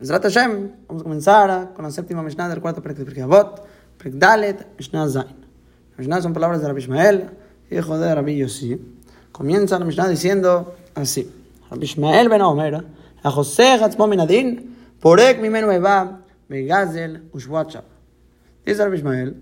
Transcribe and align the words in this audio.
Zrat 0.00 0.22
Hashem, 0.22 0.70
vamos 0.86 1.02
a 1.02 1.04
comenzar 1.04 1.72
con 1.74 1.84
la 1.84 1.90
séptima 1.90 2.22
Mishnah 2.22 2.48
del 2.48 2.60
cuarto 2.60 2.80
Perek 2.80 2.98
de 2.98 3.22
Avot, 3.22 3.66
Perek 3.98 4.14
Dalet, 4.14 4.78
Mishnah 4.78 5.08
Zain. 5.08 5.34
Mishnah 5.96 6.22
son 6.22 6.32
palabras 6.32 6.60
de 6.60 6.68
Rabbi 6.68 6.78
Ishmael, 6.78 7.30
hijo 7.68 7.98
de 7.98 8.14
Rabbi 8.14 8.36
Yossi. 8.36 8.80
Comienza 9.32 9.76
la 9.76 9.84
Mishnah 9.84 10.06
diciendo 10.06 10.76
así. 10.94 11.28
Rabbi 11.68 11.84
Ishmael 11.84 12.28
ben 12.28 12.42
Omer, 12.42 12.84
a 13.24 13.30
José 13.32 13.72
Hatzmo 13.72 14.06
Minadin, 14.06 14.76
Porek 15.00 15.40
Mimenu 15.40 15.72
Eva, 15.72 16.20
Begazel, 16.48 17.28
Ushwachab. 17.32 17.82
Dice 18.64 18.84
Rabbi 18.84 18.98
Ishmael, 18.98 19.34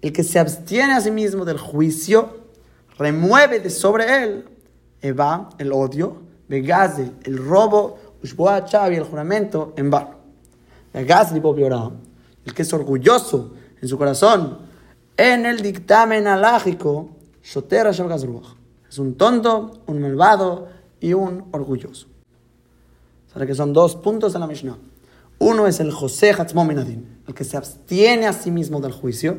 el 0.00 0.12
que 0.12 0.22
se 0.22 0.38
abstiene 0.38 0.92
a 0.92 1.00
sí 1.00 1.10
mismo 1.10 1.44
del 1.44 1.58
juicio, 1.58 2.44
remueve 2.98 3.58
de 3.58 3.68
sobre 3.68 4.22
él 4.22 4.44
Eva, 5.02 5.48
el 5.58 5.72
odio, 5.72 6.22
Begazel, 6.46 7.16
el 7.24 7.36
robo, 7.36 7.98
Ushboa 8.24 8.64
el 8.96 9.04
juramento 9.04 9.74
en 9.76 9.90
vano. 9.90 10.16
El 10.94 11.04
que 12.54 12.62
es 12.62 12.72
orgulloso 12.72 13.52
en 13.82 13.86
su 13.86 13.98
corazón, 13.98 14.60
en 15.18 15.44
el 15.44 15.60
dictamen 15.60 16.26
alágico, 16.26 17.10
Es 18.88 18.98
un 18.98 19.16
tonto, 19.16 19.82
un 19.86 20.00
malvado 20.00 20.68
y 21.00 21.12
un 21.12 21.44
orgulloso. 21.52 22.06
¿Sabe 23.30 23.46
que 23.46 23.54
son 23.54 23.74
dos 23.74 23.94
puntos 23.96 24.34
en 24.34 24.40
la 24.40 24.46
Mishnah? 24.46 24.78
Uno 25.38 25.66
es 25.66 25.80
el 25.80 25.92
José 25.92 26.30
Hatzmo 26.30 26.64
Minadin, 26.64 27.20
el 27.28 27.34
que 27.34 27.44
se 27.44 27.58
abstiene 27.58 28.26
a 28.26 28.32
sí 28.32 28.50
mismo 28.50 28.80
del 28.80 28.92
juicio. 28.92 29.36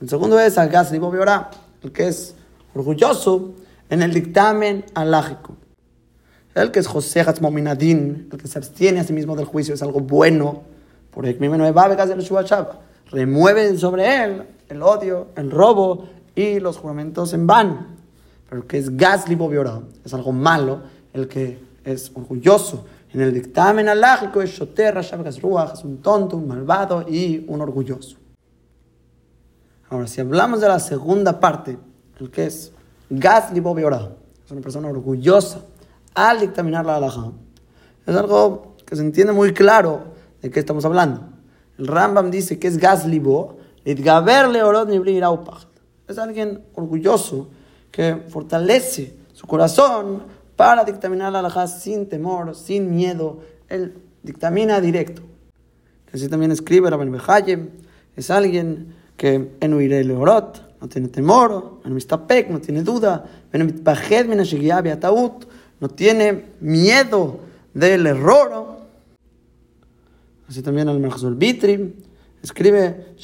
El 0.00 0.08
segundo 0.08 0.40
es 0.40 0.58
al 0.58 0.68
Gas 0.68 0.90
el 0.90 1.92
que 1.92 2.08
es 2.08 2.34
orgulloso 2.74 3.52
en 3.88 4.02
el 4.02 4.12
dictamen 4.12 4.84
alágico. 4.94 5.54
El 6.54 6.72
que 6.72 6.80
es 6.80 6.86
José 6.86 7.20
Hatzmominadin, 7.20 8.28
el 8.32 8.38
que 8.38 8.48
se 8.48 8.58
abstiene 8.58 9.00
a 9.00 9.04
sí 9.04 9.12
mismo 9.12 9.36
del 9.36 9.44
juicio, 9.44 9.74
es 9.74 9.82
algo 9.82 10.00
bueno. 10.00 10.62
Por 11.12 11.26
el 11.26 11.36
remueve 13.10 13.76
sobre 13.78 14.24
él 14.24 14.46
el 14.68 14.82
odio, 14.82 15.28
el 15.36 15.50
robo 15.50 16.08
y 16.34 16.60
los 16.60 16.78
juramentos 16.78 17.32
en 17.32 17.46
vano. 17.46 17.86
Pero 18.48 18.62
el 18.62 18.68
que 18.68 18.78
es 18.78 18.96
Gasli 18.96 19.38
es 20.04 20.14
algo 20.14 20.32
malo, 20.32 20.80
el 21.12 21.28
que 21.28 21.58
es 21.84 22.10
orgulloso. 22.14 22.84
En 23.12 23.20
el 23.20 23.34
dictamen 23.34 23.88
alágico 23.88 24.40
es 24.40 24.50
Shoter 24.50 24.96
es 24.98 25.84
un 25.84 25.98
tonto, 25.98 26.36
un 26.36 26.46
malvado 26.46 27.04
y 27.08 27.44
un 27.48 27.60
orgulloso. 27.60 28.16
Ahora, 29.88 30.06
si 30.06 30.20
hablamos 30.20 30.60
de 30.60 30.68
la 30.68 30.78
segunda 30.78 31.40
parte, 31.40 31.76
el 32.20 32.30
que 32.30 32.46
es 32.46 32.72
Gasli 33.08 33.58
es 33.58 34.50
una 34.52 34.60
persona 34.60 34.88
orgullosa 34.88 35.62
al 36.14 36.40
dictaminar 36.40 36.86
la 36.86 36.96
halajá. 36.96 37.32
Es 38.06 38.16
algo 38.16 38.76
que 38.84 38.96
se 38.96 39.02
entiende 39.02 39.32
muy 39.32 39.52
claro 39.52 40.14
de 40.42 40.50
qué 40.50 40.60
estamos 40.60 40.84
hablando. 40.84 41.28
El 41.78 41.86
Rambam 41.86 42.30
dice 42.30 42.58
que 42.58 42.68
es 42.68 42.78
gaslibo, 42.78 43.58
es 43.84 44.08
alguien 46.18 46.64
orgulloso 46.74 47.48
que 47.90 48.16
fortalece 48.28 49.16
su 49.32 49.46
corazón 49.46 50.22
para 50.56 50.84
dictaminar 50.84 51.32
la 51.32 51.38
halajá 51.38 51.66
sin 51.66 52.08
temor, 52.08 52.54
sin 52.54 52.90
miedo. 52.90 53.40
Él 53.68 54.02
dictamina 54.22 54.80
directo. 54.80 55.22
Así 56.12 56.28
también 56.28 56.52
escribe 56.52 56.90
Rabban 56.90 57.12
Behayem, 57.12 57.70
es 58.16 58.30
alguien 58.30 58.94
que 59.16 59.56
en 59.60 59.74
Uire 59.74 60.04
Leorot 60.04 60.80
no 60.80 60.88
tiene 60.88 61.08
temor, 61.08 61.80
en 61.84 61.94
Mistapek 61.94 62.50
no 62.50 62.60
tiene 62.60 62.82
duda, 62.82 63.24
en 63.52 63.66
Mitpajed 63.66 64.92
Ataut 64.92 65.46
no 65.80 65.88
tiene 65.88 66.44
miedo 66.60 67.40
del 67.74 68.06
error. 68.06 68.80
Así 70.48 70.62
también 70.62 70.88
el 70.88 70.98
Mechzor 70.98 71.34
Bitri 71.36 71.96
escribe, 72.42 73.14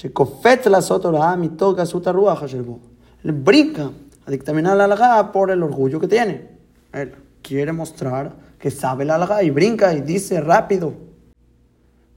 Él 3.23 3.33
brinca 3.33 3.91
a 4.25 4.31
dictaminar 4.31 4.77
la 4.77 4.85
alga 4.85 5.33
por 5.33 5.51
el 5.51 5.63
orgullo 5.63 6.01
que 6.01 6.09
tiene. 6.09 6.49
Él 6.93 7.15
quiere 7.43 7.73
mostrar 7.73 8.33
que 8.59 8.71
sabe 8.71 9.05
la 9.05 9.17
alga 9.17 9.43
y 9.43 9.51
brinca 9.51 9.93
y 9.93 10.01
dice 10.01 10.41
rápido. 10.41 10.95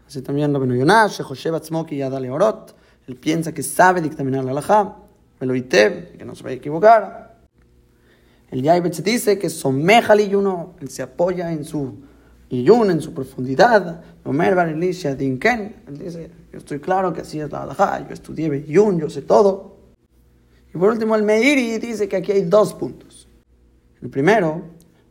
Así 0.08 0.22
también 0.22 0.52
lo 0.52 0.60
Yonash, 0.66 1.22
Orot. 2.30 2.76
Él 3.08 3.16
piensa 3.16 3.52
que 3.52 3.64
sabe 3.64 4.02
dictaminar 4.02 4.44
la 4.44 4.52
alga, 4.52 4.96
que 5.40 6.26
no 6.26 6.36
se 6.36 6.44
va 6.44 6.50
a 6.50 6.54
equivocar. 6.54 7.29
El 8.52 8.64
Yaibet 8.64 8.96
dice 9.04 9.38
que 9.38 9.50
someja 9.50 10.14
al 10.14 10.22
Iyuno, 10.22 10.76
él 10.80 10.90
se 10.90 11.04
apoya 11.04 11.52
en 11.52 11.64
su 11.64 11.98
Iyun, 12.50 12.90
en 12.90 13.02
su 13.02 13.14
profundidad. 13.14 14.02
Omer 14.24 14.56
Bar 14.56 14.70
Elisha 14.70 15.16
Dinken, 15.16 15.84
él 15.88 15.98
dice, 15.98 16.32
yo 16.52 16.60
estoy 16.60 16.80
claro 16.80 17.14
que 17.14 17.22
así 17.22 17.40
es 17.40 17.52
la 17.52 17.64
halajá, 17.64 18.08
yo 18.08 18.14
estudié 18.14 18.66
Iyun, 18.68 19.00
yo 19.00 19.10
sé 19.10 19.22
todo. 19.22 19.78
Y 20.74 20.78
por 20.78 20.92
último, 20.92 21.16
el 21.16 21.24
Meiri 21.24 21.78
dice 21.80 22.08
que 22.08 22.18
aquí 22.18 22.32
hay 22.32 22.42
dos 22.42 22.74
puntos. 22.74 23.28
El 24.02 24.10
primero 24.10 24.62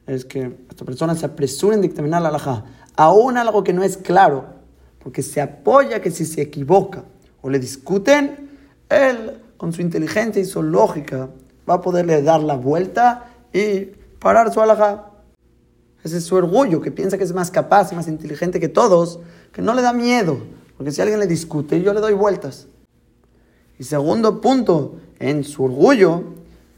es 0.06 0.24
que 0.24 0.56
esta 0.70 0.84
persona 0.84 1.14
se 1.14 1.26
apresura 1.26 1.74
en 1.74 1.82
dictaminar 1.82 2.22
la 2.22 2.28
halajá, 2.28 2.64
aún 2.96 3.36
algo 3.36 3.62
que 3.62 3.72
no 3.72 3.82
es 3.82 3.96
claro, 3.96 4.46
porque 4.98 5.22
se 5.22 5.40
apoya 5.40 6.00
que 6.00 6.10
si 6.10 6.24
se 6.24 6.42
equivoca 6.42 7.04
o 7.40 7.50
le 7.50 7.58
discuten, 7.58 8.48
él, 8.88 9.38
con 9.56 9.72
su 9.72 9.82
inteligencia 9.82 10.40
y 10.40 10.44
su 10.44 10.62
lógica, 10.62 11.28
va 11.68 11.74
a 11.74 11.80
poderle 11.80 12.22
dar 12.22 12.42
la 12.42 12.56
vuelta 12.56 13.30
y 13.52 13.86
parar 14.18 14.52
su 14.52 14.60
alhaja. 14.60 15.10
Ese 16.04 16.18
es 16.18 16.24
su 16.24 16.36
orgullo, 16.36 16.80
que 16.80 16.90
piensa 16.90 17.18
que 17.18 17.24
es 17.24 17.32
más 17.32 17.50
capaz 17.50 17.92
más 17.92 18.08
inteligente 18.08 18.60
que 18.60 18.68
todos, 18.68 19.20
que 19.52 19.62
no 19.62 19.74
le 19.74 19.82
da 19.82 19.92
miedo, 19.92 20.38
porque 20.76 20.92
si 20.92 21.00
alguien 21.00 21.18
le 21.18 21.26
discute, 21.26 21.82
yo 21.82 21.92
le 21.92 22.00
doy 22.00 22.14
vueltas. 22.14 22.68
Y 23.78 23.84
segundo 23.84 24.40
punto, 24.40 24.96
en 25.18 25.44
su 25.44 25.64
orgullo, 25.64 26.22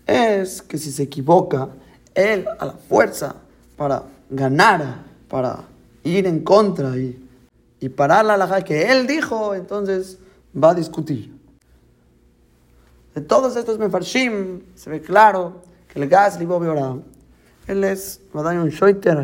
es 0.06 0.62
que 0.62 0.78
si 0.78 0.90
se 0.90 1.04
equivoca, 1.04 1.68
él 2.14 2.46
a 2.58 2.66
la 2.66 2.72
fuerza 2.72 3.36
para 3.76 4.04
ganar, 4.28 5.04
para 5.28 5.64
ir 6.02 6.26
en 6.26 6.40
contra 6.40 6.96
y, 6.96 7.28
y 7.78 7.88
parar 7.88 8.24
la 8.24 8.34
alhaja 8.34 8.62
que 8.62 8.90
él 8.90 9.06
dijo, 9.06 9.54
entonces 9.54 10.18
va 10.54 10.70
a 10.70 10.74
discutir. 10.74 11.39
De 13.15 13.21
todos 13.21 13.56
estos 13.56 13.78
mefarshim 13.78 14.62
se 14.75 14.91
ve 14.91 15.00
claro 15.00 15.62
que 15.88 16.00
el 16.00 16.09
gas 16.09 16.38
libo 16.38 16.59
él 17.71 17.84
es 17.84 18.21
shoiter. 18.32 19.22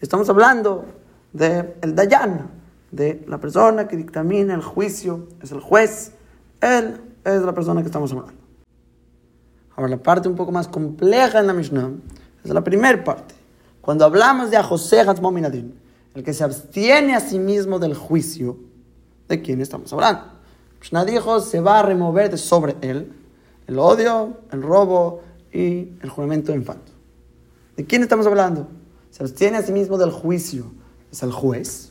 Estamos 0.00 0.28
hablando 0.28 0.84
del 1.32 1.74
el 1.80 1.94
dayan, 1.94 2.50
de 2.90 3.24
la 3.28 3.38
persona 3.38 3.86
que 3.86 3.96
dictamina 3.96 4.54
el 4.54 4.62
juicio, 4.62 5.28
es 5.40 5.52
el 5.52 5.60
juez. 5.60 6.12
Él 6.60 7.00
es 7.24 7.42
la 7.42 7.54
persona 7.54 7.82
que 7.82 7.86
estamos 7.86 8.10
hablando. 8.12 8.34
Ahora, 9.76 9.90
la 9.90 10.02
parte 10.02 10.28
un 10.28 10.34
poco 10.34 10.50
más 10.50 10.66
compleja 10.66 11.40
en 11.40 11.46
la 11.46 11.52
Mishnah 11.52 11.90
es 12.44 12.50
la 12.50 12.64
primera 12.64 13.02
parte. 13.04 13.34
Cuando 13.80 14.04
hablamos 14.04 14.50
de 14.50 14.60
José 14.62 15.00
Hatzmominadin, 15.00 15.72
el 16.14 16.24
que 16.24 16.32
se 16.32 16.42
abstiene 16.42 17.14
a 17.14 17.20
sí 17.20 17.38
mismo 17.38 17.78
del 17.78 17.94
juicio, 17.94 18.56
¿de 19.28 19.40
quién 19.40 19.60
estamos 19.60 19.92
hablando? 19.92 20.24
Mishnah 20.84 21.06
dijo, 21.06 21.40
se 21.40 21.60
va 21.60 21.78
a 21.78 21.82
remover 21.82 22.30
de 22.30 22.36
sobre 22.36 22.76
él 22.82 23.10
el 23.66 23.78
odio, 23.78 24.36
el 24.52 24.62
robo 24.62 25.22
y 25.50 25.88
el 26.02 26.10
juramento 26.10 26.52
de 26.52 26.58
infanto. 26.58 26.92
¿De 27.74 27.86
quién 27.86 28.02
estamos 28.02 28.26
hablando? 28.26 28.68
¿Se 29.10 29.22
abstiene 29.22 29.56
a 29.56 29.62
sí 29.62 29.72
mismo 29.72 29.96
del 29.96 30.10
juicio? 30.10 30.72
¿Es 31.10 31.22
el 31.22 31.32
juez? 31.32 31.90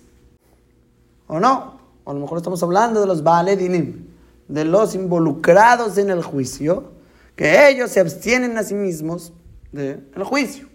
¿O 1.25 1.39
no? 1.39 1.79
O 2.03 2.11
a 2.11 2.13
lo 2.13 2.19
mejor 2.19 2.37
estamos 2.37 2.61
hablando 2.61 3.01
de 3.01 3.07
los 3.07 3.23
Dinim, 3.57 4.05
de 4.47 4.63
los 4.63 4.93
involucrados 4.93 5.97
en 5.97 6.11
el 6.11 6.21
juicio, 6.21 6.91
que 7.35 7.69
ellos 7.69 7.89
se 7.89 7.99
abstienen 7.99 8.55
a 8.59 8.63
sí 8.63 8.75
mismos 8.75 9.33
del 9.71 10.23
juicio. 10.23 10.67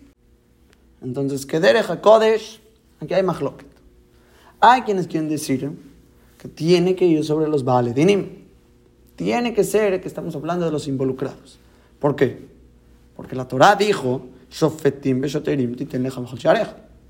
Entonces, 1.00 1.46
que 1.46 1.60
derecha 1.60 2.00
Kodesh, 2.00 2.60
aquí 3.00 3.14
hay 3.14 3.22
mahloket. 3.22 3.68
Hay 4.58 4.82
quienes 4.82 5.06
quieren 5.06 5.28
decir 5.28 5.70
que 6.38 6.48
tiene 6.48 6.94
que 6.94 7.04
ir 7.04 7.24
sobre 7.24 7.48
los 7.48 7.64
Dinim. 7.94 8.46
Tiene 9.16 9.52
que 9.52 9.64
ser 9.64 10.00
que 10.00 10.06
estamos 10.08 10.34
hablando 10.36 10.64
de 10.64 10.70
los 10.70 10.86
involucrados. 10.86 11.58
¿Por 11.98 12.14
qué? 12.14 12.46
Porque 13.16 13.34
la 13.34 13.48
Torah 13.48 13.74
dijo, 13.74 14.22
la 14.60 14.70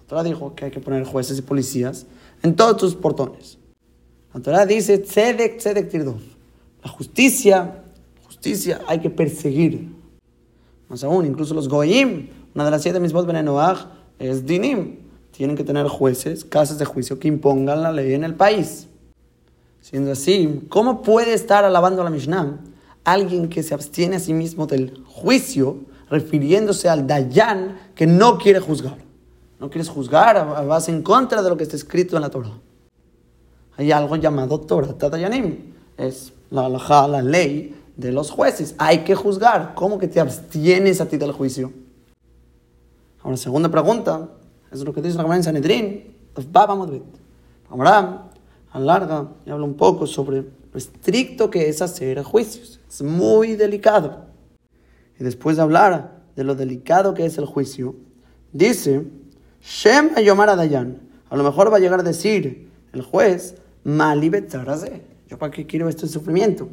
Torah 0.07 0.23
dijo 0.23 0.55
que 0.55 0.65
hay 0.65 0.71
que 0.71 0.81
poner 0.81 1.05
jueces 1.05 1.39
y 1.39 1.43
policías 1.43 2.07
en 2.43 2.57
todos 2.57 2.79
tus 2.79 2.95
portones. 2.95 3.59
La 4.33 4.41
Torah 4.41 4.65
dice, 4.65 4.99
tzedek, 4.99 5.59
tzedek 5.59 5.91
tirdov. 5.91 6.21
La 6.83 6.89
justicia, 6.91 7.85
justicia 8.25 8.81
hay 8.87 9.01
que 9.01 9.11
perseguir. 9.11 9.91
Más 10.89 11.05
aún, 11.05 11.27
incluso 11.27 11.53
los 11.53 11.69
goyim, 11.69 12.29
una 12.55 12.65
de 12.65 12.71
las 12.71 12.83
siete 12.83 13.01
misbot 13.01 13.27
benenoach 13.27 13.87
es 14.19 14.47
dinim. 14.47 15.01
Tienen 15.33 15.57
que 15.57 15.65
tener 15.65 15.87
jueces, 15.87 16.45
casas 16.45 16.79
de 16.79 16.87
juicio 16.87 17.19
que 17.19 17.29
impongan 17.29 17.83
la 17.83 17.93
ley 17.93 18.15
en 18.15 18.25
el 18.25 18.35
país. 18.35 18.89
Siendo 19.89 20.13
así, 20.13 20.67
¿cómo 20.69 21.03
puede 21.03 21.33
estar 21.33 21.65
alabando 21.65 22.03
a 22.03 22.05
la 22.05 22.11
Mishnah 22.11 22.59
alguien 23.05 23.49
que 23.49 23.63
se 23.63 23.75
abstiene 23.75 24.17
a 24.17 24.21
sí 24.21 24.35
mismo 24.35 24.67
del 24.67 25.03
juicio, 25.07 25.79
refiriéndose 26.11 26.89
al 26.89 27.07
Dayan 27.07 27.79
que 27.95 28.07
no 28.07 28.39
quiere 28.39 28.61
juzgar? 28.61 29.09
no 29.59 29.71
quieres 29.71 29.89
juzgar, 29.89 30.67
vas 30.67 30.89
en 30.89 31.03
contra 31.03 31.43
de 31.43 31.49
lo 31.49 31.57
que 31.57 31.65
está 31.65 31.77
escrito 31.77 32.17
en 32.17 32.23
la 32.23 32.31
Torah. 32.31 32.53
Hay 33.77 33.93
algo 33.93 34.17
llamado 34.17 34.61
Torah 34.61 34.93
Tadayanim, 34.93 35.73
es 35.97 36.33
la 36.51 36.69
la 36.69 37.23
ley 37.23 37.75
de 37.97 38.13
los 38.13 38.31
jueces. 38.31 38.75
Hay 38.79 38.99
que 38.99 39.15
juzgar. 39.15 39.75
¿Cómo 39.75 39.99
que 39.99 40.09
te 40.09 40.21
abstienes 40.21 41.01
a 41.01 41.07
ti 41.07 41.17
del 41.17 41.33
juicio? 41.33 41.73
Ahora, 43.23 43.37
segunda 43.37 43.69
pregunta, 43.69 44.29
es 44.71 44.81
lo 44.81 44.93
que 44.93 45.03
dice 45.03 45.17
la 45.17 45.37
en 45.37 45.43
Sanedrín, 45.43 46.15
Baba 46.53 46.77
Madrid. 46.77 47.03
Alarga 48.71 49.29
y 49.47 49.51
habla 49.51 49.65
un 49.65 49.75
poco 49.75 50.07
sobre 50.07 50.43
lo 50.43 50.79
estricto 50.79 51.51
que 51.51 51.69
es 51.69 51.83
hacer 51.83 52.23
juicios. 52.23 52.81
Es 52.89 53.03
muy 53.03 53.57
delicado. 53.57 54.27
Y 55.19 55.25
después 55.25 55.57
de 55.57 55.63
hablar 55.63 56.23
de 56.37 56.45
lo 56.45 56.55
delicado 56.55 57.15
que 57.15 57.25
es 57.25 57.39
el 57.39 57.47
juicio, 57.47 57.97
dice, 58.53 59.07
Shem 59.61 60.15
Yomar 60.17 60.57
Dayan. 60.57 61.01
A 61.31 61.37
lo 61.37 61.45
mejor 61.45 61.73
va 61.73 61.77
a 61.77 61.81
llegar 61.81 62.01
a 62.01 62.03
decir 62.03 62.71
el 62.93 63.03
juez, 63.03 63.57
Mali 63.85 64.31
Yo 65.29 65.39
para 65.39 65.53
qué 65.53 65.67
quiero 65.67 65.89
este 65.89 66.07
sufrimiento. 66.07 66.69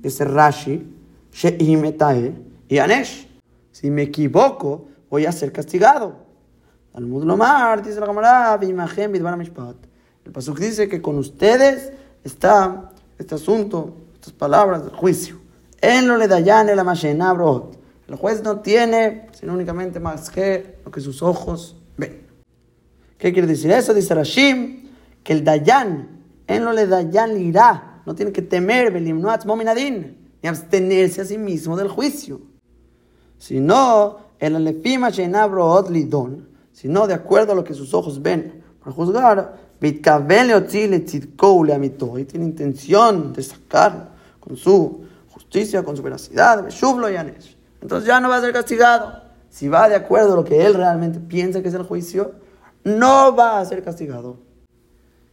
Dice 0.00 0.24
Rashi, 0.24 0.86
Sheimetae 1.32 2.34
y 2.68 2.78
Anesh. 2.78 3.28
Si 3.72 3.90
me 3.90 4.02
equivoco, 4.02 4.88
voy 5.10 5.26
a 5.26 5.32
ser 5.32 5.52
castigado. 5.52 6.14
Talmud 6.92 7.24
Lomar, 7.24 7.82
dice 7.82 8.00
la 8.00 8.06
camarada, 8.06 8.58
El 10.30 10.34
Pasuk 10.34 10.60
dice 10.60 10.88
que 10.88 11.02
con 11.02 11.18
ustedes 11.18 11.90
está 12.22 12.92
este 13.18 13.34
asunto, 13.34 13.96
estas 14.14 14.32
palabras 14.32 14.84
del 14.84 14.94
juicio. 14.94 15.40
En 15.80 16.06
lo 16.06 16.16
le 16.16 16.28
dayan 16.28 16.68
el 16.68 16.78
El 16.78 18.14
juez 18.14 18.40
no 18.44 18.60
tiene 18.60 19.26
sino 19.32 19.54
únicamente 19.54 19.98
más 19.98 20.30
que 20.30 20.78
lo 20.84 20.92
que 20.92 21.00
sus 21.00 21.20
ojos 21.20 21.74
ven. 21.96 22.28
¿Qué 23.18 23.32
quiere 23.32 23.48
decir 23.48 23.72
eso? 23.72 23.92
Dice 23.92 24.14
Rashim, 24.14 24.90
que 25.24 25.32
el 25.32 25.42
dayan, 25.42 26.22
en 26.46 26.64
lo 26.64 26.72
le 26.74 26.86
dayan 26.86 27.36
irá, 27.36 28.00
no 28.06 28.14
tiene 28.14 28.30
que 28.30 28.42
temer, 28.42 28.92
mominadin, 29.44 30.16
ni 30.40 30.48
abstenerse 30.48 31.22
a 31.22 31.24
sí 31.24 31.38
mismo 31.38 31.76
del 31.76 31.88
juicio. 31.88 32.40
Sino, 33.36 34.18
el 34.38 34.54
alefima 34.54 35.10
lidon, 35.10 36.48
sino 36.70 37.08
de 37.08 37.14
acuerdo 37.14 37.50
a 37.50 37.56
lo 37.56 37.64
que 37.64 37.74
sus 37.74 37.92
ojos 37.94 38.22
ven 38.22 38.62
para 38.78 38.92
juzgar, 38.92 39.69
y 42.18 42.24
tiene 42.24 42.44
intención 42.44 43.32
de 43.32 43.42
sacar 43.42 44.10
con 44.38 44.56
su 44.56 45.04
justicia, 45.30 45.82
con 45.82 45.96
su 45.96 46.02
veracidad, 46.02 46.66
entonces 47.80 48.06
ya 48.06 48.20
no 48.20 48.28
va 48.28 48.36
a 48.36 48.40
ser 48.40 48.52
castigado. 48.52 49.22
Si 49.48 49.68
va 49.68 49.88
de 49.88 49.96
acuerdo 49.96 50.34
a 50.34 50.36
lo 50.36 50.44
que 50.44 50.64
él 50.64 50.74
realmente 50.74 51.18
piensa 51.18 51.62
que 51.62 51.68
es 51.68 51.74
el 51.74 51.82
juicio, 51.82 52.34
no 52.84 53.34
va 53.34 53.58
a 53.58 53.64
ser 53.64 53.82
castigado. 53.82 54.38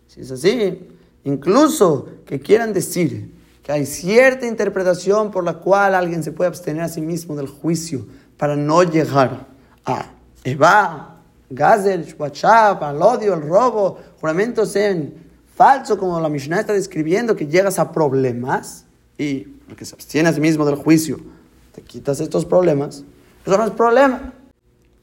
Si 0.07 0.21
es 0.21 0.31
así, 0.31 0.87
incluso 1.23 2.07
que 2.25 2.39
quieran 2.39 2.73
decir 2.73 3.35
que 3.61 3.71
hay 3.73 3.85
cierta 3.85 4.47
interpretación 4.47 5.29
por 5.29 5.43
la 5.43 5.55
cual 5.55 5.93
alguien 5.93 6.23
se 6.23 6.31
puede 6.31 6.47
abstener 6.47 6.83
a 6.83 6.89
sí 6.89 7.01
mismo 7.01 7.35
del 7.35 7.47
juicio 7.47 8.07
para 8.37 8.55
no 8.55 8.81
llegar 8.83 9.45
a 9.85 10.13
Eva, 10.43 11.16
Gazel, 11.49 12.15
WhatsApp, 12.17 12.81
al 12.83 13.01
odio, 13.01 13.33
el 13.33 13.41
robo, 13.41 13.97
juramentos 14.19 14.75
en 14.75 15.13
falso, 15.55 15.97
como 15.97 16.19
la 16.19 16.29
Mishnah 16.29 16.61
está 16.61 16.73
describiendo, 16.73 17.35
que 17.35 17.47
llegas 17.47 17.79
a 17.79 17.91
problemas 17.91 18.85
y 19.17 19.39
porque 19.67 19.85
se 19.85 19.95
abstiene 19.95 20.29
a 20.29 20.33
sí 20.33 20.41
mismo 20.41 20.65
del 20.65 20.75
juicio, 20.75 21.19
te 21.73 21.81
quitas 21.81 22.19
estos 22.19 22.45
problemas, 22.45 23.03
eso 23.45 23.57
no 23.57 23.65
es 23.65 23.71
problema. 23.71 24.33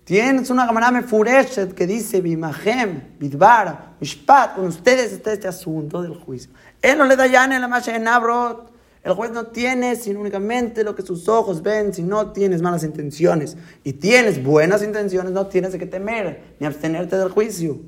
Tienes 0.04 0.50
una 0.50 0.66
gamarame 0.66 1.02
fureshet 1.02 1.74
que 1.74 1.86
dice 1.86 2.20
Bimahem, 2.20 3.16
Bidbar, 3.18 3.94
Mishpat, 4.00 4.54
con 4.54 4.66
ustedes 4.66 5.12
está 5.12 5.32
este 5.32 5.48
asunto 5.48 6.02
del 6.02 6.14
juicio. 6.14 6.50
Él 6.82 6.98
no 6.98 7.06
le 7.06 7.16
da 7.16 7.26
ya 7.26 7.44
en 7.46 7.58
la 7.58 7.68
masha 7.68 7.96
en. 7.96 8.04
El 9.04 9.12
juez 9.12 9.30
no 9.32 9.48
tiene 9.48 9.96
sino 9.96 10.20
únicamente 10.20 10.82
lo 10.82 10.94
que 10.94 11.02
sus 11.02 11.28
ojos 11.28 11.62
ven, 11.62 11.92
si 11.92 12.02
no 12.02 12.32
tienes 12.32 12.62
malas 12.62 12.84
intenciones 12.84 13.58
y 13.84 13.92
tienes 13.92 14.42
buenas 14.42 14.82
intenciones, 14.82 15.30
no 15.30 15.46
tienes 15.46 15.72
de 15.72 15.78
qué 15.78 15.84
temer 15.84 16.54
ni 16.58 16.66
abstenerte 16.66 17.18
del 17.18 17.28
juicio. 17.28 17.80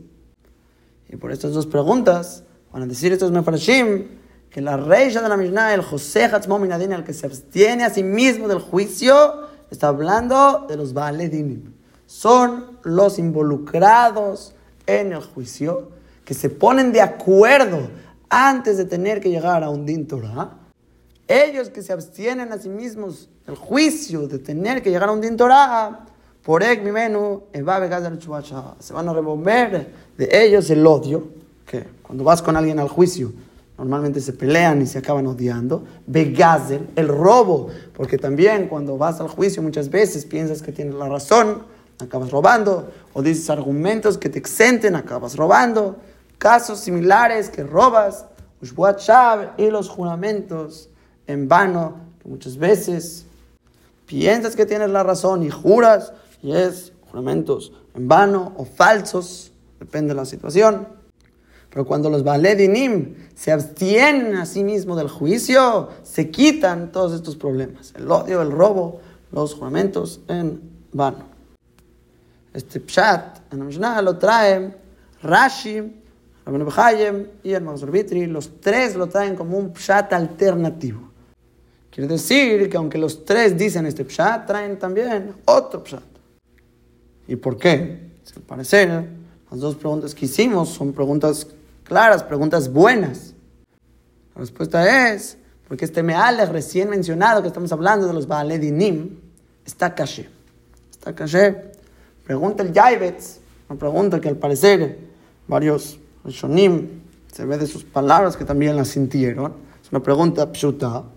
Y 1.09 1.17
por 1.17 1.33
estas 1.33 1.55
dos 1.55 1.67
preguntas, 1.67 2.45
van 2.71 2.83
a 2.83 2.87
decir 2.87 3.13
estos 3.13 3.33
mefarshim, 3.33 4.09
que 4.51 4.61
la 4.61 4.77
reina 4.77 5.23
de 5.23 5.29
la 5.31 5.39
Mishnah, 5.39 5.73
el 5.73 5.81
José 5.81 6.27
Hatzmominadin, 6.27 6.93
el 6.93 7.05
que 7.05 7.15
se 7.15 7.25
abstiene 7.25 7.85
a 7.85 7.91
sí 7.91 8.03
mismo 8.03 8.47
del 8.47 8.59
juicio, 8.59 9.49
está 9.71 9.89
hablando 9.89 10.67
de 10.69 10.77
los 10.77 10.93
Baledinim. 10.93 11.73
Son 12.05 12.79
los 12.83 13.19
involucrados 13.19 14.55
en 14.87 15.13
el 15.13 15.23
juicio 15.23 15.93
que 16.27 16.35
se 16.35 16.51
ponen 16.51 16.93
de 16.93 17.01
acuerdo 17.01 17.89
antes 18.29 18.77
de 18.77 18.85
tener 18.85 19.21
que 19.21 19.31
llegar 19.31 19.65
a 19.65 19.71
un 19.71 19.87
Din 19.87 20.07
Torah 20.07 20.66
ellos 21.29 21.71
que 21.71 21.83
se 21.83 21.93
abstienen 21.93 22.53
a 22.53 22.59
sí 22.59 22.69
mismos 22.69 23.29
del 23.47 23.57
juicio 23.57 24.29
de 24.29 24.39
tener 24.39 24.83
que 24.83 24.91
llegar 24.91 25.09
a 25.09 25.13
un 25.13 25.21
din 25.21 25.37
Torah, 25.37 26.07
por 26.43 26.63
mi 26.63 26.93
menú, 26.93 27.43
se 27.53 28.93
van 28.93 29.09
a 29.09 29.13
remover 29.13 29.91
de 30.17 30.29
ellos 30.31 30.71
el 30.71 30.87
odio, 30.87 31.27
que 31.67 31.85
cuando 32.03 32.23
vas 32.23 32.41
con 32.41 32.57
alguien 32.57 32.79
al 32.79 32.89
juicio, 32.89 33.33
normalmente 33.77 34.21
se 34.21 34.33
pelean 34.33 34.81
y 34.81 34.87
se 34.87 34.99
acaban 34.99 35.27
odiando. 35.27 35.85
Begazel, 36.07 36.89
el 36.95 37.09
robo, 37.09 37.69
porque 37.95 38.17
también 38.17 38.69
cuando 38.69 38.97
vas 38.97 39.21
al 39.21 39.27
juicio 39.27 39.61
muchas 39.61 39.91
veces 39.91 40.25
piensas 40.25 40.63
que 40.63 40.71
tienes 40.71 40.95
la 40.95 41.09
razón, 41.09 41.65
acabas 41.99 42.31
robando, 42.31 42.93
o 43.13 43.23
dices 43.23 43.51
argumentos 43.51 44.17
que 44.17 44.29
te 44.29 44.39
exenten, 44.39 44.95
acabas 44.95 45.37
robando. 45.37 45.97
Casos 46.39 46.79
similares 46.79 47.51
que 47.51 47.65
robas, 47.65 48.27
y 49.59 49.71
los 49.71 49.89
juramentos 49.89 50.91
en 51.27 51.49
vano, 51.49 51.97
que 52.23 52.29
muchas 52.29 52.57
veces 52.57 53.27
piensas 54.07 54.57
que 54.57 54.67
tienes 54.67 54.91
la 54.91 55.03
razón 55.03 55.43
y 55.43 55.51
juras, 55.51 56.13
y 56.43 56.53
es 56.53 56.93
juramentos 57.11 57.73
en 57.95 58.09
vano 58.09 58.53
o 58.57 58.65
falsos, 58.65 59.53
depende 59.79 60.15
de 60.15 60.17
la 60.17 60.25
situación. 60.25 60.89
Pero 61.71 61.85
cuando 61.85 62.09
los 62.09 62.25
Baledinim 62.25 63.17
se 63.35 63.53
abstienen 63.53 64.37
a 64.37 64.47
sí 64.47 64.65
mismos 64.65 64.97
del 64.97 65.09
juicio, 65.09 65.91
se 66.03 66.31
quitan 66.31 66.91
todos 66.91 67.13
estos 67.13 67.37
problemas. 67.37 67.93
El 67.97 68.11
odio, 68.11 68.41
el 68.41 68.51
robo, 68.51 69.01
los 69.31 69.55
juramentos 69.55 70.21
en 70.29 70.61
vano. 70.93 71.27
Este 72.55 72.81
pshat 72.81 73.53
en 73.53 74.05
lo 74.05 74.17
trae 74.17 74.75
Rashi, 75.23 75.83
Rabbi 76.47 76.65
Bechayem 76.65 77.27
y 77.43 77.53
el 77.53 77.63
Mazor 77.63 77.93
Los 78.29 78.61
tres 78.61 78.97
lo 78.97 79.09
traen 79.09 79.37
como 79.37 79.59
un 79.59 79.75
pshat 79.75 80.13
alternativo. 80.13 81.06
Quiere 81.97 82.09
decir 82.09 82.69
que 82.69 82.77
aunque 82.77 82.99
los 82.99 83.25
tres 83.25 83.57
dicen 83.57 83.87
este 83.87 84.05
pshat, 84.05 84.47
traen 84.47 84.79
también 84.79 85.33
otro 85.47 85.83
pshat. 85.83 86.03
¿Y 87.27 87.37
por 87.37 87.57
qué? 87.57 88.11
Al 88.37 88.43
parecer, 88.43 89.09
las 89.51 89.61
dos 89.61 89.77
preguntas 89.77 90.15
que 90.15 90.27
hicimos 90.27 90.69
son 90.69 90.93
preguntas 90.93 91.47
claras, 91.85 92.23
preguntas 92.23 92.71
buenas. 92.71 93.33
La 94.35 94.41
respuesta 94.41 95.11
es, 95.11 95.39
porque 95.67 95.87
este 95.87 96.03
Mealech 96.03 96.51
recién 96.51 96.91
mencionado, 96.91 97.41
que 97.41 97.49
estamos 97.49 97.73
hablando 97.73 98.07
de 98.07 98.13
los 98.13 98.27
Baaledinim, 98.27 99.19
está 99.65 99.95
caché. 99.95 100.29
Está 100.91 101.15
caché. 101.15 101.73
Pregunta 102.27 102.63
el 102.63 102.75
Yaibetz, 102.75 103.39
una 103.71 103.79
pregunta 103.79 104.21
que 104.21 104.29
al 104.29 104.37
parecer 104.37 104.99
varios 105.49 105.99
Shonim 106.27 107.01
se 107.33 107.47
ve 107.47 107.57
de 107.57 107.67
sus 107.67 107.85
palabras 107.85 108.37
que 108.37 108.45
también 108.45 108.77
la 108.77 108.85
sintieron. 108.85 109.55
Es 109.83 109.91
una 109.91 110.03
pregunta 110.03 110.53
pshuta 110.53 111.16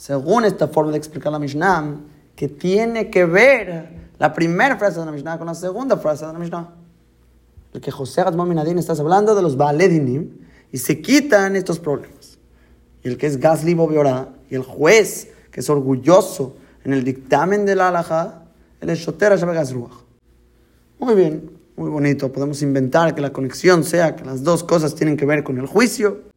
según 0.00 0.46
esta 0.46 0.66
forma 0.66 0.92
de 0.92 0.96
explicar 0.96 1.30
la 1.30 1.38
Mishnah, 1.38 2.00
que 2.34 2.48
tiene 2.48 3.10
que 3.10 3.26
ver 3.26 4.08
la 4.18 4.32
primera 4.32 4.78
frase 4.78 4.98
de 4.98 5.04
la 5.04 5.12
Mishnah 5.12 5.36
con 5.36 5.46
la 5.46 5.54
segunda 5.54 5.98
frase 5.98 6.24
de 6.24 6.32
la 6.32 6.38
Mishnah. 6.38 6.70
El 7.74 7.82
que 7.82 7.90
José 7.90 8.24
Minadin 8.30 8.78
estás 8.78 8.98
hablando 8.98 9.34
de 9.34 9.42
los 9.42 9.58
Baledinim 9.58 10.38
y 10.72 10.78
se 10.78 11.02
quitan 11.02 11.54
estos 11.54 11.78
problemas. 11.78 12.38
Y 13.04 13.08
el 13.08 13.18
que 13.18 13.26
es 13.26 13.38
Gazli 13.38 13.74
Bobiorá 13.74 14.30
y 14.48 14.54
el 14.54 14.62
juez 14.62 15.32
que 15.50 15.60
es 15.60 15.68
orgulloso 15.68 16.56
en 16.82 16.94
el 16.94 17.04
dictamen 17.04 17.66
de 17.66 17.76
la 17.76 17.88
halajá, 17.88 18.44
el 18.80 18.88
es 18.88 19.00
Shoter 19.00 19.38
Muy 20.98 21.14
bien, 21.14 21.50
muy 21.76 21.90
bonito. 21.90 22.32
Podemos 22.32 22.62
inventar 22.62 23.14
que 23.14 23.20
la 23.20 23.34
conexión 23.34 23.84
sea 23.84 24.16
que 24.16 24.24
las 24.24 24.44
dos 24.44 24.64
cosas 24.64 24.94
tienen 24.94 25.18
que 25.18 25.26
ver 25.26 25.44
con 25.44 25.58
el 25.58 25.66
juicio 25.66 26.29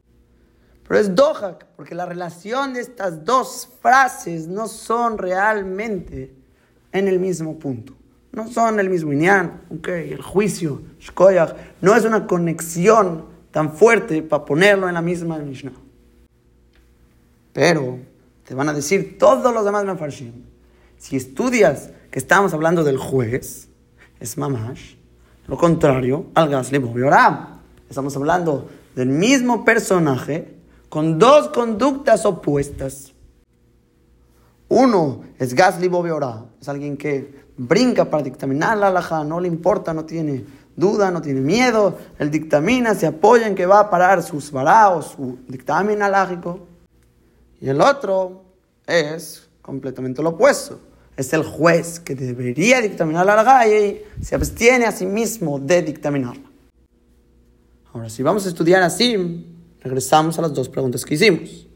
pero 0.94 1.02
es 1.02 1.16
dohak, 1.16 1.66
porque 1.76 1.96
la 1.96 2.06
relación 2.06 2.76
de 2.76 2.82
estas 2.82 3.26
dos 3.26 3.68
frases 3.82 4.46
no 4.46 4.68
son 4.68 5.18
realmente 5.18 6.36
en 6.92 7.08
el 7.08 7.20
mismo 7.20 7.58
punto. 7.58 7.96
No 8.32 8.48
son 8.48 8.80
el 8.80 8.92
mismo 8.92 9.12
inyan, 9.12 9.64
okay, 9.76 10.14
el 10.14 10.22
juicio, 10.22 10.84
shkoyach, 11.00 11.56
no 11.82 11.96
es 11.96 12.06
una 12.06 12.28
conexión 12.28 13.26
tan 13.50 13.74
fuerte 13.74 14.22
para 14.22 14.46
ponerlo 14.46 14.88
en 14.88 14.94
la 14.94 15.02
misma 15.02 15.40
Mishnah. 15.40 15.74
Pero 17.54 17.98
te 18.48 18.54
van 18.54 18.70
a 18.70 18.74
decir 18.74 19.18
todos 19.18 19.52
los 19.52 19.66
demás 19.66 19.86
mefarshim. 19.86 20.44
Si 21.00 21.16
estudias 21.16 21.90
que 22.12 22.20
estamos 22.20 22.54
hablando 22.54 22.84
del 22.84 22.98
juez, 22.98 23.68
es 24.20 24.38
mamash, 24.38 24.94
Lo 25.48 25.58
contrario 25.58 26.28
al 26.36 26.50
Gasli 26.50 26.78
Bobiorá. 26.78 27.62
Estamos 27.90 28.16
hablando 28.16 28.70
del 28.96 29.08
mismo 29.08 29.66
personaje 29.66 30.62
con 30.94 31.18
dos 31.18 31.50
conductas 31.50 32.24
opuestas. 32.24 33.14
Uno 34.70 35.24
es 35.40 35.56
Gasli 35.56 35.88
Bobiorá, 35.88 36.46
es 36.62 36.70
alguien 36.70 36.98
que 36.98 37.46
brinca 37.58 38.06
para 38.06 38.22
dictaminar 38.22 38.78
la 38.78 38.90
alhaja, 38.90 39.24
no 39.24 39.40
le 39.40 39.48
importa, 39.48 39.92
no 39.92 40.06
tiene 40.06 40.46
duda, 40.76 41.10
no 41.10 41.20
tiene 41.20 41.42
miedo, 41.42 41.98
él 42.20 42.30
dictamina, 42.30 42.94
se 42.94 43.08
apoya 43.08 43.48
en 43.48 43.56
que 43.56 43.66
va 43.66 43.80
a 43.80 43.90
parar 43.90 44.22
sus 44.22 44.52
varaos, 44.52 45.16
su 45.16 45.40
dictamen 45.48 46.04
alágico. 46.04 46.60
Y 47.60 47.70
el 47.70 47.82
otro 47.82 48.44
es 48.86 49.50
completamente 49.64 50.22
lo 50.22 50.30
opuesto. 50.30 50.80
Es 51.18 51.34
el 51.34 51.42
juez 51.42 52.00
que 52.00 52.14
debería 52.14 52.82
dictaminar 52.82 53.26
la 53.26 53.34
alhaja 53.34 53.68
y 53.68 54.04
se 54.22 54.36
abstiene 54.36 54.86
a 54.86 54.92
sí 54.92 55.08
mismo 55.08 55.58
de 55.58 55.82
dictaminarla. 55.82 56.52
Ahora, 57.92 58.12
si 58.12 58.22
vamos 58.22 58.46
a 58.46 58.50
estudiar 58.50 58.84
así, 58.84 59.53
regresamos 59.84 60.40
a 60.40 60.42
las 60.42 60.54
dos 60.54 60.70
preguntas 60.70 61.06
que 61.06 61.16
hicimos. 61.16 61.68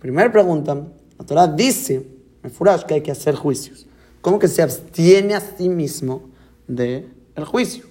Primera 0.00 0.30
pregunta, 0.30 0.74
la 1.18 1.26
Torah 1.26 1.48
dice, 1.48 2.06
me 2.42 2.50
furas 2.50 2.84
que 2.84 2.94
hay 2.94 3.00
que 3.00 3.10
hacer 3.10 3.34
juicios. 3.34 3.86
¿Cómo 4.20 4.38
que 4.38 4.48
se 4.48 4.62
abstiene 4.62 5.34
a 5.34 5.40
sí 5.40 5.68
mismo 5.68 6.30
del 6.66 7.12
el 7.34 7.44
juicio? 7.44 7.84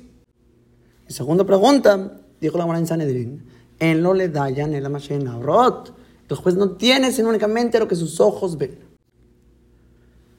Y 1.07 1.13
segunda 1.13 1.43
pregunta, 1.43 2.21
dijo 2.39 2.57
la 2.57 2.77
en 2.77 2.87
Sanedrín, 2.87 3.45
en 3.79 4.01
lo 4.03 4.13
le 4.13 4.29
dayan 4.29 4.73
en 4.73 5.43
rot. 5.43 5.93
El 6.29 6.37
juez 6.37 6.55
no 6.55 6.71
tiene 6.71 7.11
sino 7.11 7.29
únicamente 7.29 7.79
lo 7.79 7.87
que 7.87 7.95
sus 7.95 8.19
ojos 8.19 8.57
ven. 8.57 8.79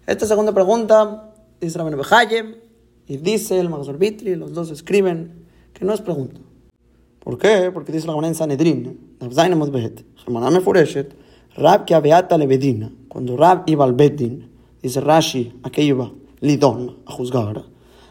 Esta 0.07 0.27
segunda 0.27 0.53
pregunta 0.53 1.35
dice 1.61 1.79
Rabenu 1.79 1.97
Bejaye 1.97 2.61
y 3.07 3.17
dice 3.19 3.59
el 3.61 3.69
Magazor 3.69 3.99
Vitri, 3.99 4.35
los 4.35 4.53
dos 4.53 4.71
escriben 4.71 5.47
que 5.73 5.85
no 5.85 5.95
es 5.95 6.01
pregunta. 6.01 6.41
¿Por 7.25 7.39
qué? 7.39 7.71
Porque 7.73 7.91
dice 7.91 8.07
la 8.07 8.15
en 8.27 8.35
Sanedrín, 8.35 9.17
Rab 11.57 11.85
que 11.85 11.95
abeata 11.95 12.37
levedina, 12.37 12.93
cuando 13.09 13.37
Rab 13.37 13.63
iba 13.67 13.85
al 13.85 13.95
Bedin, 13.95 14.51
dice 14.83 15.01
Rashi, 15.01 15.59
a 15.63 15.71
qué 15.71 15.83
iba, 15.83 16.13
Lidón, 16.41 16.99
a 17.07 17.13
juzgar. 17.13 17.65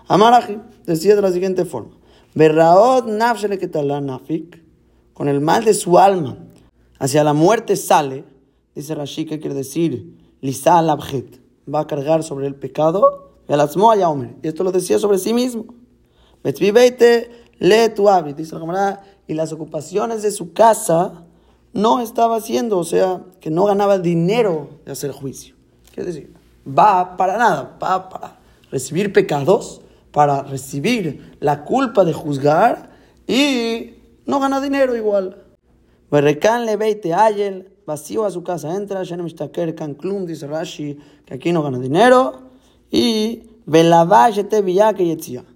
Amaraji 0.07 0.57
decía 0.85 1.15
de 1.15 1.21
la 1.21 1.31
siguiente 1.31 1.65
forma: 1.65 1.91
Berraot 2.33 3.05
nafshele 3.05 3.59
nafik, 4.01 4.63
con 5.13 5.27
el 5.27 5.41
mal 5.41 5.63
de 5.63 5.73
su 5.73 5.99
alma 5.99 6.37
hacia 6.97 7.23
la 7.23 7.33
muerte 7.33 7.75
sale, 7.75 8.23
dice 8.73 8.95
Rashi, 8.95 9.25
que 9.25 9.39
quiere 9.39 9.55
decir, 9.55 10.17
Lisa 10.41 10.79
abjet, 10.79 11.39
va 11.71 11.81
a 11.81 11.87
cargar 11.87 12.23
sobre 12.23 12.47
el 12.47 12.55
pecado, 12.55 13.33
y 13.47 14.47
esto 14.47 14.63
lo 14.63 14.71
decía 14.71 14.97
sobre 14.99 15.17
sí 15.17 15.33
mismo. 15.33 15.65
Le 17.63 17.87
tu 17.87 18.09
dice 18.35 18.53
la 18.55 18.59
camarada, 18.59 19.03
y 19.25 19.33
las 19.35 19.53
ocupaciones 19.53 20.21
de 20.21 20.31
su 20.31 20.51
casa 20.51 21.23
no 21.71 22.01
estaba 22.01 22.35
haciendo, 22.35 22.77
o 22.77 22.83
sea, 22.83 23.21
que 23.39 23.49
no 23.49 23.63
ganaba 23.63 23.99
dinero 23.99 24.81
de 24.85 24.91
hacer 24.91 25.13
juicio. 25.13 25.55
Quiere 25.93 26.11
decir, 26.11 26.33
va 26.67 27.15
para 27.15 27.37
nada, 27.37 27.77
va 27.81 28.09
para 28.09 28.37
recibir 28.69 29.13
pecados, 29.13 29.79
para 30.11 30.43
recibir 30.43 31.37
la 31.39 31.63
culpa 31.63 32.03
de 32.03 32.11
juzgar 32.11 32.91
y 33.27 33.93
no 34.25 34.41
gana 34.41 34.59
dinero 34.59 34.97
igual. 34.97 35.41
Berrekan 36.11 36.65
le 36.65 36.75
veite 36.75 37.13
ayel, 37.13 37.69
vacío 37.87 38.25
a 38.25 38.31
su 38.31 38.43
casa 38.43 38.75
entra, 38.75 39.03
Shenem 39.03 39.29
Klum, 39.95 40.25
dice 40.25 40.47
Rashi, 40.47 40.97
que 41.25 41.35
aquí 41.35 41.53
no 41.53 41.63
gana 41.63 41.79
dinero, 41.79 42.41
y 42.91 43.43
Velavayete 43.65 44.61
que 44.65 45.52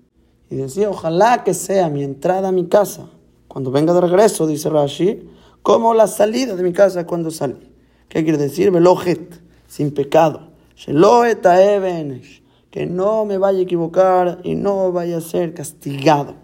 Y 0.50 0.56
decía, 0.56 0.90
ojalá 0.90 1.44
que 1.44 1.54
sea 1.54 1.90
mi 1.90 2.04
entrada 2.04 2.50
a 2.50 2.52
mi 2.52 2.68
casa, 2.68 3.10
cuando 3.48 3.72
venga 3.72 3.94
de 3.94 4.02
regreso, 4.02 4.48
dice 4.48 4.70
Rashi, 4.70 5.30
como 5.62 5.94
la 5.94 6.08
salida 6.08 6.56
de 6.56 6.64
mi 6.64 6.74
casa 6.74 7.06
cuando 7.06 7.32
salí. 7.32 7.72
¿Qué 8.08 8.24
quiere 8.24 8.38
decir? 8.38 8.72
Velojet, 8.72 9.42
sin 9.68 9.92
pecado 9.92 10.48
que 12.70 12.86
no 12.86 13.26
me 13.26 13.38
vaya 13.38 13.60
a 13.60 13.62
equivocar 13.62 14.40
y 14.44 14.56
no 14.56 14.92
vaya 14.92 15.18
a 15.18 15.22
ser 15.22 15.54
castigado. 15.54 16.36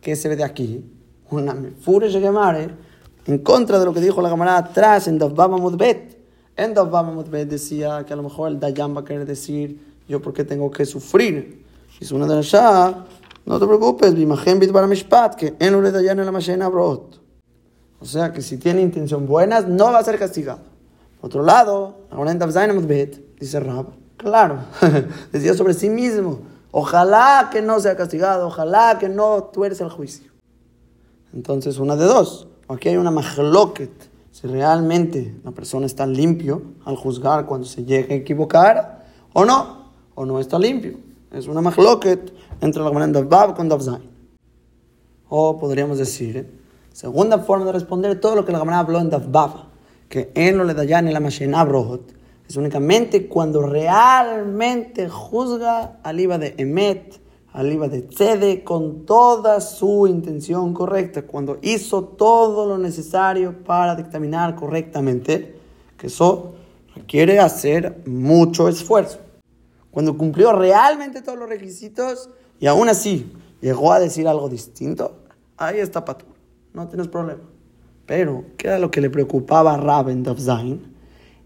¿Qué 0.00 0.16
se 0.16 0.28
ve 0.28 0.36
de 0.36 0.44
aquí? 0.44 0.84
Una 1.30 1.54
furia 1.80 2.08
de 2.08 2.70
en 3.26 3.38
contra 3.38 3.78
de 3.78 3.84
lo 3.84 3.92
que 3.92 4.00
dijo 4.00 4.22
la 4.22 4.30
camarada 4.30 4.58
atrás 4.58 5.08
en 5.08 5.18
Dovbama 5.18 5.58
Mudbet. 5.58 6.16
En 6.56 6.72
Dovbama 6.72 7.12
Mudbet 7.12 7.48
decía 7.48 8.04
que 8.06 8.12
a 8.12 8.16
lo 8.16 8.22
mejor 8.22 8.50
el 8.50 8.60
Dayan 8.60 8.96
va 8.96 9.00
a 9.00 9.04
querer 9.04 9.26
decir 9.26 9.78
yo 10.08 10.22
porque 10.22 10.44
tengo 10.44 10.70
que 10.70 10.86
sufrir. 10.86 11.65
Y 12.00 12.12
una 12.12 12.26
de 12.26 12.36
las 12.36 12.46
no 13.46 13.60
te 13.60 13.66
preocupes, 13.66 14.14
que 15.36 15.54
en 15.58 15.74
la. 16.68 17.20
O 18.00 18.04
sea 18.04 18.32
que 18.32 18.42
si 18.42 18.58
tiene 18.58 18.82
intención 18.82 19.26
buenas, 19.26 19.66
no 19.66 19.92
va 19.92 19.98
a 19.98 20.04
ser 20.04 20.18
castigado. 20.18 20.60
Otro 21.20 21.42
lado, 21.42 22.06
ahora 22.10 22.30
en 22.30 22.38
dice 23.40 23.60
Rab, 23.60 23.86
claro, 24.16 24.58
decía 25.32 25.54
sobre 25.54 25.74
sí 25.74 25.88
mismo, 25.88 26.40
ojalá 26.72 27.48
que 27.50 27.62
no 27.62 27.80
sea 27.80 27.96
castigado, 27.96 28.48
ojalá 28.48 28.98
que 28.98 29.08
no 29.08 29.44
tuerce 29.44 29.82
el 29.82 29.90
juicio. 29.90 30.30
Entonces, 31.32 31.78
una 31.78 31.96
de 31.96 32.04
dos, 32.04 32.48
aquí 32.68 32.90
hay 32.90 32.96
una 32.96 33.10
majloquet, 33.10 33.92
si 34.30 34.46
realmente 34.46 35.34
la 35.44 35.52
persona 35.52 35.86
está 35.86 36.06
limpio 36.06 36.62
al 36.84 36.96
juzgar 36.96 37.46
cuando 37.46 37.66
se 37.66 37.84
llegue 37.84 38.14
a 38.14 38.16
equivocar, 38.18 39.06
o 39.32 39.44
no, 39.44 39.92
o 40.14 40.26
no 40.26 40.38
está 40.38 40.58
limpio. 40.58 41.05
Es 41.36 41.48
una 41.48 41.60
majloquet 41.60 42.32
entre 42.62 42.82
la 42.82 43.06
de 43.08 43.22
Bab 43.24 43.54
con 43.54 43.68
Davzain. 43.68 44.08
O 45.28 45.58
podríamos 45.58 45.98
decir, 45.98 46.62
segunda 46.94 47.40
forma 47.40 47.66
de 47.66 47.72
responder 47.72 48.18
todo 48.18 48.36
lo 48.36 48.46
que 48.46 48.52
la 48.52 48.58
Gemara 48.58 48.78
habló 48.78 49.00
en 49.00 49.10
Davbab 49.10 49.66
que 50.08 50.32
en 50.34 50.56
lo 50.56 50.64
le 50.64 50.72
da 50.72 50.84
en 50.84 51.12
la 51.12 51.20
machina 51.20 51.62
brot, 51.64 52.14
es 52.48 52.56
únicamente 52.56 53.28
cuando 53.28 53.60
realmente 53.66 55.10
juzga 55.10 55.98
al 56.02 56.20
IVA 56.20 56.38
de 56.38 56.54
Emet, 56.56 57.20
al 57.52 57.70
IVA 57.70 57.88
de 57.88 58.02
Tzede, 58.02 58.64
con 58.64 59.04
toda 59.04 59.60
su 59.60 60.06
intención 60.06 60.72
correcta, 60.72 61.22
cuando 61.22 61.58
hizo 61.60 62.04
todo 62.04 62.64
lo 62.64 62.78
necesario 62.78 63.62
para 63.62 63.94
dictaminar 63.94 64.54
correctamente, 64.54 65.58
que 65.98 66.06
eso 66.06 66.54
requiere 66.94 67.40
hacer 67.40 68.02
mucho 68.06 68.68
esfuerzo. 68.68 69.25
Cuando 69.96 70.18
cumplió 70.18 70.52
realmente 70.52 71.22
todos 71.22 71.38
los 71.38 71.48
requisitos 71.48 72.28
y 72.60 72.66
aún 72.66 72.90
así 72.90 73.32
llegó 73.62 73.94
a 73.94 73.98
decir 73.98 74.28
algo 74.28 74.46
distinto, 74.50 75.22
ahí 75.56 75.78
está 75.78 76.04
Patur, 76.04 76.34
no 76.74 76.86
tienes 76.86 77.08
problema. 77.08 77.40
Pero, 78.04 78.44
¿qué 78.58 78.66
era 78.66 78.78
lo 78.78 78.90
que 78.90 79.00
le 79.00 79.08
preocupaba 79.08 79.72
a 79.72 79.78
Raben 79.78 80.22
Zain? 80.36 80.94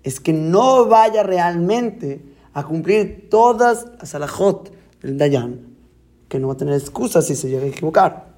Es 0.03 0.19
que 0.19 0.33
no 0.33 0.87
vaya 0.87 1.23
realmente 1.23 2.25
a 2.53 2.65
cumplir 2.65 3.29
todas 3.31 3.87
las 4.01 4.17
alajot 4.17 4.73
del 5.01 5.17
Dayan, 5.17 5.77
que 6.29 6.41
no 6.41 6.49
va 6.49 6.55
a 6.55 6.57
tener 6.57 6.75
excusas 6.75 7.29
si 7.29 7.37
se 7.37 7.49
llega 7.49 7.67
a 7.67 7.69
equivocar, 7.69 8.35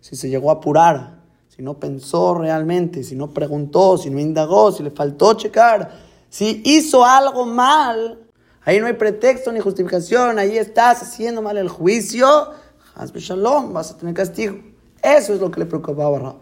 si 0.00 0.16
se 0.16 0.30
llegó 0.30 0.48
a 0.48 0.54
apurar, 0.54 1.20
si 1.48 1.60
no 1.60 1.78
pensó 1.78 2.34
realmente, 2.34 3.04
si 3.04 3.14
no 3.14 3.28
preguntó, 3.28 3.98
si 3.98 4.08
no 4.08 4.18
indagó, 4.18 4.72
si 4.72 4.82
le 4.82 4.90
faltó 4.90 5.34
checar, 5.34 5.90
si 6.30 6.62
hizo 6.64 7.04
algo 7.04 7.44
mal. 7.44 8.23
Ahí 8.64 8.80
no 8.80 8.86
hay 8.86 8.94
pretexto 8.94 9.52
ni 9.52 9.60
justificación, 9.60 10.38
ahí 10.38 10.56
estás 10.56 11.02
haciendo 11.02 11.42
mal 11.42 11.58
el 11.58 11.68
juicio, 11.68 12.52
Shalom, 13.14 13.72
vas 13.72 13.90
a 13.90 13.98
tener 13.98 14.14
castigo. 14.14 14.56
Eso 15.02 15.34
es 15.34 15.40
lo 15.40 15.50
que 15.50 15.60
le 15.60 15.66
preocupaba 15.66 16.16
a 16.16 16.20
Rab. 16.20 16.36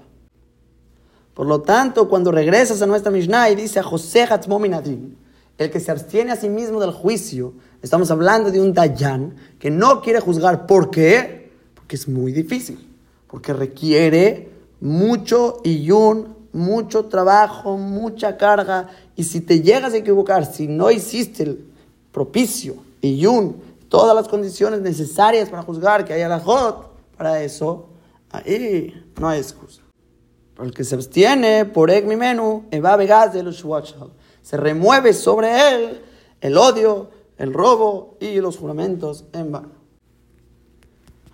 Por 1.34 1.46
lo 1.46 1.62
tanto, 1.62 2.08
cuando 2.08 2.30
regresas 2.30 2.82
a 2.82 2.86
nuestra 2.86 3.10
Mishnah 3.10 3.50
y 3.50 3.54
dice 3.56 3.80
a 3.80 3.82
José 3.82 4.22
Hatzmominadim, 4.22 5.16
el 5.58 5.70
que 5.70 5.80
se 5.80 5.90
abstiene 5.90 6.32
a 6.32 6.36
sí 6.36 6.48
mismo 6.48 6.80
del 6.80 6.90
juicio, 6.90 7.54
estamos 7.80 8.10
hablando 8.10 8.50
de 8.50 8.60
un 8.60 8.74
Dayan 8.74 9.34
que 9.58 9.70
no 9.70 10.02
quiere 10.02 10.20
juzgar. 10.20 10.66
¿Por 10.66 10.90
qué? 10.90 11.50
Porque 11.74 11.96
es 11.96 12.06
muy 12.06 12.32
difícil. 12.32 12.88
Porque 13.26 13.52
requiere 13.52 14.50
mucho 14.80 15.60
iyun, 15.64 16.36
mucho 16.52 17.06
trabajo, 17.06 17.78
mucha 17.78 18.36
carga. 18.36 18.88
Y 19.16 19.24
si 19.24 19.40
te 19.40 19.62
llegas 19.62 19.94
a 19.94 19.98
equivocar, 19.98 20.44
si 20.44 20.68
no 20.68 20.90
hiciste 20.90 21.56
propicio, 22.12 22.76
iyun, 23.00 23.56
todas 23.88 24.14
las 24.14 24.28
condiciones 24.28 24.80
necesarias 24.80 25.48
para 25.48 25.62
juzgar, 25.62 26.04
que 26.04 26.12
haya 26.12 26.28
la 26.28 26.40
jot, 26.40 26.92
para 27.16 27.42
eso, 27.42 27.86
ahí 28.30 28.94
no 29.18 29.28
hay 29.28 29.40
excusa 29.40 29.82
el 30.62 30.72
que 30.72 30.84
se 30.84 30.94
abstiene 30.94 31.64
por 31.64 31.90
mi 32.04 32.16
menú, 32.16 32.64
se 34.42 34.56
remueve 34.56 35.12
sobre 35.12 35.68
él 35.70 36.00
el 36.40 36.56
odio, 36.56 37.10
el 37.38 37.52
robo 37.52 38.16
y 38.20 38.40
los 38.40 38.56
juramentos 38.56 39.24
en 39.32 39.52
vano. 39.52 39.82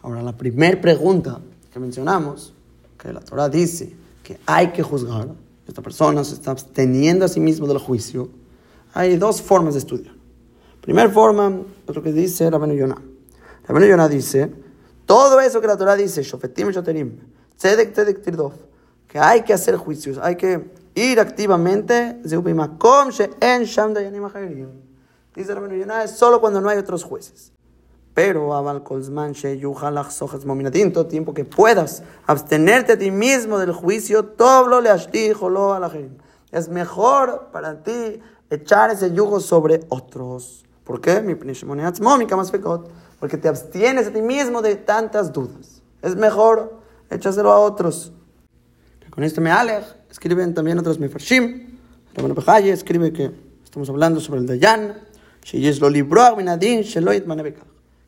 Ahora, 0.02 0.22
la 0.22 0.36
primera 0.36 0.80
pregunta 0.80 1.40
que 1.72 1.78
mencionamos, 1.78 2.52
que 3.00 3.12
la 3.12 3.20
Torah 3.20 3.48
dice 3.48 3.94
que 4.22 4.38
hay 4.46 4.68
que 4.68 4.82
juzgar, 4.82 5.28
esta 5.66 5.82
persona 5.82 6.24
se 6.24 6.34
está 6.34 6.50
absteniendo 6.50 7.24
a 7.24 7.28
sí 7.28 7.40
mismo 7.40 7.66
del 7.66 7.78
juicio, 7.78 8.28
hay 8.94 9.16
dos 9.16 9.42
formas 9.42 9.74
de 9.74 9.80
estudiar. 9.80 10.14
Primera 10.88 11.10
forma 11.10 11.52
es 11.86 11.94
lo 11.94 12.02
que 12.02 12.12
dice 12.12 12.48
Rabenu 12.48 12.72
Yonah. 12.72 12.96
Rabenu 13.66 13.88
Yonah 13.88 14.08
dice, 14.08 14.50
todo 15.04 15.38
eso 15.38 15.60
que 15.60 15.66
la 15.66 15.76
Torah 15.76 15.94
dice, 15.94 16.22
Shofetim 16.22 16.70
Shoterim, 16.70 17.18
Tzedek 17.58 17.92
Tzedek 17.92 18.22
Tirdov, 18.22 18.54
que 19.06 19.18
hay 19.18 19.42
que 19.42 19.52
hacer 19.52 19.76
juicios, 19.76 20.16
hay 20.16 20.36
que 20.36 20.70
ir 20.94 21.20
activamente, 21.20 22.18
dice 22.22 22.38
la 25.54 25.76
Yonah, 25.76 26.04
es 26.04 26.12
solo 26.12 26.40
cuando 26.40 26.62
no 26.62 26.70
hay 26.70 26.78
otros 26.78 27.04
jueces. 27.04 27.52
Pero, 28.14 28.54
Abal 28.54 28.82
Kolzman, 28.82 29.34
todo 30.94 31.06
tiempo 31.06 31.34
que 31.34 31.44
puedas 31.44 32.02
abstenerte 32.26 32.92
a 32.92 32.98
ti 32.98 33.10
mismo 33.10 33.58
del 33.58 33.72
juicio, 33.72 34.24
todo 34.24 34.80
le 34.80 34.88
lo 35.50 35.74
a 35.74 35.80
la 35.80 35.90
gente. 35.90 36.24
Es 36.50 36.70
mejor 36.70 37.48
para 37.52 37.82
ti 37.82 38.22
echar 38.48 38.90
ese 38.90 39.12
yugo 39.12 39.38
sobre 39.38 39.80
otros. 39.90 40.64
¿Por 40.88 41.02
qué? 41.02 41.22
Porque 43.20 43.36
te 43.36 43.46
abstienes 43.46 44.06
a 44.06 44.10
ti 44.10 44.22
mismo 44.22 44.62
de 44.62 44.76
tantas 44.76 45.34
dudas. 45.34 45.82
Es 46.00 46.16
mejor 46.16 46.80
echárselo 47.10 47.52
a 47.52 47.58
otros. 47.58 48.10
Con 49.10 49.22
esto 49.22 49.42
me 49.42 49.50
alej, 49.50 49.84
escriben 50.10 50.54
también 50.54 50.78
otros 50.78 50.98
mefarshim. 50.98 51.76
Ramón 52.14 52.34
Pejaye 52.34 52.72
escribe 52.72 53.12
que 53.12 53.30
estamos 53.62 53.90
hablando 53.90 54.18
sobre 54.18 54.40
el 54.40 54.46
Dayan. 54.46 54.94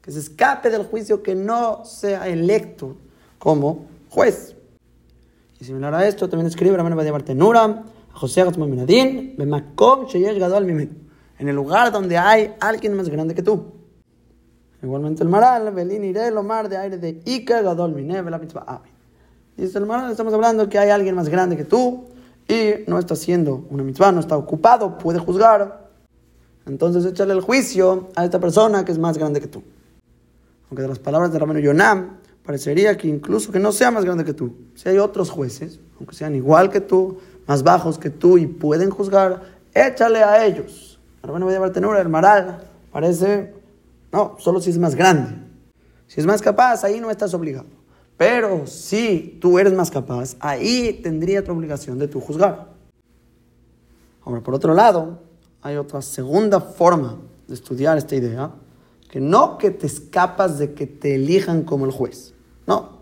Que 0.03 0.13
se 0.13 0.19
escape 0.19 0.71
del 0.71 0.85
juicio, 0.85 1.23
que 1.23 1.35
no 1.35 1.85
sea 1.85 2.29
electo 2.29 2.97
como 3.39 3.89
juez. 4.09 4.57
Y 5.61 5.67
similar 5.67 5.93
a 5.93 6.09
esto, 6.09 6.31
también 6.31 6.47
escribe 6.47 6.79
Ramón 6.79 6.97
Badia 6.97 7.13
Bartenura, 7.13 7.85
José 8.15 8.43
Gatzmaminadin, 8.43 9.35
Bemakom 9.37 10.07
Sheyesh 10.07 10.39
Gadol 10.39 10.65
Mimenu 10.65 11.10
en 11.41 11.49
el 11.49 11.57
lugar 11.57 11.91
donde 11.91 12.19
hay 12.19 12.55
alguien 12.61 12.95
más 12.95 13.09
grande 13.09 13.35
que 13.35 13.43
tú. 13.43 13.73
Igualmente 14.83 15.23
el 15.23 15.31
Maral, 15.31 15.73
Belín 15.73 16.05
Iré, 16.05 16.31
Lomar 16.31 16.69
de 16.69 16.77
aire 16.77 16.99
de 16.99 17.23
Ika, 17.25 17.63
Gadol, 17.63 17.95
Mineve, 17.95 18.31
la 18.31 18.39
mitzvah 18.39 18.83
Dice 19.57 19.79
el 19.79 19.87
Maral, 19.87 20.11
estamos 20.11 20.35
hablando 20.35 20.69
que 20.69 20.79
hay 20.79 20.91
alguien 20.91 21.15
más 21.15 21.31
grande 21.31 21.57
que 21.57 21.65
tú 21.65 22.05
y 22.47 22.85
no 22.87 22.99
está 22.99 23.15
haciendo 23.15 23.67
una 23.71 23.83
mitzvah, 23.83 24.13
no 24.13 24.21
está 24.21 24.37
ocupado, 24.37 24.99
puede 24.99 25.19
juzgar. 25.19 25.89
Entonces 26.67 27.07
échale 27.07 27.33
el 27.33 27.41
juicio 27.41 28.11
a 28.17 28.27
esta 28.27 28.39
persona 28.39 28.85
que 28.85 28.93
es 28.93 28.99
más 28.99 29.17
grande 29.17 29.41
que 29.41 29.49
tú. 29.49 29.63
Aunque 30.69 30.83
de 30.83 30.89
las 30.89 30.99
palabras 30.99 31.33
de 31.33 31.39
Ramiro 31.39 31.61
Yonam, 31.61 32.19
parecería 32.45 32.99
que 32.99 33.09
incluso 33.09 33.51
que 33.51 33.59
no 33.59 33.73
sea 33.73 33.91
más 33.91 34.05
grande 34.05 34.27
que 34.27 34.35
tú. 34.35 34.57
Si 34.75 34.91
hay 34.91 34.99
otros 34.99 35.31
jueces, 35.31 35.81
aunque 35.97 36.15
sean 36.15 36.35
igual 36.35 36.69
que 36.69 36.83
tú, 36.83 37.17
más 37.47 37.63
bajos 37.63 37.99
que 37.99 38.11
tú 38.11 38.37
y 38.37 38.47
pueden 38.47 38.91
juzgar, 38.91 39.43
échale 39.73 40.23
a 40.23 40.45
ellos 40.45 40.90
Ahora 41.23 41.45
voy 41.45 41.55
a 41.55 41.73
tener 41.73 41.97
el 41.97 42.09
maral 42.09 42.67
parece, 42.91 43.55
no, 44.13 44.37
solo 44.39 44.61
si 44.61 44.71
es 44.71 44.79
más 44.79 44.95
grande. 44.95 45.37
Si 46.07 46.21
es 46.21 46.27
más 46.27 46.43
capaz, 46.43 46.83
ahí 46.85 47.01
no 47.01 47.11
estás 47.11 47.35
obligado. 47.35 47.69
Pero 48.17 48.67
si 48.67 49.39
tú 49.41 49.59
eres 49.59 49.73
más 49.73 49.91
capaz, 49.91 50.37
ahí 50.41 51.01
tendría 51.03 51.45
tu 51.45 51.53
obligación 51.53 51.99
de 51.99 52.09
tu 52.09 52.21
juzgar. 52.21 52.69
Ahora, 54.25 54.41
por 54.41 54.55
otro 54.55 54.75
lado, 54.75 55.21
hay 55.63 55.77
otra 55.77 56.03
segunda 56.03 56.61
forma 56.61 57.19
de 57.47 57.55
estudiar 57.55 57.97
esta 57.97 58.17
idea, 58.17 58.51
que 59.11 59.21
no 59.21 59.59
que 59.59 59.71
te 59.71 59.87
escapas 59.87 60.59
de 60.59 60.75
que 60.75 60.87
te 60.87 61.15
elijan 61.15 61.63
como 61.63 61.85
el 61.85 61.93
juez. 61.93 62.35
No. 62.67 63.01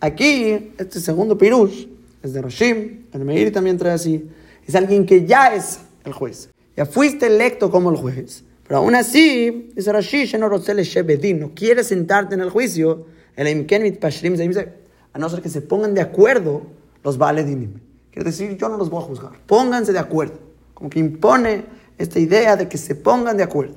Aquí, 0.00 0.72
este 0.78 1.00
segundo 1.00 1.36
pirush 1.36 1.86
es 2.22 2.32
de 2.32 2.42
Rashim, 2.42 3.06
el 3.12 3.24
Meir 3.24 3.52
también 3.52 3.76
trae 3.76 3.92
así, 3.92 4.30
es 4.66 4.74
alguien 4.74 5.04
que 5.06 5.26
ya 5.26 5.54
es 5.54 5.80
el 6.04 6.12
juez. 6.12 6.53
Ya 6.76 6.86
fuiste 6.86 7.26
electo 7.26 7.70
como 7.70 7.90
el 7.90 7.96
juez. 7.96 8.44
Pero 8.66 8.78
aún 8.78 8.94
así, 8.94 9.70
dice 9.74 9.92
Rashi, 9.92 10.30
no 10.38 11.54
quiere 11.54 11.84
sentarte 11.84 12.34
en 12.34 12.40
el 12.40 12.50
juicio, 12.50 13.06
a 13.36 15.18
no 15.18 15.28
ser 15.28 15.42
que 15.42 15.48
se 15.48 15.60
pongan 15.60 15.94
de 15.94 16.00
acuerdo 16.00 16.62
los 17.02 17.18
valedinim. 17.18 17.74
Quiere 18.10 18.30
decir, 18.30 18.56
yo 18.56 18.68
no 18.68 18.76
los 18.78 18.90
voy 18.90 19.02
a 19.02 19.06
juzgar. 19.06 19.32
Pónganse 19.46 19.92
de 19.92 19.98
acuerdo. 19.98 20.38
Como 20.72 20.88
que 20.88 20.98
impone 20.98 21.64
esta 21.98 22.18
idea 22.18 22.56
de 22.56 22.68
que 22.68 22.78
se 22.78 22.94
pongan 22.94 23.36
de 23.36 23.42
acuerdo. 23.42 23.74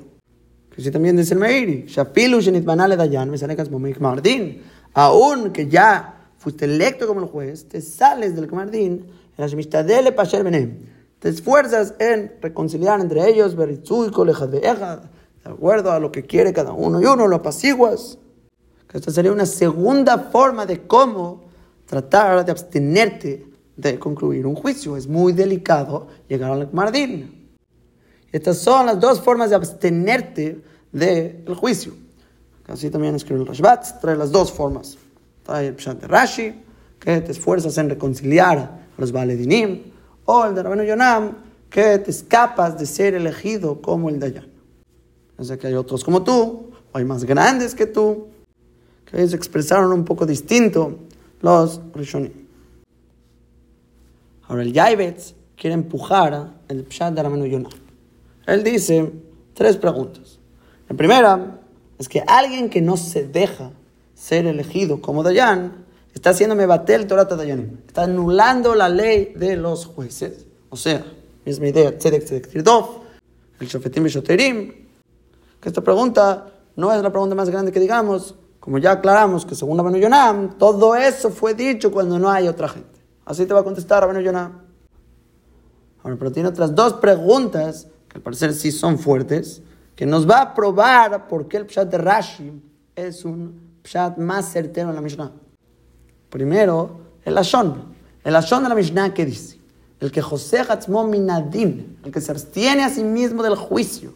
Que 0.74 0.82
si 0.82 0.90
también 0.90 1.16
dice 1.16 1.34
el 1.34 1.40
Meiri, 1.40 1.86
aún 4.94 5.52
que 5.52 5.68
ya 5.68 6.14
fuiste 6.38 6.64
electo 6.64 7.06
como 7.06 7.20
el 7.20 7.26
juez, 7.26 7.68
te 7.68 7.80
sales 7.80 8.34
del 8.34 8.48
Kamardín, 8.48 8.92
en 8.92 9.06
la 9.36 9.46
Shemishtadele 9.46 10.12
Pasher 10.12 10.42
Benem 10.42 10.97
te 11.18 11.28
esfuerzas 11.28 11.94
en 11.98 12.32
reconciliar 12.40 13.00
entre 13.00 13.28
ellos, 13.28 13.56
de 13.56 13.70
acuerdo 15.44 15.92
a 15.92 15.98
lo 15.98 16.12
que 16.12 16.24
quiere 16.24 16.52
cada 16.52 16.72
uno 16.72 17.00
y 17.00 17.04
uno, 17.04 17.26
lo 17.26 17.36
apaciguas. 17.36 18.18
Esta 18.92 19.10
sería 19.10 19.32
una 19.32 19.46
segunda 19.46 20.18
forma 20.18 20.64
de 20.64 20.86
cómo 20.86 21.48
tratar 21.86 22.44
de 22.44 22.52
abstenerte 22.52 23.46
de 23.76 23.98
concluir 23.98 24.46
un 24.46 24.54
juicio. 24.54 24.96
Es 24.96 25.06
muy 25.06 25.32
delicado 25.32 26.08
llegar 26.28 26.50
al 26.50 26.68
mardín. 26.72 27.48
Estas 28.32 28.58
son 28.58 28.86
las 28.86 29.00
dos 29.00 29.20
formas 29.20 29.50
de 29.50 29.56
abstenerte 29.56 30.62
del 30.92 31.54
juicio. 31.54 31.94
Así 32.66 32.90
también 32.90 33.14
escribe 33.14 33.40
el 33.40 33.46
Rashbat, 33.46 34.00
trae 34.00 34.16
las 34.16 34.30
dos 34.30 34.52
formas. 34.52 34.98
Trae 35.42 35.68
el 35.68 35.74
Pshat 35.76 36.00
de 36.02 36.06
Rashi, 36.06 36.54
que 37.00 37.20
te 37.20 37.32
esfuerzas 37.32 37.78
en 37.78 37.88
reconciliar 37.88 38.58
a 38.58 38.80
los 38.98 39.12
Valedinim, 39.12 39.84
o 40.30 40.44
el 40.44 40.54
de 40.54 40.62
Rabino 40.62 40.84
Yonam, 40.84 41.38
que 41.70 41.98
te 42.00 42.10
escapas 42.10 42.78
de 42.78 42.84
ser 42.84 43.14
elegido 43.14 43.80
como 43.80 44.10
el 44.10 44.20
Dayan. 44.20 44.46
O 45.38 45.42
sea 45.42 45.56
que 45.56 45.68
hay 45.68 45.74
otros 45.74 46.04
como 46.04 46.22
tú, 46.22 46.70
o 46.92 46.98
hay 46.98 47.06
más 47.06 47.24
grandes 47.24 47.74
que 47.74 47.86
tú, 47.86 48.26
que 49.06 49.16
ellos 49.16 49.32
expresaron 49.32 49.90
un 49.90 50.04
poco 50.04 50.26
distinto 50.26 50.98
los 51.40 51.80
Rishonim. 51.94 52.46
Ahora 54.48 54.62
el 54.62 54.74
Yaibetz 54.74 55.34
quiere 55.56 55.72
empujar 55.72 56.58
el 56.68 56.84
Pshat 56.84 57.14
de 57.14 57.22
Rabino 57.22 57.46
Yonam. 57.46 57.72
Él 58.46 58.62
dice 58.62 59.10
tres 59.54 59.78
preguntas. 59.78 60.38
La 60.90 60.96
primera 60.96 61.58
es 61.98 62.06
que 62.06 62.22
alguien 62.26 62.68
que 62.68 62.82
no 62.82 62.98
se 62.98 63.26
deja 63.26 63.70
ser 64.14 64.44
elegido 64.44 65.00
como 65.00 65.22
Dayan, 65.22 65.86
está 66.18 66.30
haciendo 66.30 66.56
Mebatel 66.56 67.06
Torah 67.06 67.24
Dayanim. 67.24 67.78
Está 67.86 68.02
anulando 68.02 68.74
la 68.74 68.88
ley 68.88 69.34
de 69.36 69.56
los 69.56 69.86
jueces. 69.86 70.46
O 70.68 70.76
sea, 70.76 71.04
misma 71.44 71.68
idea, 71.68 71.96
Tzedek 71.96 72.24
Tzedek 72.24 72.48
Tirdov, 72.48 73.02
el 73.60 73.68
Shofetim 73.68 74.04
Shoterim. 74.06 74.72
Que 75.60 75.68
esta 75.68 75.80
pregunta 75.80 76.52
no 76.76 76.92
es 76.92 77.00
la 77.02 77.10
pregunta 77.10 77.34
más 77.34 77.48
grande 77.48 77.72
que 77.72 77.80
digamos. 77.80 78.34
Como 78.58 78.78
ya 78.78 78.92
aclaramos 78.92 79.46
que 79.46 79.54
según 79.54 79.78
Rabenu 79.78 79.98
Yonam, 79.98 80.58
todo 80.58 80.96
eso 80.96 81.30
fue 81.30 81.54
dicho 81.54 81.92
cuando 81.92 82.18
no 82.18 82.28
hay 82.28 82.48
otra 82.48 82.68
gente. 82.68 83.00
Así 83.24 83.46
te 83.46 83.54
va 83.54 83.60
a 83.60 83.64
contestar 83.64 84.02
Rabenu 84.02 84.20
Yonam. 84.20 84.62
Ahora, 86.02 86.16
pero 86.18 86.32
tiene 86.32 86.48
otras 86.48 86.74
dos 86.74 86.94
preguntas 86.94 87.86
que 88.08 88.16
al 88.16 88.22
parecer 88.22 88.52
sí 88.54 88.72
son 88.72 88.98
fuertes, 88.98 89.62
que 89.94 90.04
nos 90.04 90.28
va 90.28 90.40
a 90.40 90.54
probar 90.54 91.28
por 91.28 91.46
qué 91.46 91.58
el 91.58 91.66
Pshat 91.66 91.88
de 91.88 91.98
Rashi 91.98 92.52
es 92.96 93.24
un 93.24 93.78
Pshat 93.84 94.18
más 94.18 94.50
certero 94.50 94.88
en 94.88 94.96
la 94.96 95.00
Mishnah. 95.00 95.32
Primero, 96.30 97.00
el 97.24 97.38
Ashon. 97.38 97.96
El 98.24 98.36
Ashon 98.36 98.62
de 98.62 98.68
la 98.68 98.74
Mishnah 98.74 99.14
que 99.14 99.24
dice, 99.24 99.58
el 100.00 100.12
que 100.12 100.20
José 100.20 100.60
Hatzmo 100.60 101.06
Minadin, 101.06 101.98
el 102.04 102.12
que 102.12 102.20
se 102.20 102.30
abstiene 102.30 102.84
a 102.84 102.90
sí 102.90 103.02
mismo 103.02 103.42
del 103.42 103.54
juicio. 103.54 104.14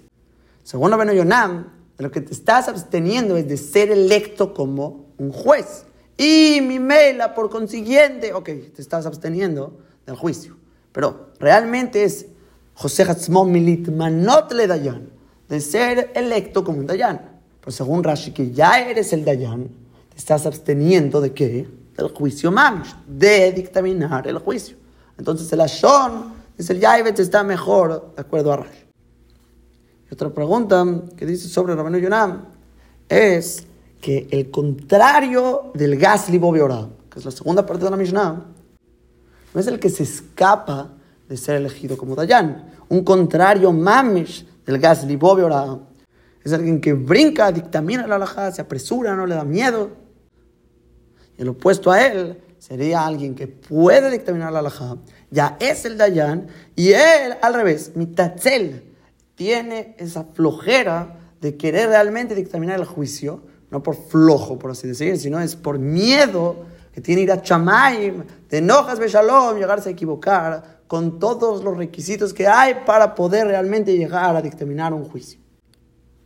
Según 0.62 0.90
la 0.90 1.14
Yonam, 1.14 1.66
de 1.96 2.04
lo 2.04 2.10
que 2.10 2.20
te 2.20 2.32
estás 2.32 2.68
absteniendo 2.68 3.36
es 3.36 3.48
de 3.48 3.56
ser 3.56 3.90
electo 3.90 4.54
como 4.54 5.06
un 5.18 5.32
juez. 5.32 5.84
Y 6.16 6.60
mi 6.62 6.78
mela, 6.78 7.34
por 7.34 7.50
consiguiente, 7.50 8.32
ok, 8.32 8.44
te 8.44 8.82
estás 8.82 9.06
absteniendo 9.06 9.78
del 10.06 10.16
juicio. 10.16 10.56
Pero 10.92 11.30
realmente 11.38 12.04
es 12.04 12.26
José 12.74 13.02
Hatzmo 13.04 13.44
Militmanot 13.44 14.52
le 14.52 14.66
Dayan, 14.66 15.08
de 15.48 15.60
ser 15.60 16.12
electo 16.14 16.64
como 16.64 16.78
un 16.78 16.86
Dayan. 16.86 17.40
Pero 17.60 17.72
según 17.72 18.04
Rashi, 18.04 18.32
que 18.32 18.52
ya 18.52 18.80
eres 18.80 19.12
el 19.12 19.24
Dayan, 19.24 19.68
te 20.10 20.16
estás 20.16 20.46
absteniendo 20.46 21.20
de 21.20 21.32
qué? 21.32 21.66
Del 21.96 22.08
juicio 22.08 22.50
mamish, 22.50 22.94
de 23.06 23.52
dictaminar 23.52 24.26
el 24.26 24.38
juicio. 24.38 24.76
Entonces 25.18 25.52
el 25.52 25.60
Ashon, 25.60 26.32
dice 26.56 26.72
el 26.72 26.80
Yaibet, 26.80 27.18
está 27.18 27.42
mejor 27.42 28.12
de 28.14 28.20
acuerdo 28.20 28.52
a 28.52 28.56
Rash. 28.58 28.82
Y 30.10 30.14
otra 30.14 30.30
pregunta 30.30 30.84
que 31.16 31.26
dice 31.26 31.48
sobre 31.48 31.74
Rabenu 31.74 31.98
Yonam 31.98 32.44
es 33.08 33.66
que 34.00 34.26
el 34.30 34.50
contrario 34.50 35.70
del 35.74 35.96
gas 35.96 36.28
libobiorá, 36.28 36.88
que 37.10 37.18
es 37.18 37.24
la 37.24 37.30
segunda 37.30 37.64
parte 37.64 37.84
de 37.84 37.90
la 37.90 37.96
Mishnah, 37.96 38.44
no 39.54 39.60
es 39.60 39.66
el 39.66 39.78
que 39.78 39.90
se 39.90 40.02
escapa 40.02 40.90
de 41.28 41.36
ser 41.36 41.56
elegido 41.56 41.96
como 41.96 42.14
Dayan. 42.14 42.72
Un 42.88 43.04
contrario 43.04 43.72
mamish 43.72 44.46
del 44.66 44.78
gas 44.78 45.04
libobiorá 45.04 45.78
es 46.42 46.52
alguien 46.52 46.80
que 46.80 46.92
brinca, 46.94 47.52
dictamina 47.52 48.06
la 48.06 48.16
alajá, 48.16 48.50
se 48.50 48.60
apresura, 48.60 49.14
no 49.14 49.26
le 49.26 49.34
da 49.34 49.44
miedo 49.44 50.01
el 51.36 51.48
opuesto 51.48 51.90
a 51.90 52.06
él 52.06 52.42
sería 52.58 53.04
alguien 53.04 53.34
que 53.34 53.48
puede 53.48 54.10
dictaminar 54.10 54.52
la 54.52 54.60
halajá, 54.60 54.96
ya 55.30 55.56
es 55.58 55.84
el 55.84 55.98
Dayan, 55.98 56.46
y 56.76 56.92
él, 56.92 57.34
al 57.42 57.54
revés, 57.54 57.92
mitatzel, 57.96 58.94
tiene 59.34 59.96
esa 59.98 60.24
flojera 60.24 61.18
de 61.40 61.56
querer 61.56 61.88
realmente 61.88 62.34
dictaminar 62.34 62.78
el 62.78 62.86
juicio, 62.86 63.42
no 63.70 63.82
por 63.82 63.96
flojo, 63.96 64.58
por 64.58 64.70
así 64.70 64.86
decir, 64.86 65.18
sino 65.18 65.40
es 65.40 65.56
por 65.56 65.78
miedo 65.78 66.66
que 66.92 67.00
tiene 67.00 67.22
ir 67.22 67.32
a 67.32 67.42
Chamaim, 67.42 68.22
de 68.48 68.58
enojas 68.58 68.98
Beshalom, 68.98 69.56
llegarse 69.56 69.88
a 69.88 69.92
equivocar 69.92 70.82
con 70.86 71.18
todos 71.18 71.64
los 71.64 71.76
requisitos 71.76 72.34
que 72.34 72.46
hay 72.46 72.82
para 72.86 73.14
poder 73.14 73.46
realmente 73.46 73.96
llegar 73.96 74.36
a 74.36 74.42
dictaminar 74.42 74.92
un 74.92 75.04
juicio. 75.04 75.40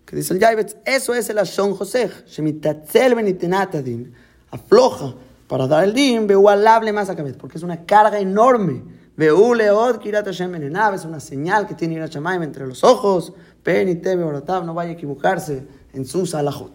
Que 0.04 0.16
dice 0.16 0.34
el 0.34 0.40
Yaibetz, 0.40 0.76
eso 0.84 1.14
es 1.14 1.30
el 1.30 1.38
Ashon 1.38 1.74
José, 1.74 2.10
Shemitatzel 2.26 3.14
Benitenatadin, 3.14 4.12
afloja 4.50 5.14
para 5.48 5.66
dar 5.66 5.84
el 5.84 5.94
din, 5.94 6.26
veo 6.26 6.48
alable 6.48 6.92
más 6.92 7.08
a 7.08 7.16
cabeza, 7.16 7.38
porque 7.38 7.58
es 7.58 7.62
una 7.62 7.84
carga 7.84 8.18
enorme. 8.18 8.82
Veu 9.16 9.54
leod 9.54 9.98
kirat 9.98 10.26
Hashem 10.26 10.54
es 10.94 11.04
una 11.04 11.20
señal 11.20 11.66
que 11.66 11.74
tiene 11.74 11.94
ir 11.94 12.02
a 12.02 12.08
Chamaim 12.08 12.42
entre 12.42 12.66
los 12.66 12.84
ojos, 12.84 13.32
pen 13.62 13.88
y 13.88 13.94
tebe 13.96 14.24
no 14.24 14.74
vaya 14.74 14.90
a 14.90 14.92
equivocarse 14.92 15.66
en 15.94 16.04
sus 16.04 16.34
alajot. 16.34 16.72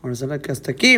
Ahora 0.00 0.14
saber 0.14 0.40
que 0.40 0.52
hasta 0.52 0.70
aquí 0.70 0.96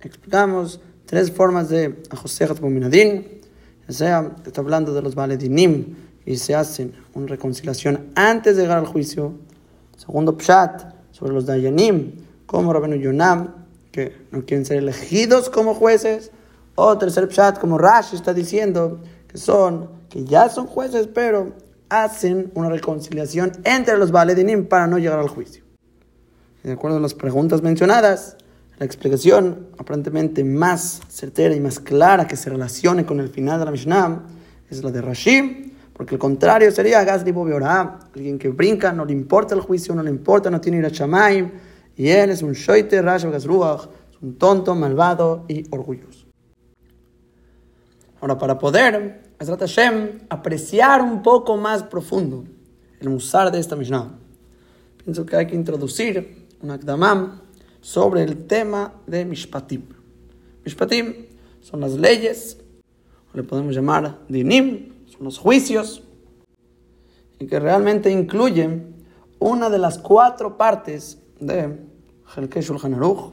explicamos 0.00 0.80
tres 1.06 1.30
formas 1.30 1.68
de 1.68 2.02
Ajosegat 2.10 2.60
Bominadin, 2.60 3.40
ya 3.86 3.94
sea, 3.94 4.32
está 4.44 4.60
hablando 4.60 4.92
de 4.92 5.02
los 5.02 5.14
Valedinim 5.14 5.96
y 6.26 6.36
se 6.36 6.54
hacen 6.54 6.92
una 7.14 7.26
reconciliación 7.26 8.08
antes 8.14 8.56
de 8.56 8.62
llegar 8.62 8.78
al 8.78 8.86
juicio. 8.86 9.32
Segundo 9.96 10.36
Pshat, 10.36 10.94
sobre 11.10 11.32
los 11.32 11.46
Dayanim, 11.46 12.12
como 12.46 12.72
Rabenu 12.72 12.96
Yonam, 12.96 13.57
no 14.30 14.44
quieren 14.44 14.64
ser 14.64 14.78
elegidos 14.78 15.50
como 15.50 15.74
jueces. 15.74 16.30
O 16.74 16.96
tercer 16.96 17.28
Pshat, 17.28 17.58
como 17.58 17.76
Rashi 17.76 18.14
está 18.16 18.32
diciendo, 18.32 19.00
que 19.26 19.38
son, 19.38 19.90
que 20.08 20.24
ya 20.24 20.48
son 20.48 20.66
jueces, 20.66 21.08
pero 21.12 21.52
hacen 21.88 22.50
una 22.54 22.68
reconciliación 22.68 23.52
entre 23.64 23.96
los 23.98 24.10
Valedinim 24.10 24.66
para 24.66 24.86
no 24.86 24.98
llegar 24.98 25.18
al 25.18 25.28
juicio. 25.28 25.64
de 26.62 26.72
acuerdo 26.72 26.98
a 26.98 27.00
las 27.00 27.14
preguntas 27.14 27.62
mencionadas, 27.62 28.36
la 28.78 28.86
explicación 28.86 29.68
aparentemente 29.78 30.44
más 30.44 31.00
certera 31.08 31.54
y 31.54 31.60
más 31.60 31.80
clara 31.80 32.28
que 32.28 32.36
se 32.36 32.50
relacione 32.50 33.04
con 33.04 33.18
el 33.20 33.28
final 33.28 33.58
de 33.58 33.64
la 33.64 33.70
Mishnah 33.70 34.22
es 34.70 34.84
la 34.84 34.90
de 34.90 35.00
Rashi, 35.00 35.72
porque 35.94 36.14
el 36.14 36.20
contrario 36.20 36.70
sería 36.70 37.02
Gazli 37.02 37.32
Beorah, 37.32 37.98
alguien 38.14 38.38
que 38.38 38.50
brinca, 38.50 38.92
no 38.92 39.04
le 39.04 39.12
importa 39.12 39.54
el 39.54 39.62
juicio, 39.62 39.94
no 39.94 40.02
le 40.02 40.10
importa, 40.10 40.50
no 40.50 40.60
tiene 40.60 40.78
ir 40.78 40.86
a 40.86 40.90
Shamaim, 40.90 41.50
y 41.98 42.10
él 42.10 42.30
es 42.30 42.42
un 42.42 42.52
Shoite 42.52 43.02
Rash 43.02 43.24
Gazruach, 43.24 43.88
es 44.12 44.22
un 44.22 44.38
tonto, 44.38 44.76
malvado 44.76 45.44
y 45.48 45.64
orgulloso. 45.74 46.26
Ahora, 48.20 48.38
para 48.38 48.56
poder, 48.56 49.32
Azrat 49.40 49.58
Hashem, 49.58 50.20
apreciar 50.30 51.02
un 51.02 51.22
poco 51.22 51.56
más 51.56 51.82
profundo 51.82 52.44
el 53.00 53.10
musar 53.10 53.50
de 53.50 53.58
esta 53.58 53.74
Mishnah, 53.74 54.16
pienso 55.04 55.26
que 55.26 55.34
hay 55.34 55.48
que 55.48 55.56
introducir 55.56 56.46
un 56.62 56.70
Akdamam 56.70 57.40
sobre 57.80 58.22
el 58.22 58.46
tema 58.46 58.94
de 59.08 59.24
Mishpatim. 59.24 59.82
Mishpatim 60.64 61.26
son 61.60 61.80
las 61.80 61.94
leyes, 61.94 62.58
o 63.34 63.36
le 63.36 63.42
podemos 63.42 63.74
llamar 63.74 64.20
Dinim, 64.28 65.04
son 65.06 65.24
los 65.24 65.36
juicios, 65.36 66.04
y 67.40 67.46
que 67.48 67.58
realmente 67.58 68.08
incluyen 68.08 68.94
una 69.40 69.68
de 69.68 69.78
las 69.80 69.98
cuatro 69.98 70.56
partes 70.56 71.18
de 71.40 71.87
Helke 72.36 72.60
Shulchan 72.60 72.94
Aruch, 72.94 73.32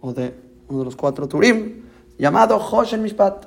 o 0.00 0.12
de 0.12 0.34
uno 0.68 0.80
de 0.80 0.84
los 0.84 0.96
cuatro 0.96 1.28
Turim, 1.28 1.82
llamado 2.18 2.56
Hoshen 2.56 3.02
Mishpat. 3.02 3.46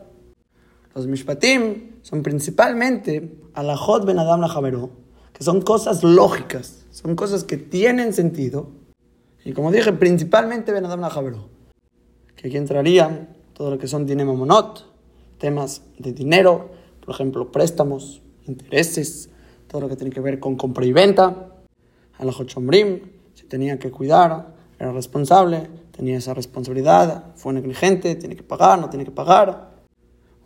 Los 0.96 1.08
Mishpatim 1.08 2.02
son 2.02 2.24
principalmente 2.24 3.38
Alajot 3.54 4.06
Ben 4.06 4.20
Adam 4.20 4.42
Javero, 4.48 4.90
que 5.34 5.44
son 5.44 5.62
cosas 5.62 6.04
lógicas, 6.04 6.86
son 6.92 7.16
cosas 7.16 7.44
que 7.44 7.58
tienen 7.58 8.14
sentido, 8.14 8.68
y 9.46 9.54
como 9.54 9.72
dije, 9.72 9.94
principalmente 9.94 10.72
Ben 10.72 10.86
Adam 10.86 11.02
que 12.36 12.48
aquí 12.48 12.58
entraría 12.58 13.30
todo 13.54 13.72
lo 13.72 13.78
que 13.78 13.88
son 13.88 14.06
dinero 14.06 14.34
monot, 14.34 14.86
temas 15.38 15.82
de 15.98 16.14
dinero, 16.14 16.70
por 17.04 17.14
ejemplo, 17.14 17.52
préstamos, 17.52 18.22
intereses, 18.48 19.30
todo 19.68 19.82
lo 19.82 19.90
que 19.90 19.96
tiene 19.96 20.12
que 20.12 20.20
ver 20.20 20.40
con 20.40 20.56
compra 20.56 20.86
y 20.86 20.92
venta. 20.92 21.56
A 22.18 22.26
la 22.26 22.32
Chombrim 22.32 23.02
se 23.34 23.46
tenía 23.46 23.80
que 23.80 23.92
cuidar, 23.92 24.56
era 24.80 24.92
responsable, 24.94 25.70
tenía 25.92 26.18
esa 26.18 26.34
responsabilidad, 26.34 27.36
fue 27.36 27.54
negligente, 27.54 28.16
tiene 28.16 28.36
que 28.36 28.44
pagar, 28.44 28.80
no 28.80 28.90
tiene 28.90 29.04
que 29.04 29.12
pagar. 29.12 29.72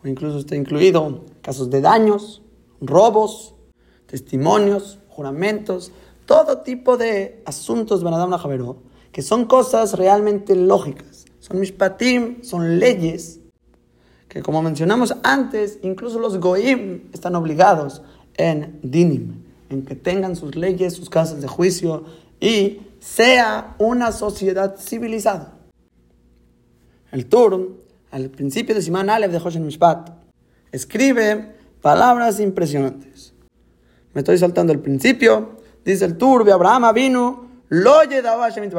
O 0.04 0.08
incluso 0.08 0.40
está 0.40 0.56
incluido 0.56 1.26
casos 1.42 1.70
de 1.70 1.82
daños, 1.82 2.42
robos, 2.82 3.54
testimonios, 4.08 5.00
juramentos, 5.08 5.92
todo 6.26 6.60
tipo 6.60 6.98
de 6.98 7.44
asuntos 7.46 8.04
Benadam 8.04 8.32
Javeró, 8.32 8.78
que 9.12 9.22
son 9.22 9.46
cosas 9.46 9.94
realmente 9.94 10.56
lógicas. 10.56 11.26
Son 11.40 11.60
mishpatim, 11.60 12.42
son 12.42 12.80
leyes, 12.80 13.40
que 14.28 14.42
como 14.42 14.64
mencionamos 14.64 15.14
antes, 15.22 15.78
incluso 15.84 16.18
los 16.18 16.40
goim 16.40 17.04
están 17.14 17.36
obligados 17.36 18.02
en 18.36 18.80
dinim, 18.82 19.44
en 19.70 19.86
que 19.86 19.96
tengan 19.96 20.36
sus 20.36 20.56
leyes, 20.56 20.94
sus 20.94 21.10
casas 21.10 21.42
de 21.42 21.48
juicio 21.48 22.06
y 22.44 22.82
sea 23.00 23.74
una 23.78 24.12
sociedad 24.12 24.76
civilizada. 24.78 25.54
El 27.10 27.28
Tur, 27.28 27.80
al 28.12 28.30
principio 28.32 28.76
de 28.76 28.82
Simán 28.82 29.10
Aleph 29.10 29.32
de 29.32 29.38
Hoshen 29.38 29.66
Mishpat, 29.66 30.10
escribe 30.70 31.56
palabras 31.82 32.42
impresionantes. 32.42 33.34
Me 34.14 34.20
estoy 34.20 34.38
saltando 34.38 34.74
el 34.74 34.80
principio, 34.80 35.58
Dice 35.86 36.04
el 36.04 36.18
Tur, 36.18 36.50
Abraham 36.50 36.94
vino, 36.94 37.48
lo 37.70 38.04
llevaba 38.04 38.50
Hashem 38.50 38.70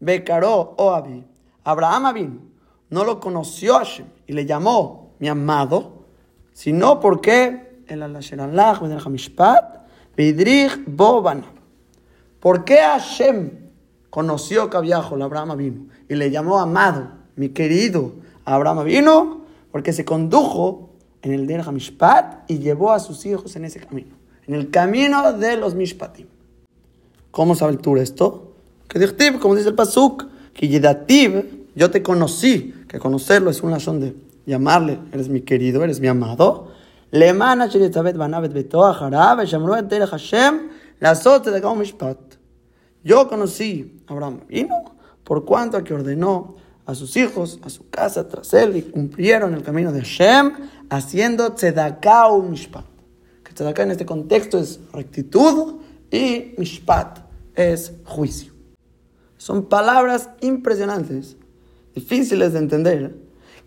Becaró 0.00 0.74
o 0.78 0.90
Abi. 0.90 1.24
Abraham 1.62 2.14
vino, 2.14 2.40
no 2.88 3.04
lo 3.04 3.20
conoció 3.20 3.80
y 4.26 4.32
le 4.32 4.46
llamó 4.46 5.14
mi 5.18 5.28
amado, 5.28 6.04
sino 6.54 7.00
porque 7.00 7.82
el 7.86 8.02
Alasheranlach, 8.02 8.82
el 8.82 8.98
Hamishpat, 8.98 9.86
Vidrich 10.16 10.84
Boban. 10.86 11.53
¿Por 12.44 12.66
qué 12.66 12.76
Hashem 12.76 13.52
conoció 14.10 14.68
que 14.68 14.76
había 14.76 14.98
Abraham 14.98 15.56
vino 15.56 15.86
y 16.10 16.14
le 16.14 16.30
llamó 16.30 16.58
amado, 16.58 17.08
mi 17.36 17.48
querido 17.48 18.16
Abraham 18.44 18.84
vino? 18.84 19.46
Porque 19.72 19.94
se 19.94 20.04
condujo 20.04 20.90
en 21.22 21.32
el 21.32 21.46
Der 21.46 21.62
Hamishpat 21.62 22.50
y 22.50 22.58
llevó 22.58 22.92
a 22.92 23.00
sus 23.00 23.24
hijos 23.24 23.56
en 23.56 23.64
ese 23.64 23.80
camino, 23.80 24.14
en 24.46 24.56
el 24.56 24.68
camino 24.68 25.32
de 25.32 25.56
los 25.56 25.74
Mishpatim. 25.74 26.26
¿Cómo 27.30 27.54
sabe 27.54 27.78
Tur 27.78 27.98
esto? 27.98 28.52
Que 28.88 28.98
Dichtiv, 28.98 29.38
como 29.38 29.54
dice 29.54 29.70
el 29.70 29.74
Pasuk, 29.74 30.26
que 30.52 30.68
Yedativ, 30.68 31.68
yo 31.74 31.90
te 31.90 32.02
conocí, 32.02 32.74
que 32.86 32.98
conocerlo 32.98 33.48
es 33.48 33.62
una 33.62 33.76
razón 33.76 34.00
de 34.00 34.14
llamarle, 34.44 34.98
eres 35.12 35.30
mi 35.30 35.40
querido, 35.40 35.82
eres 35.82 35.98
mi 35.98 36.08
amado. 36.08 36.68
Lemana 37.10 37.70
Banavet 38.16 38.68
Hashem, 40.10 40.73
la 41.00 41.14
sote 41.14 41.50
de 41.50 41.60
Mishpat. 41.60 42.18
Yo 43.02 43.28
conocí 43.28 44.02
a 44.06 44.12
Abraham 44.12 44.40
vino 44.48 44.96
por 45.22 45.44
cuanto 45.44 45.82
que 45.82 45.94
ordenó 45.94 46.56
a 46.86 46.94
sus 46.94 47.16
hijos, 47.16 47.58
a 47.62 47.70
su 47.70 47.88
casa 47.88 48.28
tras 48.28 48.52
él, 48.54 48.76
y 48.76 48.82
cumplieron 48.82 49.54
el 49.54 49.62
camino 49.62 49.90
de 49.90 50.00
Hashem, 50.00 50.52
haciendo 50.90 51.52
Tzedakah 51.52 52.30
Mishpat. 52.38 52.84
Que 53.42 53.52
Tzedakah 53.52 53.84
en 53.84 53.90
este 53.92 54.06
contexto 54.06 54.58
es 54.58 54.80
rectitud 54.92 55.76
y 56.10 56.54
Mishpat 56.58 57.20
es 57.54 57.92
juicio. 58.04 58.52
Son 59.36 59.66
palabras 59.66 60.30
impresionantes, 60.40 61.36
difíciles 61.94 62.52
de 62.52 62.58
entender, 62.58 63.16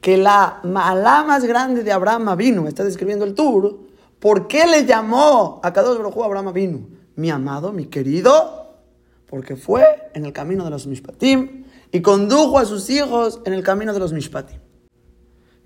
que 0.02 0.18
la 0.18 0.60
mala 0.64 1.24
más 1.24 1.44
grande 1.44 1.84
de 1.84 1.92
Abraham 1.92 2.36
vino, 2.38 2.68
está 2.68 2.84
describiendo 2.84 3.26
el 3.26 3.34
tour, 3.34 3.80
¿por 4.20 4.48
qué 4.48 4.66
le 4.68 4.86
llamó 4.86 5.60
a 5.64 5.74
Kadosh 5.74 5.98
Baruj 5.98 6.24
Abraham 6.24 6.54
vino? 6.54 6.97
Mi 7.18 7.32
amado, 7.32 7.74
mi 7.74 7.88
querido, 7.88 8.76
porque 9.28 9.56
fue 9.56 9.84
en 10.14 10.26
el 10.26 10.34
camino 10.34 10.64
de 10.64 10.70
los 10.70 10.86
Mishpatim 10.86 11.66
y 11.92 12.02
condujo 12.02 12.60
a 12.60 12.66
sus 12.66 12.92
hijos 12.92 13.42
en 13.44 13.54
el 13.54 13.64
camino 13.64 13.92
de 13.92 14.00
los 14.00 14.14
Mishpatim. 14.14 14.60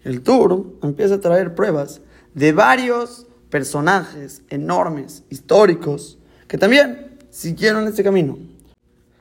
El 0.01 0.21
tour 0.21 0.77
empieza 0.81 1.15
a 1.15 1.19
traer 1.19 1.53
pruebas 1.53 1.99
de 2.33 2.53
varios 2.53 3.27
personajes 3.49 4.43
enormes, 4.49 5.25
históricos, 5.29 6.19
que 6.47 6.57
también 6.57 7.17
siguieron 7.29 7.85
este 7.85 8.01
camino. 8.01 8.37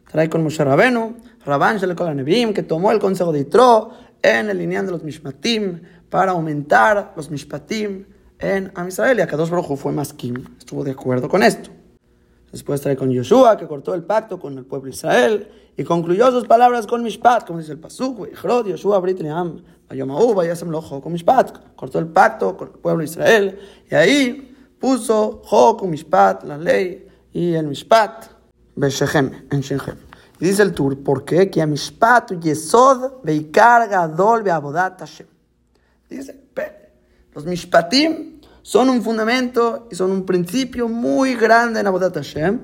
Trae 0.09 0.31
con 0.31 0.45
Moshe 0.45 0.65
Rabenu, 0.65 1.17
Rabban 1.45 1.81
Nebim, 2.17 2.55
que 2.55 2.63
tomó 2.63 2.93
el 2.93 3.01
consejo 3.01 3.33
de 3.33 3.41
Itro 3.41 3.91
en 4.23 4.51
el 4.51 4.59
lineal 4.59 4.87
de 4.87 4.93
los 4.93 5.03
Mishpatim 5.03 5.81
para 6.09 6.31
aumentar 6.31 7.13
los 7.17 7.29
Mishpatim 7.29 8.05
en 8.39 8.71
Am 8.77 8.87
Israel. 8.87 9.19
Y 9.19 9.37
dos 9.37 9.51
Baruj 9.51 9.77
fue 9.77 9.91
más 9.91 10.13
Kim, 10.13 10.45
estuvo 10.57 10.85
de 10.85 10.93
acuerdo 10.93 11.29
con 11.29 11.43
esto. 11.43 11.80
Después 12.53 12.81
trae 12.81 12.97
con 12.97 13.11
Yoshua, 13.11 13.57
que 13.57 13.67
cortó 13.67 13.95
el 13.95 14.03
pacto 14.03 14.39
con 14.39 14.59
el 14.59 14.65
pueblo 14.65 14.87
de 14.87 14.91
Israel 14.91 15.49
y 15.77 15.85
concluyó 15.85 16.31
sus 16.33 16.47
palabras 16.47 16.87
con 16.87 17.03
Mishpat, 17.03 17.47
como 17.47 17.61
dice 17.61 17.73
el 17.73 17.79
Pasuk, 17.79 18.29
Ichrod, 18.33 18.67
Yoshua, 18.67 18.99
Brit 18.99 19.21
Leam, 19.21 19.63
Bayomahu, 19.89 20.35
Bayasem 20.35 20.71
Lojo, 20.71 21.01
con 21.01 21.13
Mishpat. 21.13 21.75
Cortó 21.77 21.99
el 21.99 22.09
pacto 22.09 22.57
con 22.57 22.69
el 22.69 22.75
pueblo 22.75 22.99
de 22.99 23.05
Israel 23.05 23.59
y 23.91 23.95
ahí 23.95 24.57
puso 24.81 25.43
Jo 25.45 25.77
con 25.77 25.91
Mishpat, 25.91 26.43
la 26.45 26.59
ley, 26.59 27.07
y 27.33 27.55
el 27.55 27.69
Mishpat, 27.69 28.27
Beshechem, 28.75 29.47
en 29.51 29.61
Shechem. 29.61 29.97
Y 30.41 30.47
dice 30.47 30.63
el 30.63 30.73
Tur, 30.73 30.99
¿por 31.05 31.25
qué? 31.25 31.51
Que 31.51 31.61
Amishpat 31.61 32.33
Yesod 32.41 33.23
Veikar 33.23 33.89
Gadol 33.89 34.43
Beabodat 34.43 34.99
Hashem. 34.99 35.27
Dice, 36.09 36.41
los 37.35 37.45
Mishpatim 37.45 38.40
son 38.63 38.89
un 38.89 39.03
fundamento 39.03 39.89
y 39.91 39.95
son 39.95 40.11
un 40.11 40.27
principio 40.27 40.89
muy 40.89 41.35
grande 41.35 41.81
en 41.81 41.87
Abodat 41.87 42.15
Hashem. 42.15 42.61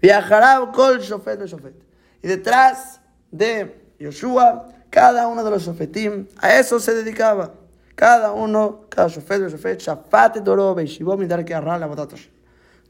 Viajará 0.00 0.70
Kol 0.72 1.00
Shofet 1.00 1.44
Shofet. 1.46 1.74
Y 2.22 2.28
detrás 2.28 3.00
de 3.30 3.92
Yoshua, 3.98 4.68
cada 4.90 5.28
uno 5.28 5.44
de 5.44 5.50
los 5.50 5.64
Shofetim, 5.64 6.26
a 6.38 6.58
eso 6.58 6.78
se 6.78 6.94
dedicaba. 6.94 7.54
Cada 7.94 8.32
uno, 8.32 8.86
cada 8.88 9.08
Shofet 9.08 9.48
Shofet, 9.50 9.80
Shafat 9.80 10.38
Doro 10.38 10.74
Beishivó 10.74 11.16
Midar 11.16 11.44
Kearra 11.44 11.74
Abodat 11.74 12.10
Hashem. 12.10 12.32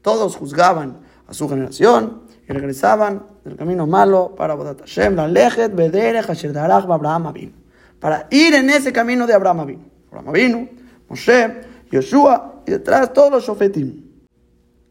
Todos 0.01 0.35
juzgaban 0.35 0.99
a 1.27 1.33
su 1.33 1.49
generación 1.49 2.21
y 2.47 2.53
regresaban 2.53 3.23
del 3.43 3.55
camino 3.55 3.87
malo 3.87 4.35
para 4.35 4.53
Bodat 4.53 4.81
Hashem, 4.81 5.15
la 5.15 5.27
Lejet, 5.27 5.73
Bederech, 5.73 6.29
Asher 6.29 6.53
Darach, 6.53 6.85
Abraham 6.87 7.27
Avinu. 7.27 7.53
Para 7.99 8.27
ir 8.29 8.53
en 8.53 8.69
ese 8.69 8.93
camino 8.93 9.25
de 9.25 9.33
Abraham 9.33 9.61
Avinu. 9.61 9.85
Abraham 10.09 10.29
Avinu, 10.29 10.69
Moshe, 11.09 11.61
Yoshua 11.95 12.63
y 12.65 12.71
detrás 12.71 13.13
todos 13.13 13.31
los 13.31 13.45
Shofetim. 13.45 14.03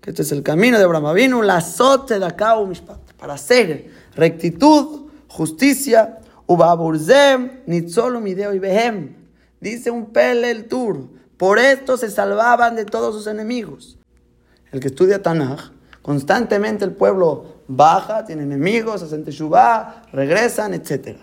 Este 0.04 0.22
es 0.22 0.32
el 0.32 0.42
camino 0.42 0.78
de 0.78 0.84
Abraham 0.84 1.06
Avinu, 1.06 1.42
la 1.42 1.60
Sote 1.60 2.18
de 2.18 2.32
Mishpat. 2.66 3.12
Para 3.18 3.34
hacer 3.34 3.90
rectitud, 4.14 5.10
justicia, 5.28 6.18
Ubaburzem, 6.46 7.62
Nitzolu 7.66 8.20
Mideo 8.20 8.52
y 8.52 8.58
Behem. 8.58 9.16
Dice 9.60 9.90
un 9.90 10.12
Pele 10.12 10.50
el 10.50 10.66
Tur. 10.66 11.08
Por 11.38 11.58
esto 11.58 11.96
se 11.96 12.10
salvaban 12.10 12.76
de 12.76 12.84
todos 12.84 13.14
sus 13.14 13.26
enemigos. 13.26 13.98
El 14.72 14.80
que 14.80 14.88
estudia 14.88 15.22
Tanaj 15.22 15.72
Constantemente 16.04 16.84
el 16.84 16.92
pueblo 16.92 17.62
baja, 17.66 18.26
tiene 18.26 18.42
enemigos, 18.42 19.02
hacen 19.02 19.24
teshuvah, 19.24 20.02
regresan, 20.12 20.74
etc. 20.74 21.16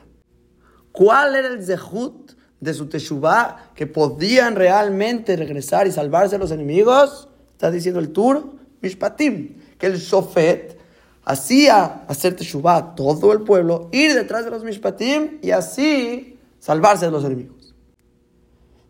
¿Cuál 0.91 1.35
era 1.35 1.49
el 1.49 1.63
zehut 1.63 2.31
de 2.61 2.73
su 2.73 2.87
teshuvah 2.87 3.71
que 3.75 3.87
podían 3.87 4.55
realmente 4.55 5.35
regresar 5.35 5.87
y 5.87 5.91
salvarse 5.91 6.37
los 6.37 6.51
enemigos? 6.51 7.27
Está 7.51 7.69
diciendo 7.69 7.99
el 7.99 8.13
Tur, 8.13 8.53
Mishpatim, 8.81 9.57
que 9.77 9.87
el 9.87 9.97
Shofet 9.97 10.77
hacía 11.25 12.05
hacer 12.07 12.37
teshuvah 12.37 12.77
a 12.77 12.95
todo 12.95 13.33
el 13.33 13.41
pueblo, 13.41 13.89
ir 13.91 14.13
detrás 14.13 14.45
de 14.45 14.51
los 14.51 14.63
Mishpatim 14.63 15.39
y 15.41 15.51
así 15.51 16.39
salvarse 16.59 17.05
de 17.07 17.11
los 17.11 17.25
enemigos. 17.25 17.73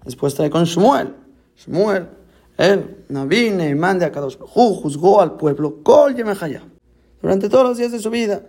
Después 0.05 0.35
trae 0.35 0.51
con 0.51 0.65
Shmuel. 0.65 1.15
Shmuel 1.57 2.21
él, 2.61 3.05
Naví, 3.09 3.49
Neemán 3.49 3.97
de 3.97 4.05
Akadosh 4.05 4.37
juzgó 4.37 5.19
al 5.19 5.35
pueblo 5.35 5.81
Kol 5.81 6.15
durante 7.21 7.49
todos 7.49 7.63
los 7.63 7.77
días 7.77 7.91
de 7.91 7.99
su 7.99 8.11
vida. 8.11 8.43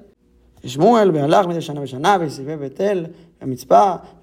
Shmuel, 0.62 1.12
Bealach, 1.12 1.46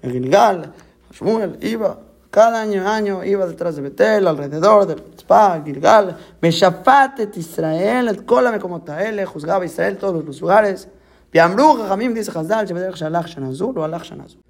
Gilgal. 0.02 0.72
Shmuel 1.12 1.58
iba, 1.62 1.98
cada 2.30 2.60
año, 2.60 2.88
año 2.88 3.24
iba 3.24 3.46
detrás 3.46 3.76
de 3.76 3.82
Betel, 3.82 4.26
alrededor 4.26 4.86
de 4.86 4.96
Mitzpah, 4.96 5.62
Gilgal. 5.64 6.16
Meshafat 6.40 7.20
et 7.20 7.36
Israel, 7.36 8.08
et 8.08 8.24
Kolame 8.24 8.58
como 8.58 8.82
Taele, 8.82 9.24
juzgaba 9.24 9.64
Israel 9.64 9.96
todos 9.96 10.24
los 10.24 10.40
lugares. 10.40 10.88
Piamru, 11.30 11.76
Jamim 11.88 12.14
dice 12.14 12.32
Shalach 12.32 13.26
Shanazur, 13.26 13.78
o 13.78 13.84
Alach 13.84 14.04
Shanazur 14.04 14.40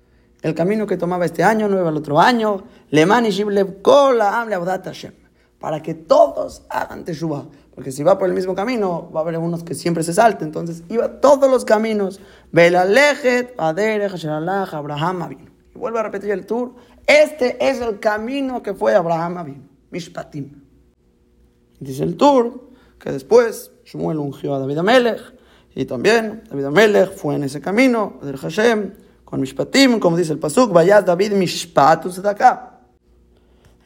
el 0.43 0.55
camino 0.55 0.87
que 0.87 0.97
tomaba 0.97 1.27
este 1.27 1.43
año, 1.43 1.69
no 1.69 1.79
iba 1.79 1.91
el 1.91 1.97
otro 1.97 2.19
año. 2.21 2.65
Para 5.59 5.83
que 5.83 5.95
todos 5.95 6.63
hagan 6.71 7.05
teshuva. 7.05 7.45
Porque 7.75 7.93
si 7.93 8.03
va 8.03 8.19
por 8.19 8.29
el 8.29 8.35
mismo 8.35 8.55
camino, 8.55 9.11
va 9.15 9.21
a 9.21 9.23
haber 9.23 9.39
unos 9.39 9.63
que 9.63 9.75
siempre 9.75 10.03
se 10.03 10.15
salten. 10.15 10.49
Entonces, 10.49 10.83
iba 10.89 11.21
todos 11.21 11.51
los 11.51 11.65
caminos. 11.65 12.21
Belalejet, 12.53 13.55
Aderech, 13.59 14.15
Sheralach, 14.15 14.73
Abraham 14.75 15.23
Avinu. 15.23 15.50
Y 15.75 15.79
vuelve 15.79 15.99
a 15.99 16.03
repetir 16.03 16.31
el 16.31 16.47
tour. 16.47 16.75
Este 17.07 17.57
es 17.69 17.81
el 17.81 17.99
camino 18.01 18.63
que 18.63 18.75
fue 18.75 18.95
Abraham 18.95 19.39
Avinu. 19.39 19.69
Mishpatim. 19.91 20.63
Dice 21.79 22.05
el 22.05 22.17
tour 22.17 22.71
que 22.99 23.11
después 23.11 23.73
Shmuel 23.85 24.19
ungió 24.19 24.55
a 24.55 24.59
David 24.59 24.79
Amelech. 24.79 25.21
Y 25.75 25.85
también 25.85 26.43
David 26.51 26.65
Amelech 26.65 27.15
fue 27.15 27.37
en 27.37 27.45
ese 27.45 27.61
camino, 27.61 28.19
del 28.23 28.37
Hashem, 28.37 28.93
con 29.25 29.41
Mishpatim, 29.41 30.01
como 30.01 30.17
dice 30.17 30.33
el 30.33 30.39
Pasuk, 30.39 30.73
vaya 30.73 31.01
David 31.01 31.33
Mishpatus 31.33 32.21
de 32.21 32.29
acá 32.29 32.71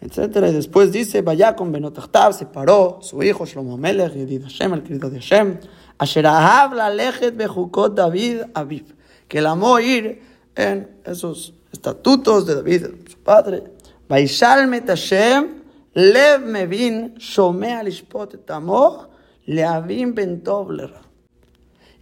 etc. 0.05 0.37
Y 0.49 0.53
después 0.53 0.93
dice, 0.93 1.23
vaya 1.23 1.57
con 1.57 1.73
Benotachtav, 1.73 2.35
se 2.35 2.47
paró 2.47 2.99
su 3.01 3.23
hijo 3.23 3.47
Shlomo 3.47 3.77
Melech, 3.77 4.15
y 4.15 4.39
Hashem, 4.39 4.75
el 4.75 4.83
querido 4.83 5.11
de 5.11 5.19
Hashem, 5.21 5.59
Asher 5.99 6.25
la 6.25 6.91
lechet 6.91 7.37
bejukot 7.37 7.95
David 7.95 8.43
Aviv, 8.53 8.95
que 9.27 9.39
él 9.39 9.47
amó 9.47 9.81
ir 9.81 10.23
en 10.55 11.01
esos 11.05 11.55
estatutos 11.75 12.47
de 12.47 12.55
David, 12.55 12.87
su 13.09 13.19
padre. 13.19 13.65
Vaishal 14.09 14.67
met 14.69 14.89
Hashem, 14.89 15.63
lev 15.95 16.41
mevin, 16.45 17.15
shomea 17.19 17.83
lishpot 17.83 18.35
et 18.35 18.51
amor, 18.51 19.11
leavim 19.47 20.15
ben 20.15 20.43
tov 20.43 20.71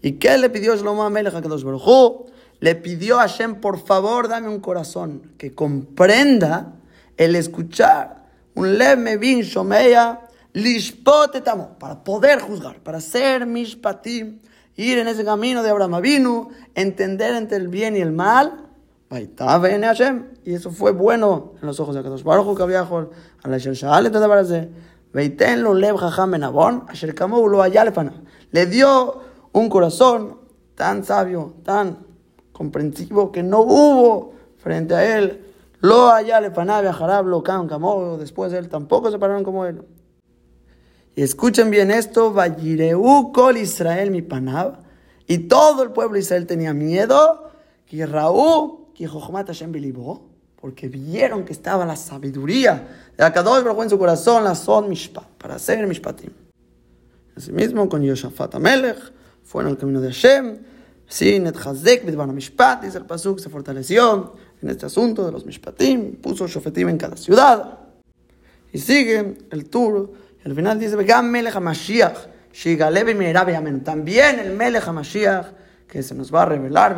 ¿Y 0.02 0.12
qué 0.12 0.36
le 0.36 0.50
pidió 0.50 0.76
Shlomo 0.76 1.08
Melech 1.10 1.34
a 1.34 1.42
Kadosh 1.42 1.62
Baruch 1.62 2.26
Le 2.58 2.74
pidió 2.74 3.18
a 3.18 3.28
Hashem, 3.28 3.60
por 3.60 3.78
favor, 3.78 4.28
dame 4.28 4.48
un 4.48 4.60
corazón 4.60 5.32
que 5.38 5.54
comprenda 5.54 6.74
el 7.16 7.36
escuchar 7.36 8.22
un 8.54 8.78
leve 8.78 9.16
bin 9.16 9.42
shomeya 9.42 10.20
lishpotetamo, 10.52 11.78
para 11.78 12.04
poder 12.04 12.40
juzgar, 12.40 12.80
para 12.80 13.00
ser 13.00 13.46
mishpatim, 13.46 14.40
ir 14.76 14.98
en 14.98 15.08
ese 15.08 15.24
camino 15.24 15.62
de 15.62 15.70
Abraham 15.70 15.94
Avinu, 15.94 16.50
entender 16.74 17.34
entre 17.34 17.56
el 17.56 17.68
bien 17.68 17.96
y 17.96 18.00
el 18.00 18.12
mal, 18.12 18.66
y 20.44 20.54
eso 20.54 20.70
fue 20.70 20.92
bueno 20.92 21.52
en 21.60 21.66
los 21.66 21.78
ojos 21.80 21.94
de 21.94 22.00
Akadosh 22.00 22.22
Baruch 22.22 22.56
que 22.56 22.62
había 22.62 22.80
a 22.80 23.48
la 23.48 23.58
Shal 23.58 24.10
lo 25.62 25.74
lo 27.48 27.62
Le 28.50 28.66
dio 28.66 29.20
un 29.52 29.68
corazón 29.68 30.38
tan 30.74 31.04
sabio, 31.04 31.54
tan 31.62 31.98
comprensivo, 32.52 33.30
que 33.30 33.42
no 33.42 33.60
hubo 33.60 34.32
frente 34.56 34.94
a 34.94 35.18
él 35.18 35.52
lo 35.82 36.10
allá 36.10 36.40
le 36.40 36.52
panabia 36.52 36.92
jarablo 36.92 37.42
can 37.42 37.66
como 37.66 38.16
después 38.16 38.52
de 38.52 38.58
él 38.58 38.68
tampoco 38.68 39.10
se 39.10 39.18
pararon 39.18 39.42
como 39.42 39.66
él. 39.66 39.82
Y 41.16 41.22
escuchen 41.22 41.70
bien 41.70 41.90
esto, 41.90 42.32
Vayireu 42.32 43.32
kol 43.32 43.56
Israel 43.56 44.12
mi 44.12 44.22
panab. 44.22 44.78
Y 45.26 45.48
todo 45.48 45.82
el 45.82 45.90
pueblo 45.90 46.14
de 46.14 46.20
Israel 46.20 46.46
tenía 46.46 46.72
miedo. 46.72 47.50
Que 47.84 48.06
Raúl, 48.06 48.81
que 49.02 49.08
Jochmat 49.08 49.48
Hashem 49.48 49.72
bilibó. 49.72 50.30
Porque 50.60 50.88
vieron 50.88 51.44
que 51.44 51.52
estaba 51.52 51.84
la 51.84 51.96
sabiduría 51.96 53.10
de 53.16 53.24
Akadosh 53.24 53.64
Baruj 53.64 53.82
en 53.82 53.90
su 53.90 53.98
corazón, 53.98 54.44
la 54.44 54.54
son 54.54 54.88
mishpat, 54.88 55.26
para 55.36 55.56
hacer 55.56 55.84
mishpatim. 55.88 56.30
Asimismo, 57.36 57.88
con 57.88 58.00
Yoshafat 58.00 58.54
Amelech, 58.54 59.12
fueron 59.42 59.72
el 59.72 59.76
camino 59.76 60.00
de 60.00 60.12
Hashem. 60.12 60.58
Sí, 61.08 61.40
Net 61.40 61.56
Hazek, 61.56 62.04
Mishpat, 62.04 62.84
dice 62.84 62.98
el 62.98 63.06
Pasuk, 63.06 63.40
se 63.40 63.50
fortaleció 63.50 64.34
en 64.62 64.70
este 64.70 64.86
asunto 64.86 65.26
de 65.26 65.32
los 65.32 65.44
Mishpatim, 65.44 66.14
puso 66.22 66.46
Shofetim 66.46 66.90
en 66.90 66.96
cada 66.96 67.16
ciudad. 67.16 67.80
Y 68.72 68.78
sigue 68.78 69.38
el 69.50 69.68
tour, 69.68 70.12
y 70.44 70.48
al 70.48 70.54
final 70.54 70.78
dice, 70.78 70.94
Begam 70.94 71.28
Melech 71.28 71.56
HaMashiach, 71.56 72.18
Shigalev. 72.52 73.82
También 73.82 74.38
el 74.38 74.54
Melech 74.54 74.86
HaMashiach, 74.86 75.61
que 75.92 76.02
se 76.02 76.14
nos 76.14 76.34
va 76.34 76.44
a 76.44 76.46
revelar. 76.46 76.96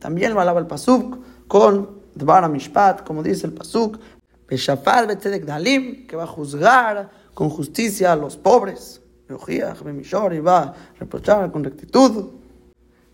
También 0.00 0.34
lo 0.34 0.40
alaba 0.40 0.58
el 0.58 0.66
Pasuk 0.66 1.18
con 1.46 2.00
Dvar 2.16 2.50
Mishpat, 2.50 3.04
como 3.04 3.22
dice 3.22 3.46
el 3.46 3.52
Pasuk, 3.52 4.00
que 4.48 6.16
va 6.16 6.24
a 6.24 6.26
juzgar 6.26 7.10
con 7.32 7.48
justicia 7.48 8.10
a 8.10 8.16
los 8.16 8.36
pobres. 8.36 9.00
Y 9.28 10.40
va 10.40 10.58
a 10.62 10.74
reprochar 10.98 11.52
con 11.52 11.62
rectitud. 11.62 12.30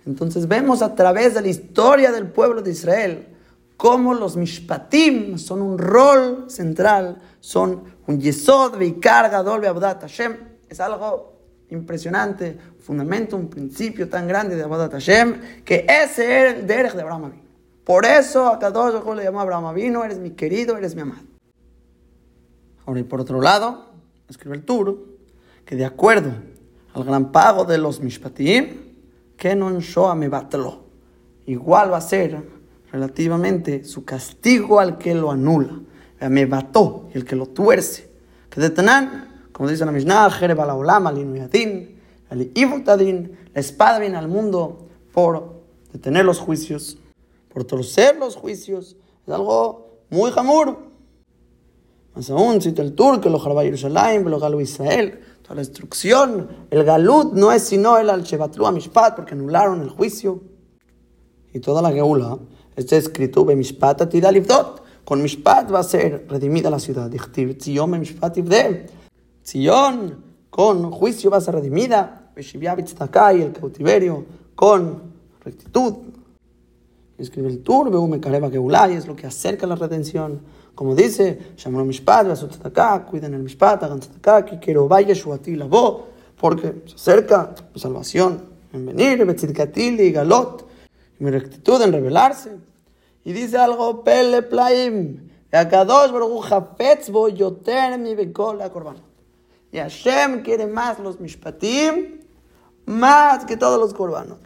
Entonces 0.06 0.48
vemos 0.48 0.80
a 0.80 0.94
través 0.94 1.34
de 1.34 1.42
la 1.42 1.48
historia 1.48 2.12
del 2.12 2.28
pueblo 2.28 2.62
de 2.62 2.70
Israel 2.70 3.28
cómo 3.76 4.14
los 4.14 4.38
mishpatim 4.38 5.36
son 5.36 5.60
un 5.60 5.76
rol 5.76 6.46
central, 6.48 7.20
son 7.40 7.82
un 8.06 8.18
yesod, 8.18 8.78
veikar, 8.78 9.30
gadol, 9.30 9.60
be'abodat 9.60 10.00
Hashem. 10.00 10.34
Es 10.70 10.80
algo 10.80 11.32
impresionante, 11.72 12.58
fundamento, 12.82 13.36
un 13.36 13.48
principio 13.48 14.08
tan 14.08 14.26
grande 14.26 14.56
de 14.56 14.62
Abadat 14.62 14.92
Hashem, 14.92 15.64
que 15.64 15.86
ese 15.88 16.24
era 16.24 16.50
el 16.50 16.66
derech 16.66 16.92
de 16.92 17.02
Abraham 17.02 17.24
Avinu. 17.26 17.42
Por 17.84 18.04
eso 18.04 18.46
a 18.48 18.58
Kadosh 18.58 19.04
le 19.16 19.24
llamó 19.24 19.40
Abraham 19.40 19.66
Avinu, 19.66 20.02
eres 20.02 20.18
mi 20.18 20.30
querido, 20.30 20.76
eres 20.76 20.94
mi 20.94 21.02
amado. 21.02 21.22
Ahora, 22.84 23.00
y 23.00 23.04
por 23.04 23.20
otro 23.20 23.40
lado, 23.40 23.86
escribe 24.28 24.56
el 24.56 24.64
Tur, 24.64 25.06
que 25.64 25.76
de 25.76 25.84
acuerdo 25.84 26.32
al 26.94 27.04
gran 27.04 27.32
pago 27.32 27.64
de 27.64 27.78
los 27.78 28.00
mishpatim, 28.00 28.92
que 29.36 29.54
no 29.54 29.80
Shoah 29.80 30.14
me 30.14 30.28
batló. 30.28 30.82
Igual 31.46 31.92
va 31.92 31.98
a 31.98 32.00
ser 32.00 32.42
relativamente 32.92 33.84
su 33.84 34.04
castigo 34.04 34.78
al 34.78 34.98
que 34.98 35.14
lo 35.14 35.30
anula. 35.30 35.80
Me 36.28 36.46
bató, 36.46 37.08
el 37.14 37.24
que 37.24 37.34
lo 37.34 37.46
tuerce. 37.46 38.12
Que 38.48 38.60
de 38.60 38.70
Tanán, 38.70 39.48
como 39.50 39.68
dice 39.68 39.84
la 39.84 39.90
Mishnah, 39.90 40.30
Jereb 40.30 40.58
la 40.58 40.74
Olama, 40.74 41.10
Linuyatin, 41.10 41.91
el 42.32 42.50
Ibutadin, 42.54 43.36
la 43.54 43.60
espada 43.60 43.98
viene 43.98 44.16
al 44.16 44.28
mundo 44.28 44.88
por 45.12 45.62
detener 45.92 46.24
los 46.24 46.38
juicios, 46.38 46.98
por 47.52 47.64
torcer 47.64 48.16
los 48.16 48.36
juicios. 48.36 48.96
Es 49.26 49.32
algo 49.32 50.00
muy 50.10 50.30
jamur. 50.30 50.78
Más 52.14 52.28
aún, 52.30 52.60
cita 52.60 52.82
el 52.82 52.94
turco, 52.94 53.28
lo 53.28 53.38
Jarba 53.38 53.64
Yerushalayim, 53.64 54.24
lo 54.28 54.38
Galo 54.38 54.60
Israel, 54.60 55.20
toda 55.42 55.56
la 55.56 55.60
destrucción. 55.60 56.48
El 56.70 56.84
Galut 56.84 57.32
no 57.32 57.52
es 57.52 57.62
sino 57.62 57.96
el 57.98 58.10
Al-Shebatlu 58.10 58.70
Mishpat, 58.72 59.16
porque 59.16 59.32
anularon 59.32 59.80
el 59.80 59.88
juicio. 59.88 60.42
Y 61.54 61.60
toda 61.60 61.80
la 61.80 61.92
Geula 61.92 62.38
está 62.76 62.96
escrito, 62.96 63.44
Be 63.44 63.56
Mishpat 63.56 64.02
Atidalivdot. 64.02 64.82
Con 65.04 65.22
Mishpat 65.22 65.72
va 65.72 65.80
a 65.80 65.82
ser 65.82 66.26
redimida 66.28 66.70
la 66.70 66.78
ciudad. 66.78 67.10
Dichtiv, 67.10 67.58
Tzion 67.58 67.90
Mishpat 67.90 68.38
Ibde. 68.38 68.86
Tzion, 69.42 70.24
con 70.50 70.90
juicio 70.90 71.30
va 71.30 71.38
a 71.38 71.40
ser 71.40 71.54
redimida. 71.54 72.21
Y 72.36 73.42
el 73.42 73.52
cautiverio, 73.52 74.24
con 74.54 75.02
rectitud. 75.44 75.94
Escribe 77.18 77.48
el 77.48 77.62
Tur, 77.62 77.90
Beume 77.90 78.20
Kareba 78.20 78.50
Geulay, 78.50 78.94
es 78.94 79.06
lo 79.06 79.14
que 79.14 79.26
acerca 79.26 79.66
la 79.66 79.76
redención. 79.76 80.40
Como 80.74 80.94
dice, 80.94 81.54
Shamro 81.56 81.84
Mishpat, 81.84 82.26
acá, 82.64 83.04
cuiden 83.04 83.34
el 83.34 83.42
Mishpat, 83.42 83.82
hagan 83.82 84.00
tzedakah, 84.00 84.44
que 84.44 84.58
quiero 84.58 84.88
vaya 84.88 85.14
Shuati 85.14 85.54
la 85.54 85.66
voz, 85.66 86.04
porque 86.40 86.82
se 86.86 86.94
acerca 86.94 87.54
la 87.72 87.80
salvación 87.80 88.42
en 88.72 88.86
venir, 88.86 89.24
Betzidkatil 89.24 90.00
y 90.00 90.12
Galot, 90.12 90.66
mi 91.18 91.30
rectitud 91.30 91.80
en 91.82 91.92
revelarse. 91.92 92.56
Y 93.24 93.32
dice 93.32 93.58
algo, 93.58 94.02
Pele 94.02 94.42
Plaim, 94.42 95.28
Hafetz 95.52 97.10
bo 97.10 97.28
yoter 97.28 97.98
mi 97.98 98.14
bekol 98.14 98.58
la 98.58 98.70
korbanot. 98.70 99.02
Y 99.70 99.78
Hashem 99.78 100.42
quiere 100.42 100.66
más 100.66 100.98
los 100.98 101.20
Mishpatim, 101.20 102.21
más 102.86 103.44
que 103.44 103.56
todos 103.56 103.78
los 103.78 103.94
korbanot. 103.94 104.40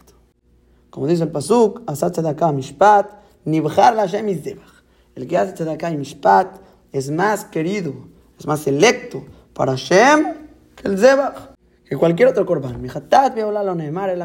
Como 0.90 1.06
dice 1.06 1.24
el 1.24 1.30
Pasuk, 1.30 1.82
Asat 1.86 2.14
Tzedakah 2.14 2.52
Mishpat, 2.52 3.10
Nibjar 3.44 3.94
la. 3.94 4.06
El 4.06 5.26
que 5.28 5.38
hace 5.38 5.52
Tzedakah 5.52 5.90
y 5.90 5.96
Mishpat 5.96 6.58
es 6.92 7.10
más 7.10 7.44
querido, 7.44 7.92
es 8.38 8.46
más 8.46 8.60
selecto 8.60 9.24
para 9.52 9.72
Hashem 9.72 10.34
que 10.74 10.88
el 10.88 10.98
Zebach, 10.98 11.50
que 11.84 11.96
cualquier 11.96 12.28
otro 12.28 12.44
korban. 12.46 12.80
Mi 12.80 12.88
Hatat 12.88 13.34
Viola 13.34 13.62
lo 13.62 13.74
Neymar 13.74 14.10
el. 14.10 14.22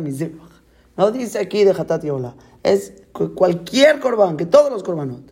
No 0.98 1.12
dice 1.12 1.40
aquí 1.40 1.64
de 1.64 1.72
Hatat 1.72 2.04
Viola, 2.04 2.36
es 2.64 2.94
cualquier 3.36 4.00
korban, 4.00 4.38
que 4.38 4.46
todos 4.46 4.72
los 4.72 4.84
korbanot. 4.84 5.32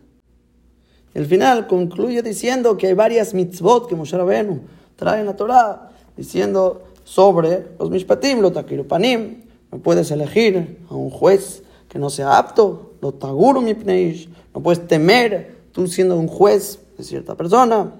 El 1.12 1.26
final 1.26 1.66
concluye 1.66 2.22
diciendo 2.22 2.76
que 2.76 2.86
hay 2.86 2.94
varias 2.94 3.34
mitzvot 3.34 3.88
que 3.88 3.96
Moshe 3.96 4.16
Rabenu 4.16 4.60
trae 4.96 5.20
en 5.20 5.26
la 5.26 5.36
Torah, 5.36 5.90
diciendo 6.16 6.82
sobre 7.10 7.66
los 7.76 7.90
mishpatim, 7.90 8.40
los 8.40 8.52
takirupanim, 8.52 9.42
no 9.72 9.78
puedes 9.78 10.12
elegir 10.12 10.78
a 10.88 10.94
un 10.94 11.10
juez 11.10 11.64
que 11.88 11.98
no 11.98 12.08
sea 12.08 12.38
apto, 12.38 12.92
lo 13.00 13.12
taguru 13.12 13.60
mipneish, 13.60 14.28
no 14.54 14.62
puedes 14.62 14.86
temer 14.86 15.56
tú 15.72 15.88
siendo 15.88 16.16
un 16.16 16.28
juez 16.28 16.78
de 16.96 17.02
cierta 17.02 17.34
persona. 17.34 17.94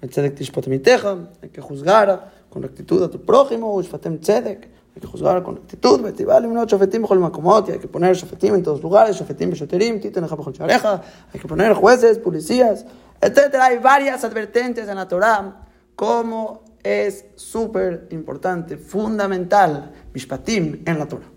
Hay 0.00 0.08
que 0.08 1.60
juzgar 1.60 2.32
con 2.48 2.62
rectitud 2.62 3.02
a 3.02 3.10
tu 3.10 3.20
prójimo, 3.20 3.78
hay 3.78 3.86
que 3.86 5.06
juzgar 5.06 5.42
con 5.42 5.56
rectitud, 5.56 6.06
hay 6.06 6.14
que 6.14 7.88
poner 7.88 8.16
shofetim 8.16 8.54
en 8.54 8.62
todos 8.62 8.82
lugares, 8.82 9.14
shofetim 9.16 9.50
beshoterim, 9.50 10.00
hay 10.02 11.38
que 11.38 11.48
poner 11.48 11.74
jueces, 11.74 12.16
policías, 12.16 12.86
etc. 13.20 13.56
Hay 13.60 13.76
varias 13.76 14.24
advertencias 14.24 14.88
en 14.88 14.96
la 14.96 15.06
Torah, 15.06 15.66
como 15.94 16.71
es 16.82 17.26
súper 17.36 18.08
importante, 18.10 18.76
fundamental, 18.76 19.92
Mishpatim 20.12 20.82
en 20.84 20.98
la 20.98 21.06
Torah. 21.06 21.30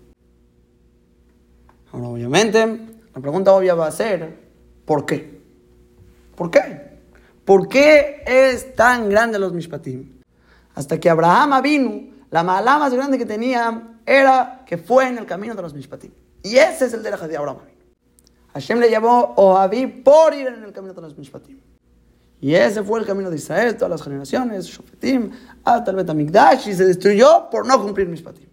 Ahora, 1.92 2.08
obviamente, 2.08 2.80
la 3.14 3.20
pregunta 3.20 3.52
obvia 3.52 3.74
va 3.74 3.86
a 3.86 3.92
ser, 3.92 4.38
¿por 4.84 5.06
qué? 5.06 5.40
¿Por 6.34 6.50
qué? 6.50 6.96
¿Por 7.44 7.68
qué 7.68 8.22
es 8.26 8.74
tan 8.74 9.08
grande 9.08 9.38
los 9.38 9.52
Mishpatim? 9.52 10.20
Hasta 10.74 10.98
que 10.98 11.08
Abraham 11.08 11.62
vino, 11.62 12.02
la 12.30 12.42
mala 12.42 12.78
más 12.78 12.92
grande 12.92 13.16
que 13.16 13.24
tenía 13.24 13.96
era 14.04 14.64
que 14.66 14.76
fue 14.76 15.08
en 15.08 15.18
el 15.18 15.26
camino 15.26 15.54
de 15.54 15.62
los 15.62 15.72
Mishpatim. 15.72 16.10
Y 16.42 16.56
ese 16.56 16.86
es 16.86 16.92
el 16.92 17.02
de 17.02 17.10
la 17.10 17.16
de 17.16 17.36
Abraham. 17.36 17.58
Hashem 18.52 18.78
le 18.78 18.90
llamó 18.90 19.34
Oaví 19.36 19.86
por 19.86 20.34
ir 20.34 20.48
en 20.48 20.64
el 20.64 20.72
camino 20.72 20.92
de 20.92 21.02
los 21.02 21.16
Mishpatim. 21.16 21.58
Y 22.40 22.54
ese 22.54 22.82
fue 22.82 23.00
el 23.00 23.06
camino 23.06 23.30
de 23.30 23.36
Israel, 23.36 23.76
todas 23.76 23.90
las 23.90 24.02
generaciones, 24.02 24.66
Shofetim, 24.66 25.30
hasta 25.64 25.90
el 25.90 25.96
Betamigdash, 25.96 26.68
y 26.68 26.74
se 26.74 26.84
destruyó 26.84 27.48
por 27.50 27.66
no 27.66 27.82
cumplir 27.82 28.08
mis 28.08 28.22
patim. 28.22 28.46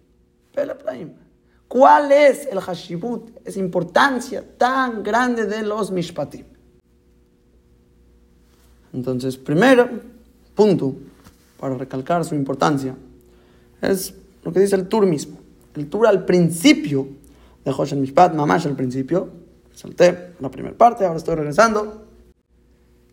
¿Cuál 1.68 2.12
es 2.12 2.46
el 2.46 2.60
hashibut, 2.60 3.30
esa 3.44 3.58
importancia 3.58 4.44
tan 4.56 5.02
grande 5.02 5.46
de 5.46 5.62
los 5.62 5.90
mishpatim? 5.90 6.44
Entonces, 8.92 9.36
primero 9.36 9.88
punto 10.54 10.94
para 11.58 11.76
recalcar 11.76 12.24
su 12.24 12.34
importancia 12.36 12.94
es 13.82 14.14
lo 14.44 14.52
que 14.52 14.60
dice 14.60 14.76
el 14.76 14.86
Tur 14.86 15.04
mismo. 15.06 15.38
El 15.74 15.88
Tur 15.88 16.06
al 16.06 16.24
principio 16.24 17.08
de 17.64 17.72
Hoshen 17.76 18.00
Mishpat, 18.00 18.34
Mamash 18.34 18.66
al 18.66 18.76
principio, 18.76 19.30
salté 19.72 20.34
la 20.38 20.50
primera 20.50 20.76
parte, 20.76 21.04
ahora 21.04 21.18
estoy 21.18 21.34
regresando 21.34 22.03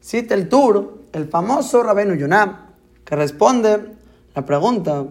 cita 0.02 0.34
el 0.34 0.50
Tur, 0.50 1.06
el 1.14 1.30
famoso 1.30 1.84
Rabenu 1.84 2.16
Yonam, 2.16 2.72
que 3.06 3.16
responde 3.16 3.96
la 4.36 4.46
pregunta 4.46 5.06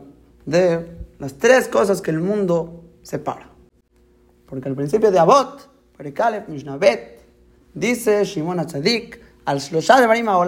de 0.44 0.98
las 1.18 1.34
tres 1.34 1.68
cosas 1.68 2.02
que 2.02 2.10
el 2.10 2.20
mundo 2.20 2.84
separa. 3.02 3.48
Porque 4.46 4.68
al 4.68 4.74
principio 4.74 5.10
de 5.10 5.18
Abot, 5.18 5.68
Perikalef, 5.96 6.48
Mishnabet, 6.48 7.20
dice 7.72 8.24
Shimon 8.24 8.58
Atzadik, 8.58 9.20
al 9.44 9.58
Shloshah 9.58 10.00
de 10.00 10.06
Barima 10.06 10.38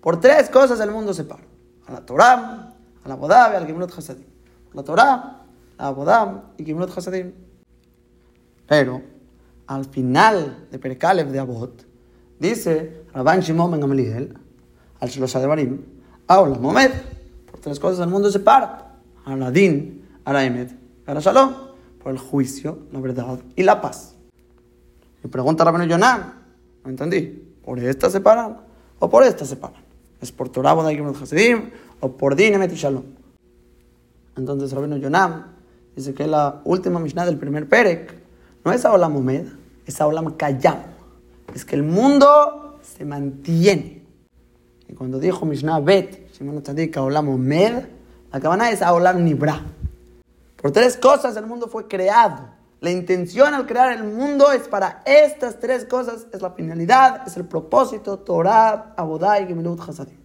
Por 0.00 0.20
tres 0.20 0.48
cosas 0.48 0.78
el 0.80 0.90
mundo 0.90 1.12
separa. 1.12 1.42
A 1.86 1.92
la 1.92 2.00
Torah, 2.06 2.72
a 3.04 3.08
la 3.08 3.14
Bodab 3.14 3.52
y 3.52 3.56
al 3.56 3.66
Gimlot 3.66 3.96
Hasadim. 3.96 4.26
la 4.74 4.82
Torah, 4.82 5.44
la 5.78 5.90
Bodab 5.90 6.42
y 6.56 6.64
Gimlot 6.64 6.96
Hasadim. 6.96 7.32
Pero, 8.66 9.02
al 9.66 9.84
final 9.86 10.68
de 10.70 10.78
Perikalef 10.78 11.28
de 11.28 11.38
Abot, 11.38 11.86
Dice 12.38 13.04
Rabban 13.14 13.40
Shimon 13.40 13.70
Ben 13.70 13.80
Gamaliel, 13.80 14.36
al 15.00 15.08
Shlosa 15.08 15.40
de 15.40 15.46
Barim, 15.46 15.80
Aula 16.26 16.58
Momed, 16.58 16.90
por 17.50 17.60
tres 17.60 17.80
cosas 17.80 18.00
el 18.00 18.08
mundo 18.08 18.30
se 18.30 18.40
para, 18.40 18.96
a 19.24 19.36
la 19.36 19.50
Din, 19.50 20.06
a 20.24 20.32
la 20.32 20.44
Emet, 20.44 20.70
a 21.06 21.14
la 21.14 21.20
Shalom, 21.20 21.54
por 22.02 22.12
el 22.12 22.18
juicio, 22.18 22.78
la 22.92 23.00
verdad 23.00 23.38
y 23.54 23.62
la 23.62 23.80
paz. 23.80 24.14
Y 25.24 25.28
pregunta 25.28 25.64
Rabban 25.64 25.88
Yonah, 25.88 26.42
no 26.84 26.90
entendí, 26.90 27.22
¿por 27.64 27.78
esta 27.78 28.10
se 28.10 28.20
paran 28.20 28.58
o 28.98 29.08
por 29.08 29.24
esta 29.24 29.44
se 29.44 29.56
paran? 29.56 29.82
¿Es 30.20 30.30
por 30.30 30.48
Torah, 30.50 30.74
Boda 30.74 30.92
y 30.92 30.98
Hasidim 30.98 31.70
o 32.00 32.12
por 32.12 32.36
Din, 32.36 32.54
Emet 32.54 32.72
y 32.72 32.76
Shalom? 32.76 33.04
Entonces 34.36 34.72
Rabban 34.72 35.00
Yonah 35.00 35.54
dice 35.94 36.12
que 36.12 36.26
la 36.26 36.60
última 36.64 37.00
Mishnah 37.00 37.24
del 37.24 37.38
primer 37.38 37.66
Perek 37.66 38.14
no 38.62 38.72
es 38.72 38.84
Aolam 38.84 39.14
Momed, 39.14 39.46
es 39.86 40.00
Aolam 40.00 40.36
Kayam 40.36 40.95
es 41.54 41.64
que 41.64 41.76
el 41.76 41.82
mundo 41.82 42.78
se 42.82 43.04
mantiene. 43.04 44.04
Y 44.88 44.94
cuando 44.94 45.18
dijo 45.18 45.44
Mishnah 45.46 45.80
Bet, 45.80 46.32
Shimon 46.32 46.62
Tzadik, 46.62 46.96
Olam 46.96 47.28
Omer, 47.28 47.90
la 48.32 48.40
cabana 48.40 48.70
es 48.70 48.82
Olam 48.82 49.24
Nibra. 49.24 49.62
Por 50.60 50.70
tres 50.70 50.96
cosas 50.96 51.36
el 51.36 51.46
mundo 51.46 51.68
fue 51.68 51.86
creado. 51.86 52.56
La 52.80 52.90
intención 52.90 53.54
al 53.54 53.66
crear 53.66 53.92
el 53.92 54.04
mundo 54.04 54.52
es 54.52 54.68
para 54.68 55.02
estas 55.06 55.58
tres 55.58 55.86
cosas, 55.86 56.26
es 56.32 56.42
la 56.42 56.50
finalidad, 56.50 57.22
es 57.26 57.36
el 57.36 57.46
propósito, 57.46 58.18
Torah, 58.18 58.92
Abodai, 58.96 59.44
y 59.44 59.46
Gemilut 59.46 59.80
Hasadim. 59.80 60.18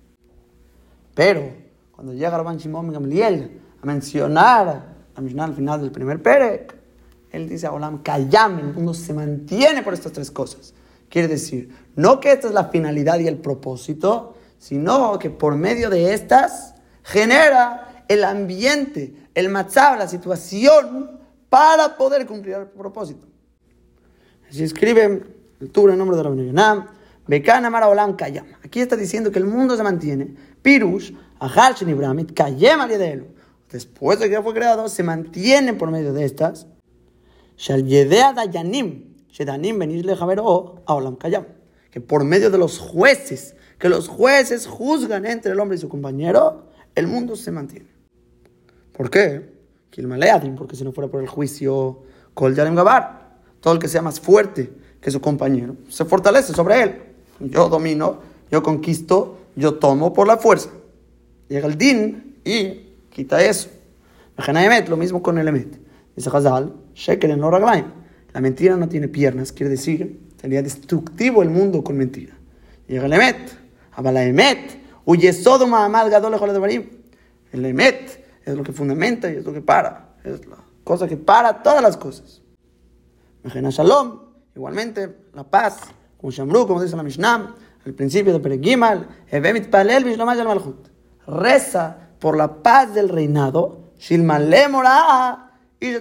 Pero, 1.16 1.54
cuando 1.92 2.14
llega 2.14 2.32
Rabban 2.32 2.58
Shimon 2.58 2.92
Gamliel 2.92 3.62
a 3.82 3.86
mencionar 3.86 4.96
la 5.16 5.22
Mishnah 5.22 5.46
al 5.46 5.54
final 5.54 5.82
del 5.82 5.92
primer 5.92 6.22
Perek, 6.22 6.76
él 7.32 7.48
dice 7.48 7.68
a 7.68 7.72
Olam 7.72 8.04
Kayam, 8.04 8.60
el 8.60 8.74
mundo 8.74 8.94
se 8.94 9.14
mantiene 9.14 9.82
por 9.84 9.94
estas 9.94 10.12
tres 10.12 10.30
cosas. 10.30 10.74
Quiere 11.12 11.28
decir, 11.28 11.70
no 11.98 12.22
que 12.22 12.32
esta 12.32 12.48
es 12.48 12.54
la 12.54 12.70
finalidad 12.70 13.20
y 13.20 13.28
el 13.28 13.38
propósito, 13.38 14.34
sino 14.58 15.20
que 15.20 15.30
por 15.30 15.58
medio 15.58 15.90
de 15.90 16.14
estas 16.14 16.74
genera 17.04 18.06
el 18.08 18.24
ambiente, 18.24 19.14
el 19.36 19.50
matzab, 19.50 20.00
la 20.00 20.08
situación 20.08 21.20
para 21.50 21.98
poder 21.98 22.26
cumplir 22.26 22.56
el 22.56 22.68
propósito. 22.68 23.28
Así 24.50 24.64
escribe 24.64 25.24
el 25.60 25.70
tour 25.70 25.92
en 25.92 25.98
nombre 25.98 26.16
de 26.16 26.24
la 26.24 26.30
Yonam, 26.30 26.88
Bekan 27.28 27.66
Amar 27.66 27.84
Olam 27.84 28.16
Kayam. 28.16 28.46
Aquí 28.64 28.80
está 28.80 28.96
diciendo 28.96 29.32
que 29.32 29.40
el 29.40 29.46
mundo 29.46 29.76
se 29.76 29.84
mantiene. 29.84 30.34
Pirush, 30.62 31.12
Ahar 31.40 31.76
Shenibramit, 31.76 32.34
Kayem 32.34 32.80
Aliedelu. 32.80 33.26
Después 33.70 34.18
de 34.20 34.28
que 34.28 34.32
ya 34.32 34.42
fue 34.42 34.54
creado, 34.54 34.88
se 34.88 35.04
mantiene 35.04 35.74
por 35.74 35.92
medio 35.92 36.14
de 36.14 36.24
estas. 36.24 36.68
Shal 37.58 37.86
Yedea 37.86 38.32
Dayanim 38.32 39.11
que 41.92 42.02
por 42.02 42.24
medio 42.24 42.50
de 42.50 42.58
los 42.58 42.80
jueces, 42.80 43.56
que 43.78 43.90
los 43.90 44.08
jueces 44.08 44.68
juzgan 44.68 45.26
entre 45.26 45.52
el 45.52 45.60
hombre 45.60 45.78
y 45.78 45.80
su 45.80 45.90
compañero, 45.90 46.68
el 46.96 47.08
mundo 47.08 47.36
se 47.36 47.52
mantiene. 47.52 47.88
¿Por 48.94 49.10
qué? 49.10 49.50
Porque 50.58 50.76
si 50.76 50.84
no 50.84 50.92
fuera 50.92 51.10
por 51.10 51.22
el 51.22 51.28
juicio, 51.28 52.04
Gabar, 52.36 53.40
todo 53.60 53.74
el 53.74 53.80
que 53.80 53.88
sea 53.88 54.02
más 54.02 54.20
fuerte 54.20 54.72
que 55.02 55.12
su 55.12 55.20
compañero, 55.20 55.76
se 55.90 56.06
fortalece 56.06 56.54
sobre 56.54 56.82
él. 56.82 57.02
Yo 57.40 57.68
domino, 57.68 58.20
yo 58.50 58.64
conquisto, 58.64 59.40
yo 59.56 59.76
tomo 59.76 60.14
por 60.14 60.28
la 60.28 60.38
fuerza. 60.38 60.70
Llega 61.50 61.68
el 61.68 61.78
din 61.78 62.38
y 62.46 62.94
quita 63.10 63.44
eso. 63.44 63.70
lo 64.88 64.98
mismo 64.98 65.22
con 65.22 65.38
el 65.38 65.48
emet. 65.48 65.80
Dice 66.16 66.30
Hazal, 66.32 66.74
Shekel 66.94 67.32
en 67.32 67.42
La 68.34 68.42
mentira 68.42 68.78
no 68.78 68.88
tiene 68.88 69.08
piernas, 69.08 69.52
quiere 69.52 69.70
decir, 69.70 70.20
sería 70.40 70.62
destructivo 70.62 71.44
el 71.44 71.50
mundo 71.50 71.84
con 71.84 71.98
mentira. 71.98 72.34
Llega 72.88 73.06
el 73.06 73.14
emet, 73.14 73.52
la 74.02 74.24
emet, 74.24 74.80
huye 75.06 75.34
Sodoma, 75.34 75.86
Amal, 75.86 76.10
Gadol, 76.10 76.54
de 76.54 76.90
El 77.52 77.66
emet 77.66 78.26
es 78.46 78.56
lo 78.56 78.64
que 78.64 78.72
fundamenta 78.72 79.32
y 79.32 79.38
es 79.38 79.46
lo 79.46 79.54
que 79.54 79.62
para. 79.62 80.16
Es 80.24 80.46
la 80.48 80.58
cosa 80.84 81.08
que 81.08 81.18
para 81.18 81.62
todas 81.62 81.82
las 81.82 81.98
cosas. 81.98 82.42
Shalom, 83.44 84.20
igualmente, 84.56 85.16
la 85.34 85.44
paz, 85.44 85.80
como 86.18 86.32
Shamru, 86.32 86.68
como 86.68 86.82
dice 86.82 86.96
la 86.96 87.04
Mishnah, 87.04 87.56
al 87.86 87.94
principio 87.94 88.34
de 88.34 88.40
Peregimal, 88.40 89.08
reza 91.28 91.98
por 92.20 92.38
la 92.38 92.62
paz 92.62 92.94
del 92.94 93.10
reinado, 93.10 93.92
y 95.82 95.98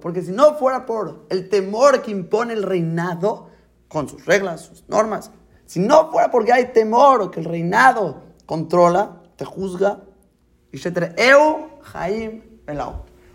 Porque 0.00 0.22
si 0.22 0.30
no 0.30 0.54
fuera 0.54 0.86
por 0.86 1.26
el 1.30 1.48
temor 1.48 2.00
que 2.00 2.12
impone 2.12 2.54
el 2.54 2.62
reinado, 2.62 3.50
con 3.88 4.08
sus 4.08 4.24
reglas, 4.24 4.60
sus 4.60 4.88
normas, 4.88 5.32
si 5.66 5.80
no 5.80 6.12
fuera 6.12 6.30
porque 6.30 6.52
hay 6.52 6.66
temor 6.72 7.20
o 7.20 7.30
que 7.30 7.40
el 7.40 7.46
reinado 7.46 8.22
controla, 8.46 9.20
te 9.34 9.44
juzga, 9.44 10.02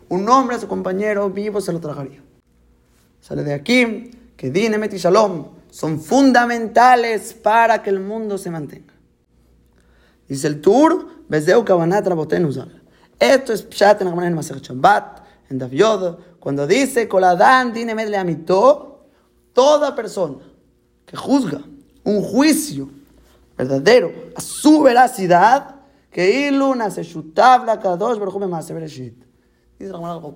un 0.07 0.29
hombre 0.29 0.55
a 0.55 0.59
su 0.59 0.67
compañero 0.69 1.29
vivo 1.29 1.59
se 1.59 1.73
lo 1.73 1.81
tragaría. 1.81 2.23
Sale 3.19 3.43
de 3.43 3.53
aquí 3.53 4.11
que 4.37 4.49
Dinemet 4.49 4.93
y 4.93 4.97
Shalom 4.97 5.47
son 5.69 5.99
fundamentales 5.99 7.33
para 7.33 7.83
que 7.83 7.89
el 7.89 7.99
mundo 7.99 8.37
se 8.37 8.49
mantenga. 8.49 8.93
Dice 10.29 10.47
el 10.47 10.61
Tur, 10.61 11.25
Bezeu 11.27 11.65
Kavanat 11.65 12.07
Rabotenuzal. 12.07 12.81
Esto 13.19 13.51
es 13.51 13.61
Pshat 13.63 14.01
en 14.01 14.15
la 14.15 14.27
en 14.27 14.35
Shabbat, 14.37 15.24
en 15.49 15.59
cuando 16.39 16.67
dice, 16.67 17.07
Koladán 17.07 17.73
Dinemet 17.73 18.09
le 18.09 18.17
amitó, 18.17 18.95
toda 19.53 19.95
persona 19.95 20.37
que 21.05 21.15
juzga 21.15 21.61
un 22.03 22.21
juicio 22.21 22.89
verdadero 23.57 24.11
a 24.35 24.41
su 24.41 24.81
veracidad, 24.81 25.75
que 26.11 26.47
iluna 26.47 26.91
se 26.91 27.03
pero 27.03 28.31
come 28.31 28.47
más 28.47 28.67
Dice 28.67 29.93
algo 29.93 30.35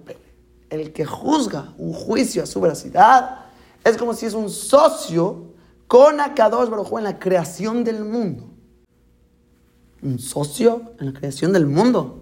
El 0.69 0.91
que 0.91 1.05
juzga 1.05 1.73
un 1.77 1.93
juicio 1.93 2.43
a 2.43 2.45
su 2.45 2.59
veracidad 2.59 3.45
es 3.83 3.97
como 3.97 4.13
si 4.13 4.25
es 4.25 4.33
un 4.33 4.49
socio 4.49 5.53
con 5.87 6.19
Akadosh 6.19 6.69
Baruj 6.69 6.97
en 6.97 7.03
la 7.05 7.17
creación 7.17 7.83
del 7.83 8.03
mundo. 8.03 8.49
Un 10.01 10.19
socio 10.19 10.93
en 10.99 11.07
la 11.07 11.13
creación 11.13 11.53
del 11.53 11.65
mundo. 11.65 12.18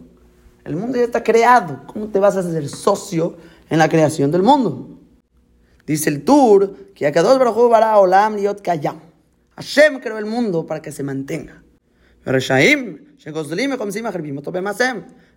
El 0.68 0.76
mundo 0.76 0.98
ya 0.98 1.06
está 1.06 1.24
creado. 1.24 1.84
¿Cómo 1.88 2.08
te 2.08 2.20
vas 2.20 2.36
a 2.36 2.42
hacer 2.42 2.68
socio 2.68 3.38
en 3.70 3.80
la 3.80 3.88
creación 3.88 4.32
del 4.32 4.44
mundo? 4.44 5.00
Dice 5.86 6.10
el 6.10 6.26
Tur 6.26 6.92
que 6.94 7.08
Akadosh 7.08 7.40
Baruj 7.40 7.70
bara 7.70 7.98
olam 7.98 8.36
liot 8.36 8.62
kayam. 8.62 9.00
Hashem 9.56 10.02
creó 10.02 10.18
el 10.18 10.26
mundo 10.26 10.68
para 10.68 10.82
que 10.82 10.92
se 10.92 11.04
mantenga. 11.04 11.64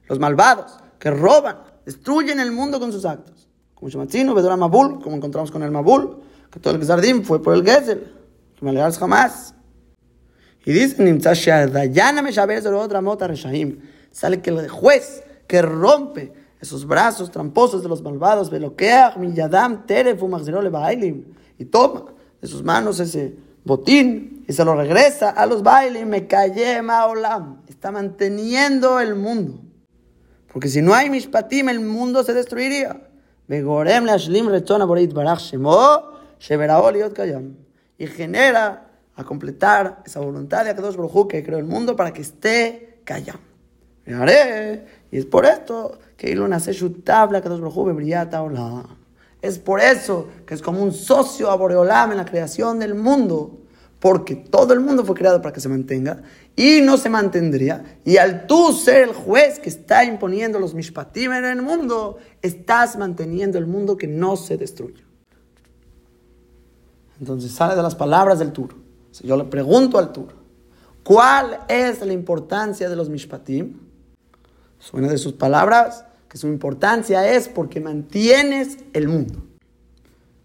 Los 0.08 0.18
malvados 0.18 0.78
que 0.98 1.10
roban, 1.12 1.58
destruyen 1.86 2.40
el 2.40 2.50
mundo 2.50 2.80
con 2.80 2.90
sus 2.90 3.04
actos. 3.04 3.48
Como 3.74 3.88
Shematzino, 3.88 4.34
Bedora 4.34 4.56
Mabul, 4.56 5.00
como 5.00 5.14
encontramos 5.14 5.52
con 5.52 5.62
el 5.62 5.70
Mabul, 5.70 6.18
que 6.50 6.58
todo 6.58 6.74
el 6.74 6.80
Gzardim 6.80 7.22
fue 7.22 7.40
por 7.40 7.54
el 7.54 7.64
Gezel, 7.64 8.12
que 8.58 8.64
me 8.64 8.70
alegas 8.72 8.98
jamás. 8.98 9.54
Y 10.66 10.72
dice, 10.72 10.96
sale 14.10 14.40
que 14.40 14.50
el 14.50 14.68
juez 14.68 15.24
que 15.46 15.62
rompe 15.62 16.32
esos 16.60 16.86
brazos 16.86 17.30
tramposos 17.30 17.82
de 17.82 17.88
los 17.88 18.02
malvados, 18.02 18.50
y 21.58 21.64
toma 21.66 22.04
de 22.40 22.48
sus 22.48 22.62
manos 22.62 23.00
ese 23.00 23.36
botín 23.64 24.44
y 24.48 24.52
se 24.52 24.64
lo 24.64 24.74
regresa 24.74 25.30
a 25.30 25.46
los 25.46 25.62
bailes. 25.62 26.06
Me 26.06 26.26
callé, 26.26 26.82
Maolam. 26.82 27.62
Está 27.68 27.90
manteniendo 27.90 29.00
el 29.00 29.14
mundo. 29.14 29.60
Porque 30.52 30.68
si 30.68 30.82
no 30.82 30.94
hay 30.94 31.10
mishpatim, 31.10 31.68
el 31.68 31.80
mundo 31.80 32.24
se 32.24 32.34
destruiría. 32.34 33.06
Y 37.98 38.06
genera 38.06 38.86
a 39.14 39.24
completar 39.24 40.02
esa 40.06 40.20
voluntad 40.20 40.64
de 40.64 40.70
Akadosh 40.70 40.96
Baruj 40.96 41.28
que 41.28 41.44
creó 41.44 41.58
el 41.58 41.64
mundo 41.64 41.94
para 41.94 42.12
que 42.12 42.22
esté 42.22 43.00
callado. 43.04 43.49
Y 44.06 45.18
es 45.18 45.26
por 45.26 45.46
esto 45.46 45.98
que 46.16 46.30
Ilun 46.30 46.52
hace 46.52 46.72
su 46.72 46.90
tabla 47.02 47.38
Akadosh 47.38 47.60
Baruj 47.60 47.94
brillata 47.94 48.42
Es 49.42 49.58
por 49.58 49.80
eso 49.80 50.28
que 50.46 50.54
es 50.54 50.62
como 50.62 50.82
un 50.82 50.92
socio 50.92 51.50
a 51.50 52.04
en 52.10 52.16
la 52.16 52.24
creación 52.24 52.78
del 52.78 52.94
mundo 52.94 53.60
porque 54.00 54.34
todo 54.34 54.72
el 54.72 54.80
mundo 54.80 55.04
fue 55.04 55.14
creado 55.14 55.42
para 55.42 55.52
que 55.52 55.60
se 55.60 55.68
mantenga 55.68 56.22
y 56.56 56.80
no 56.80 56.96
se 56.96 57.10
mantendría. 57.10 57.98
Y 58.04 58.16
al 58.16 58.46
tú 58.46 58.72
ser 58.72 59.02
el 59.08 59.14
juez 59.14 59.60
que 59.60 59.68
está 59.68 60.04
imponiendo 60.04 60.58
los 60.58 60.74
mishpatim 60.74 61.32
en 61.32 61.44
el 61.44 61.62
mundo, 61.62 62.16
estás 62.40 62.96
manteniendo 62.96 63.58
el 63.58 63.66
mundo 63.66 63.98
que 63.98 64.06
no 64.06 64.36
se 64.36 64.56
destruya. 64.56 65.04
Entonces 67.20 67.52
sale 67.52 67.76
de 67.76 67.82
las 67.82 67.94
palabras 67.94 68.38
del 68.38 68.52
Tur. 68.52 68.74
Si 69.10 69.26
yo 69.26 69.36
le 69.36 69.44
pregunto 69.44 69.98
al 69.98 70.12
Tur, 70.12 70.32
¿cuál 71.04 71.60
es 71.68 72.04
la 72.04 72.14
importancia 72.14 72.88
de 72.88 72.96
los 72.96 73.10
mishpatim? 73.10 73.89
Suena 74.80 75.08
de 75.08 75.18
sus 75.18 75.34
palabras 75.34 76.04
que 76.28 76.38
su 76.38 76.48
importancia 76.48 77.32
es 77.32 77.48
porque 77.48 77.80
mantienes 77.80 78.78
el 78.92 79.06
mundo. 79.08 79.44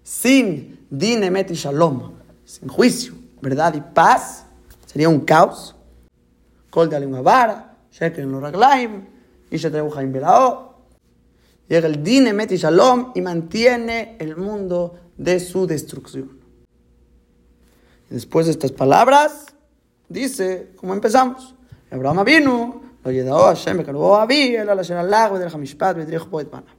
Sin 0.04 0.86
dinemet 0.92 1.50
y 1.50 1.56
shalom, 1.56 2.14
sin 2.44 2.68
juicio, 2.68 3.16
verdad 3.42 3.74
y 3.74 3.82
paz, 3.82 4.46
sería 4.86 5.10
un 5.10 5.22
caos. 5.22 5.76
Kol 6.70 6.90
de 6.90 7.06
vara, 7.06 7.78
en 8.00 8.32
los 8.32 8.42
raglaim, 8.42 9.06
y 9.50 9.58
Jaim 9.58 10.12
Belao. 10.12 10.76
Llega 11.68 11.88
el 11.88 12.04
Dine 12.04 12.34
Meti 12.34 12.58
Shalom 12.58 13.12
y 13.16 13.22
mantiene 13.22 14.18
el 14.20 14.36
mundo 14.36 15.00
de 15.18 15.40
su 15.40 15.66
destrucción. 15.66 16.40
después 18.10 18.46
de 18.46 18.52
estas 18.52 18.72
palabras, 18.72 19.48
dice, 20.10 20.72
¿cómo 20.76 20.94
empezamos? 20.94 21.56
Abraham 21.90 22.24
vino, 22.24 22.82
lo 23.06 23.12
llevó 23.12 23.46
a 23.48 23.56
que 23.56 23.94
lo 23.94 24.16
había, 24.16 24.64
él 24.64 24.70
a 24.70 24.76
la 24.76 25.00
al 25.00 25.10
lago 25.10 25.38
del 25.38 25.54
Hamishpat, 25.54 25.96
Bedrich 25.96 26.28
Poet 26.28 26.46
Pana. 26.46 26.76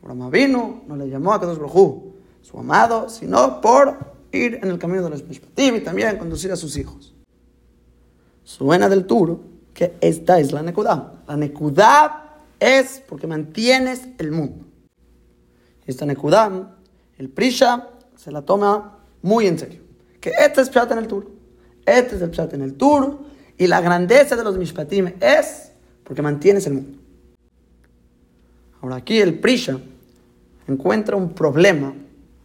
Abraham 0.00 0.30
vino, 0.30 0.82
no 0.86 0.96
le 0.96 1.08
llamó 1.08 1.32
a 1.32 1.40
Kadosh 1.40 1.58
Baruj 1.58 2.14
su 2.40 2.58
amado, 2.58 3.08
sino 3.08 3.60
por 3.60 3.98
ir 4.32 4.60
en 4.62 4.70
el 4.70 4.78
camino 4.78 5.02
de 5.02 5.10
los 5.10 5.24
Mishpatim 5.24 5.76
y 5.76 5.80
también 5.80 6.16
conducir 6.16 6.52
a 6.52 6.56
sus 6.56 6.76
hijos. 6.76 7.14
Suena 8.44 8.88
del 8.88 9.06
Turo 9.06 9.40
que 9.74 9.96
esta 10.00 10.38
es 10.38 10.52
la 10.52 10.62
Nekudá. 10.62 11.22
La 11.26 11.36
Nekudá 11.36 12.38
es 12.58 13.02
porque 13.08 13.26
mantienes 13.26 14.08
el 14.18 14.30
mundo. 14.30 14.66
Esta 15.84 16.06
Nekudá, 16.06 16.76
el 17.18 17.28
Prisha, 17.28 17.88
se 18.16 18.30
la 18.30 18.42
toma 18.42 18.98
muy 19.22 19.46
en 19.46 19.58
serio. 19.58 19.82
Que 20.20 20.30
este 20.38 20.60
es 20.60 20.70
Pshat 20.70 20.92
en 20.92 20.98
el 20.98 21.08
Turo. 21.08 21.28
Este 21.84 22.16
es 22.16 22.22
el 22.22 22.30
Pshat 22.30 22.54
en 22.54 22.62
el 22.62 22.74
Turo. 22.74 23.29
Y 23.60 23.66
la 23.66 23.82
grandeza 23.82 24.36
de 24.36 24.42
los 24.42 24.56
Mishpatim 24.56 25.12
es 25.20 25.70
porque 26.02 26.22
mantienes 26.22 26.66
el 26.66 26.72
mundo. 26.72 26.98
Ahora 28.80 28.96
aquí 28.96 29.20
el 29.20 29.38
Prisha 29.38 29.78
encuentra 30.66 31.14
un 31.14 31.34
problema, 31.34 31.92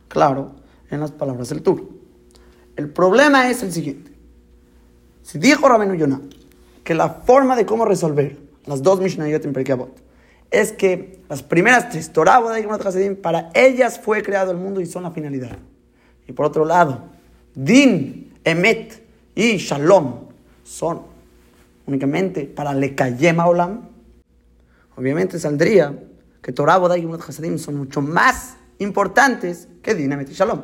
claro, 0.10 0.52
en 0.90 1.00
las 1.00 1.12
palabras 1.12 1.48
del 1.48 1.62
Tur. 1.62 1.88
El 2.76 2.90
problema 2.90 3.50
es 3.50 3.64
el 3.64 3.72
siguiente. 3.72 4.12
Si 5.24 5.40
dijo 5.40 5.70
Rabenu 5.70 5.96
Yonah 5.96 6.20
que 6.84 6.94
la 6.94 7.08
forma 7.08 7.56
de 7.56 7.66
cómo 7.66 7.86
resolver 7.86 8.38
las 8.66 8.84
dos 8.84 9.00
Mishnayot 9.00 9.46
en 9.46 9.54
Perkei 9.54 9.78
es 10.52 10.74
que 10.74 11.22
las 11.30 11.42
primeras 11.42 11.92
tres, 11.92 12.12
Torah, 12.12 12.44
para 13.22 13.52
ellas 13.54 14.02
fue 14.02 14.22
creado 14.22 14.52
el 14.52 14.58
mundo 14.58 14.82
y 14.82 14.86
son 14.86 15.04
la 15.04 15.12
finalidad. 15.12 15.58
Y 16.28 16.34
por 16.34 16.46
otro 16.46 16.66
lado, 16.66 17.06
Din, 17.54 18.34
Emet 18.44 19.02
y 19.34 19.56
Shalom 19.56 20.25
son 20.66 21.04
únicamente 21.86 22.44
para 22.44 22.74
Lekayem 22.74 23.40
Olam. 23.40 23.88
Obviamente 24.98 25.40
saldría 25.40 25.98
que 26.42 26.52
Torah, 26.52 26.80
y 26.98 27.58
son 27.58 27.76
mucho 27.78 28.02
más 28.02 28.58
importantes 28.80 29.70
que 29.82 29.96
Din, 29.96 30.12
Emet 30.12 30.30
y 30.30 30.34
Shalom. 30.34 30.62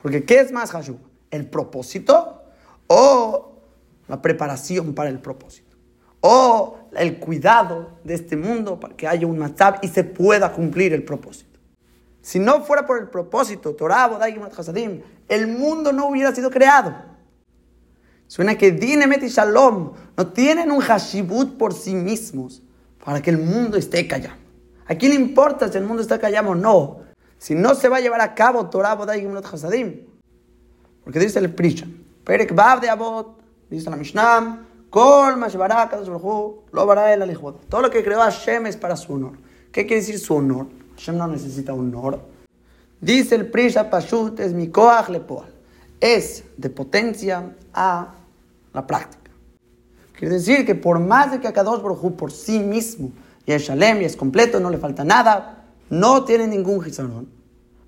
Porque 0.00 0.24
¿qué 0.24 0.40
es 0.40 0.50
más 0.50 0.70
Hashub? 0.70 0.98
¿El 1.30 1.46
propósito 1.46 2.42
o 2.86 3.58
la 4.08 4.22
preparación 4.22 4.94
para 4.94 5.10
el 5.10 5.18
propósito? 5.20 5.72
o 6.22 6.78
el 6.92 7.18
cuidado 7.18 7.98
de 8.04 8.14
este 8.14 8.36
mundo 8.36 8.78
para 8.78 8.94
que 8.94 9.06
haya 9.06 9.26
un 9.26 9.38
matzab 9.38 9.80
y 9.82 9.88
se 9.88 10.04
pueda 10.04 10.52
cumplir 10.52 10.92
el 10.94 11.04
propósito. 11.04 11.58
Si 12.22 12.38
no 12.38 12.62
fuera 12.62 12.86
por 12.86 13.00
el 13.00 13.08
propósito, 13.08 13.74
Torah, 13.74 14.06
Bodai 14.06 14.40
Hasadim, 14.56 15.02
el 15.28 15.48
mundo 15.48 15.92
no 15.92 16.06
hubiera 16.06 16.32
sido 16.32 16.50
creado. 16.50 16.94
Suena 18.32 18.56
que 18.56 18.72
Dinemet 18.72 19.22
y 19.24 19.28
Shalom 19.28 19.92
no 20.16 20.26
tienen 20.28 20.70
un 20.70 20.80
hashibut 20.80 21.58
por 21.58 21.74
sí 21.74 21.94
mismos 21.94 22.62
para 23.04 23.20
que 23.20 23.28
el 23.28 23.36
mundo 23.36 23.76
esté 23.76 24.08
callado. 24.08 24.36
¿A 24.86 24.94
quién 24.94 25.12
le 25.12 25.20
importa 25.20 25.70
si 25.70 25.76
el 25.76 25.84
mundo 25.84 26.00
está 26.00 26.18
callado 26.18 26.48
o 26.48 26.54
no? 26.54 27.00
Si 27.36 27.54
no 27.54 27.74
se 27.74 27.90
va 27.90 27.98
a 27.98 28.00
llevar 28.00 28.22
a 28.22 28.34
cabo 28.34 28.70
Torah, 28.70 28.94
Bodai 28.94 29.26
Hasadim. 29.26 30.06
Porque 31.04 31.18
dice 31.18 31.40
el 31.40 31.52
Prisha, 31.52 31.86
Perek 32.24 32.54
Bav 32.54 32.80
de 32.80 32.88
Abot, 32.88 33.36
dice 33.68 33.90
la 33.90 33.96
Mishnah, 33.96 34.66
Kol 34.88 35.38
lo 35.38 35.50
Todo 37.68 37.82
lo 37.82 37.90
que 37.90 38.02
creó 38.02 38.20
Hashem 38.20 38.64
es 38.64 38.78
para 38.78 38.96
su 38.96 39.12
honor. 39.12 39.32
¿Qué 39.70 39.84
quiere 39.84 40.00
decir 40.00 40.18
su 40.18 40.36
honor? 40.36 40.68
Hashem 40.96 41.18
no 41.18 41.28
necesita 41.28 41.74
honor. 41.74 42.18
Dice 42.98 43.34
el 43.34 43.50
Prisha 43.50 43.90
Pashut, 43.90 44.40
es 44.40 44.54
mi 44.54 44.68
Koach 44.68 45.10
Lepoal. 45.10 45.52
Es 46.00 46.44
de 46.56 46.70
potencia 46.70 47.54
a 47.74 48.14
la 48.72 48.86
práctica. 48.86 49.30
Quiere 50.12 50.34
decir 50.34 50.64
que 50.64 50.74
por 50.74 51.00
más 51.00 51.32
de 51.32 51.40
que 51.40 51.48
Akadosh 51.48 51.82
Baruj 51.82 52.12
por 52.16 52.30
sí 52.30 52.60
mismo 52.60 53.10
y 53.44 53.52
es 53.52 53.62
Shalem 53.62 54.02
y 54.02 54.04
es 54.04 54.16
completo, 54.16 54.60
no 54.60 54.70
le 54.70 54.78
falta 54.78 55.04
nada, 55.04 55.64
no 55.90 56.24
tiene 56.24 56.46
ningún 56.46 56.80
gizarón, 56.80 57.28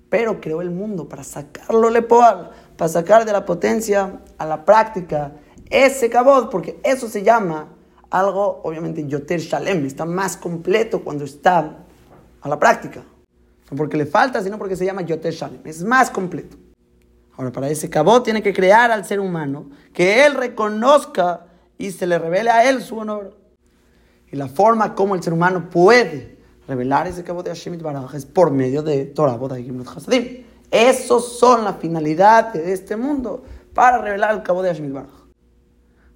pero 0.09 0.41
creó 0.41 0.61
el 0.61 0.69
mundo 0.69 1.07
para 1.07 1.23
sacarlo 1.23 1.89
Lepoal, 1.89 2.51
para 2.77 2.89
sacar 2.89 3.25
de 3.25 3.31
la 3.31 3.45
potencia 3.45 4.19
a 4.37 4.45
la 4.45 4.65
práctica 4.65 5.33
ese 5.69 6.09
cabot, 6.09 6.49
porque 6.51 6.79
eso 6.83 7.07
se 7.07 7.23
llama 7.23 7.69
algo, 8.09 8.61
obviamente, 8.63 9.05
Yoter 9.07 9.39
Shalem, 9.39 9.85
está 9.85 10.05
más 10.05 10.37
completo 10.37 11.03
cuando 11.03 11.25
está 11.25 11.85
a 12.41 12.49
la 12.49 12.59
práctica. 12.59 13.03
No 13.71 13.77
porque 13.77 13.97
le 13.97 14.05
falta, 14.05 14.43
sino 14.43 14.57
porque 14.57 14.75
se 14.75 14.85
llama 14.85 15.01
Yoter 15.01 15.33
Shalem, 15.33 15.61
es 15.65 15.83
más 15.83 16.11
completo. 16.11 16.57
Ahora, 17.37 17.51
para 17.51 17.69
ese 17.69 17.89
cabot 17.89 18.23
tiene 18.23 18.41
que 18.41 18.53
crear 18.53 18.91
al 18.91 19.05
ser 19.05 19.19
humano, 19.19 19.69
que 19.93 20.25
él 20.25 20.35
reconozca 20.35 21.47
y 21.77 21.91
se 21.91 22.07
le 22.07 22.17
revele 22.17 22.49
a 22.49 22.69
él 22.69 22.81
su 22.81 22.97
honor. 22.97 23.37
Y 24.31 24.37
la 24.37 24.47
forma 24.47 24.95
como 24.95 25.15
el 25.15 25.23
ser 25.23 25.33
humano 25.33 25.69
puede 25.69 26.37
revelar 26.67 27.07
ese 27.07 27.23
cabot 27.23 27.43
de 27.45 27.51
Hashem 27.51 27.77
Baraj 27.81 28.15
es 28.15 28.25
por 28.25 28.51
medio 28.51 28.81
de 28.81 29.05
Torah, 29.05 29.37
Hasadim. 29.95 30.45
Esos 30.71 31.37
son 31.37 31.63
la 31.63 31.73
finalidad 31.73 32.53
de 32.53 32.73
este 32.73 32.95
mundo, 32.95 33.43
para 33.73 33.97
revelar 33.97 34.33
el 34.33 34.43
cabot 34.43 34.63
de 34.63 34.69
Hashem 34.69 34.93
Baraj. 34.93 35.11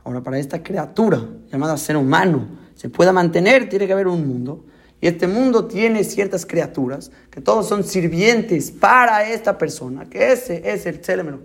Ahora, 0.06 0.22
para 0.22 0.40
esta 0.40 0.64
criatura 0.64 1.22
llamada 1.52 1.78
ser 1.78 1.98
humano 1.98 2.48
se 2.76 2.90
pueda 2.90 3.12
mantener, 3.12 3.68
tiene 3.68 3.86
que 3.88 3.94
haber 3.94 4.08
un 4.08 4.26
mundo. 4.26 4.66
Y 5.02 5.08
este 5.08 5.28
mundo 5.28 5.66
tiene 5.66 6.04
ciertas 6.04 6.46
criaturas 6.46 7.12
que 7.32 7.42
todos 7.42 7.68
son 7.68 7.84
sirvientes 7.84 8.72
para 8.72 9.30
esta 9.30 9.58
persona, 9.58 10.10
que 10.10 10.32
ese 10.32 10.62
es 10.70 10.86
el 10.86 11.00
Tzelem 11.00 11.40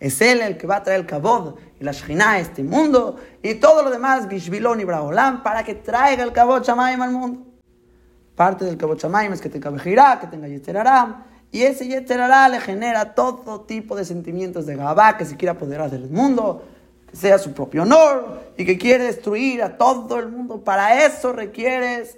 es 0.00 0.22
él 0.22 0.40
el 0.40 0.56
que 0.56 0.66
va 0.66 0.76
a 0.76 0.82
traer 0.82 1.00
el 1.00 1.06
Kabod 1.06 1.56
y 1.78 1.84
la 1.84 1.92
Shekhinah 1.92 2.32
a 2.32 2.40
este 2.40 2.64
mundo, 2.64 3.16
y 3.42 3.54
todo 3.56 3.82
lo 3.82 3.90
demás, 3.90 4.28
Bishvilon 4.28 4.80
y 4.80 4.84
Braholam, 4.84 5.42
para 5.42 5.62
que 5.62 5.74
traiga 5.74 6.24
el 6.24 6.32
Kabod 6.32 6.62
Shamaim 6.64 7.00
al 7.02 7.12
mundo. 7.12 7.46
Parte 8.34 8.64
del 8.64 8.78
Kabod 8.78 8.98
Shamaim 8.98 9.34
es 9.34 9.42
que 9.42 9.50
tenga 9.50 9.68
Bejirá, 9.68 10.18
que 10.18 10.26
tenga 10.26 10.48
Yetzeraram, 10.48 11.24
y 11.52 11.62
ese 11.62 11.86
Yetzerará 11.86 12.48
le 12.48 12.60
genera 12.60 13.14
todo 13.14 13.60
tipo 13.62 13.94
de 13.94 14.06
sentimientos 14.06 14.64
de 14.64 14.76
Gabá 14.76 15.18
que 15.18 15.26
se 15.26 15.36
quiera 15.36 15.52
apoderar 15.52 15.90
del 15.90 16.08
mundo, 16.08 16.64
que 17.10 17.16
sea 17.16 17.38
su 17.38 17.52
propio 17.52 17.82
honor 17.82 18.52
y 18.56 18.64
que 18.64 18.78
quiere 18.78 19.04
destruir 19.04 19.62
a 19.62 19.76
todo 19.76 20.18
el 20.18 20.28
mundo. 20.28 20.62
Para 20.62 21.04
eso 21.04 21.32
requieres 21.32 22.16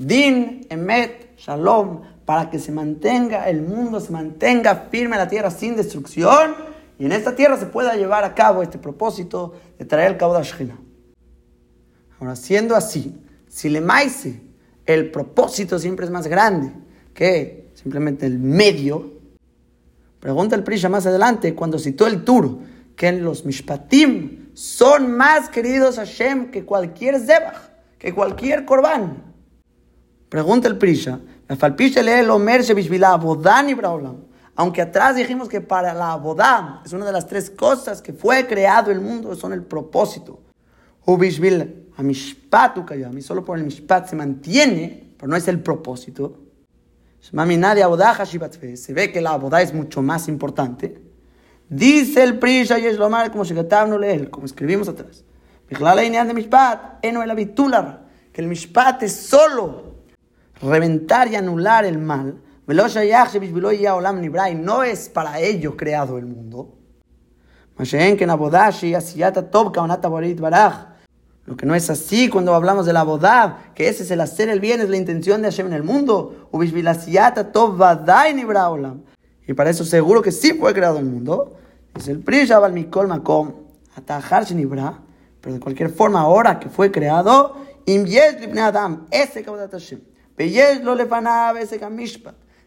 din, 0.00 0.66
emet, 0.70 1.36
shalom, 1.36 2.00
para 2.24 2.48
que 2.48 2.58
se 2.58 2.72
mantenga 2.72 3.48
el 3.48 3.62
mundo, 3.62 4.00
se 4.00 4.12
mantenga 4.12 4.88
firme 4.90 5.16
la 5.16 5.28
tierra 5.28 5.50
sin 5.50 5.76
destrucción 5.76 6.54
y 6.98 7.04
en 7.04 7.12
esta 7.12 7.34
tierra 7.34 7.56
se 7.56 7.66
pueda 7.66 7.94
llevar 7.96 8.24
a 8.24 8.34
cabo 8.34 8.62
este 8.62 8.78
propósito 8.78 9.54
de 9.78 9.84
traer 9.84 10.12
el 10.12 10.16
cabo 10.16 10.34
de 10.34 10.40
Ashkina. 10.40 10.78
Ahora, 12.18 12.36
siendo 12.36 12.76
así, 12.76 13.18
si 13.48 13.68
le 13.68 13.80
maise, 13.80 14.40
el 14.86 15.10
propósito 15.10 15.78
siempre 15.78 16.04
es 16.04 16.10
más 16.10 16.26
grande 16.26 16.72
que 17.14 17.70
simplemente 17.74 18.26
el 18.26 18.38
medio. 18.38 19.14
Pregunta 20.18 20.56
el 20.56 20.62
Prisha 20.62 20.88
más 20.88 21.06
adelante, 21.06 21.54
cuando 21.54 21.78
citó 21.78 22.06
el 22.06 22.24
Turo, 22.24 22.60
que 22.96 23.12
los 23.12 23.44
mishpatim 23.44 24.50
son 24.54 25.16
más 25.16 25.48
queridos 25.48 25.98
a 25.98 26.04
Hashem 26.04 26.50
que 26.50 26.64
cualquier 26.64 27.18
zebach, 27.18 27.56
que 27.98 28.14
cualquier 28.14 28.64
korban. 28.64 29.29
Pregunta 30.30 30.68
el 30.68 30.78
Prisha, 30.78 31.18
aunque 34.54 34.80
atrás 34.80 35.16
dijimos 35.16 35.48
que 35.48 35.60
para 35.60 35.92
la 35.92 36.14
boda 36.14 36.82
es 36.86 36.92
una 36.92 37.04
de 37.04 37.10
las 37.10 37.26
tres 37.26 37.50
cosas 37.50 38.00
que 38.00 38.12
fue 38.12 38.46
creado 38.46 38.92
el 38.92 39.00
mundo, 39.00 39.34
son 39.34 39.52
el 39.52 39.64
propósito. 39.64 40.38
Solo 43.20 43.44
por 43.44 43.58
el 43.58 43.64
mishpat 43.64 44.08
se 44.08 44.14
mantiene, 44.14 45.14
pero 45.18 45.28
no 45.28 45.34
es 45.34 45.48
el 45.48 45.58
propósito. 45.58 46.38
Se 47.20 48.92
ve 48.92 49.10
que 49.12 49.20
la 49.20 49.36
boda 49.36 49.62
es 49.62 49.74
mucho 49.74 50.00
más 50.00 50.28
importante. 50.28 51.02
Dice 51.68 52.22
el 52.22 52.38
Prisha 52.38 52.78
y 52.78 52.86
es 52.86 52.98
lo 52.98 53.10
mal 53.10 53.32
como 53.32 53.42
leer, 53.98 54.30
como 54.30 54.46
escribimos 54.46 54.88
atrás. 54.88 55.24
que 58.32 58.40
el 58.40 58.46
Mishpat 58.46 59.02
es 59.02 59.16
solo 59.16 59.90
reventar 60.62 61.28
y 61.28 61.36
anular 61.36 61.84
el 61.84 61.98
mal. 61.98 62.40
No 64.54 64.82
es 64.82 65.08
para 65.08 65.40
ello 65.40 65.76
creado 65.76 66.18
el 66.18 66.26
mundo. 66.26 66.76
Lo 71.46 71.56
que 71.56 71.66
no 71.66 71.74
es 71.74 71.90
así 71.90 72.28
cuando 72.28 72.54
hablamos 72.54 72.86
de 72.86 72.92
la 72.92 73.02
boda, 73.02 73.72
que 73.74 73.88
ese 73.88 74.02
es 74.02 74.10
el 74.10 74.20
hacer 74.20 74.48
el 74.50 74.60
bien, 74.60 74.80
es 74.80 74.88
la 74.88 74.96
intención 74.96 75.42
de 75.42 75.48
Hashem 75.48 75.66
en 75.66 75.72
el 75.72 75.82
mundo. 75.82 76.48
Y 79.46 79.54
para 79.54 79.70
eso 79.70 79.84
seguro 79.84 80.22
que 80.22 80.30
sí 80.30 80.52
fue 80.52 80.72
creado 80.74 80.98
el 80.98 81.06
mundo. 81.06 81.56
El 82.06 82.22
Makom, 83.08 83.52
Atajar 83.96 84.44
Shenibra, 84.44 85.00
pero 85.40 85.54
de 85.54 85.60
cualquier 85.60 85.90
forma, 85.90 86.20
ahora 86.20 86.60
que 86.60 86.68
fue 86.68 86.92
creado, 86.92 87.56
Adam, 88.58 89.06
ese 89.10 89.42
Hashem, 89.44 90.00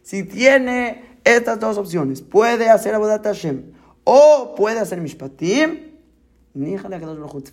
Si 0.02 0.22
tiene 0.24 1.18
estas 1.24 1.60
dos 1.60 1.78
opciones, 1.78 2.22
puede 2.22 2.68
hacer 2.68 2.94
Abodat 2.94 3.24
Hashem 3.24 3.72
o 4.04 4.54
puede 4.56 4.80
hacer 4.80 5.00
Mishpatim, 5.00 5.94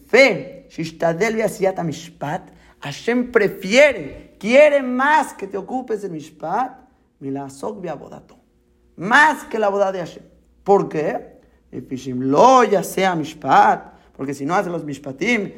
Fe, 0.08 0.68
Mishpat, 1.84 2.50
Hashem 2.82 3.32
prefiere, 3.32 4.36
quiere 4.40 4.84
más 4.84 5.34
que 5.34 5.48
te 5.48 5.58
ocupes 5.58 6.02
del 6.02 6.12
Mishpat, 6.12 6.78
Milasok 7.20 7.86
Abodato. 7.88 8.42
Más 8.98 9.46
que 9.46 9.58
la 9.58 9.70
boda 9.70 9.92
de 9.92 10.00
Hashem. 10.00 10.24
¿Por 10.64 10.90
qué? 10.90 11.40
lo 11.72 12.64
ya 12.66 12.84
sea 12.84 13.16
mishpat, 13.16 13.94
porque 14.16 14.34
si 14.34 14.46
no 14.46 14.56
hace 14.56 14.70
los 14.70 14.84
mishpatim, 14.84 15.54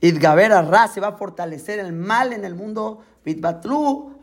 Idgaber 0.00 0.50
Ra 0.50 0.88
se 0.88 1.00
va 1.00 1.08
a 1.08 1.12
fortalecer 1.12 1.78
el 1.78 1.92
mal 1.92 2.32
en 2.32 2.44
el 2.44 2.54
mundo. 2.54 3.04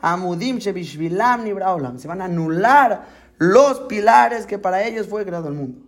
Amudim 0.01 0.59
Se 0.59 2.07
van 2.07 2.21
a 2.21 2.25
anular 2.25 3.05
los 3.37 3.79
pilares 3.81 4.45
que 4.45 4.57
para 4.57 4.83
ellos 4.83 5.07
fue 5.07 5.25
creado 5.25 5.47
el 5.47 5.53
mundo. 5.53 5.79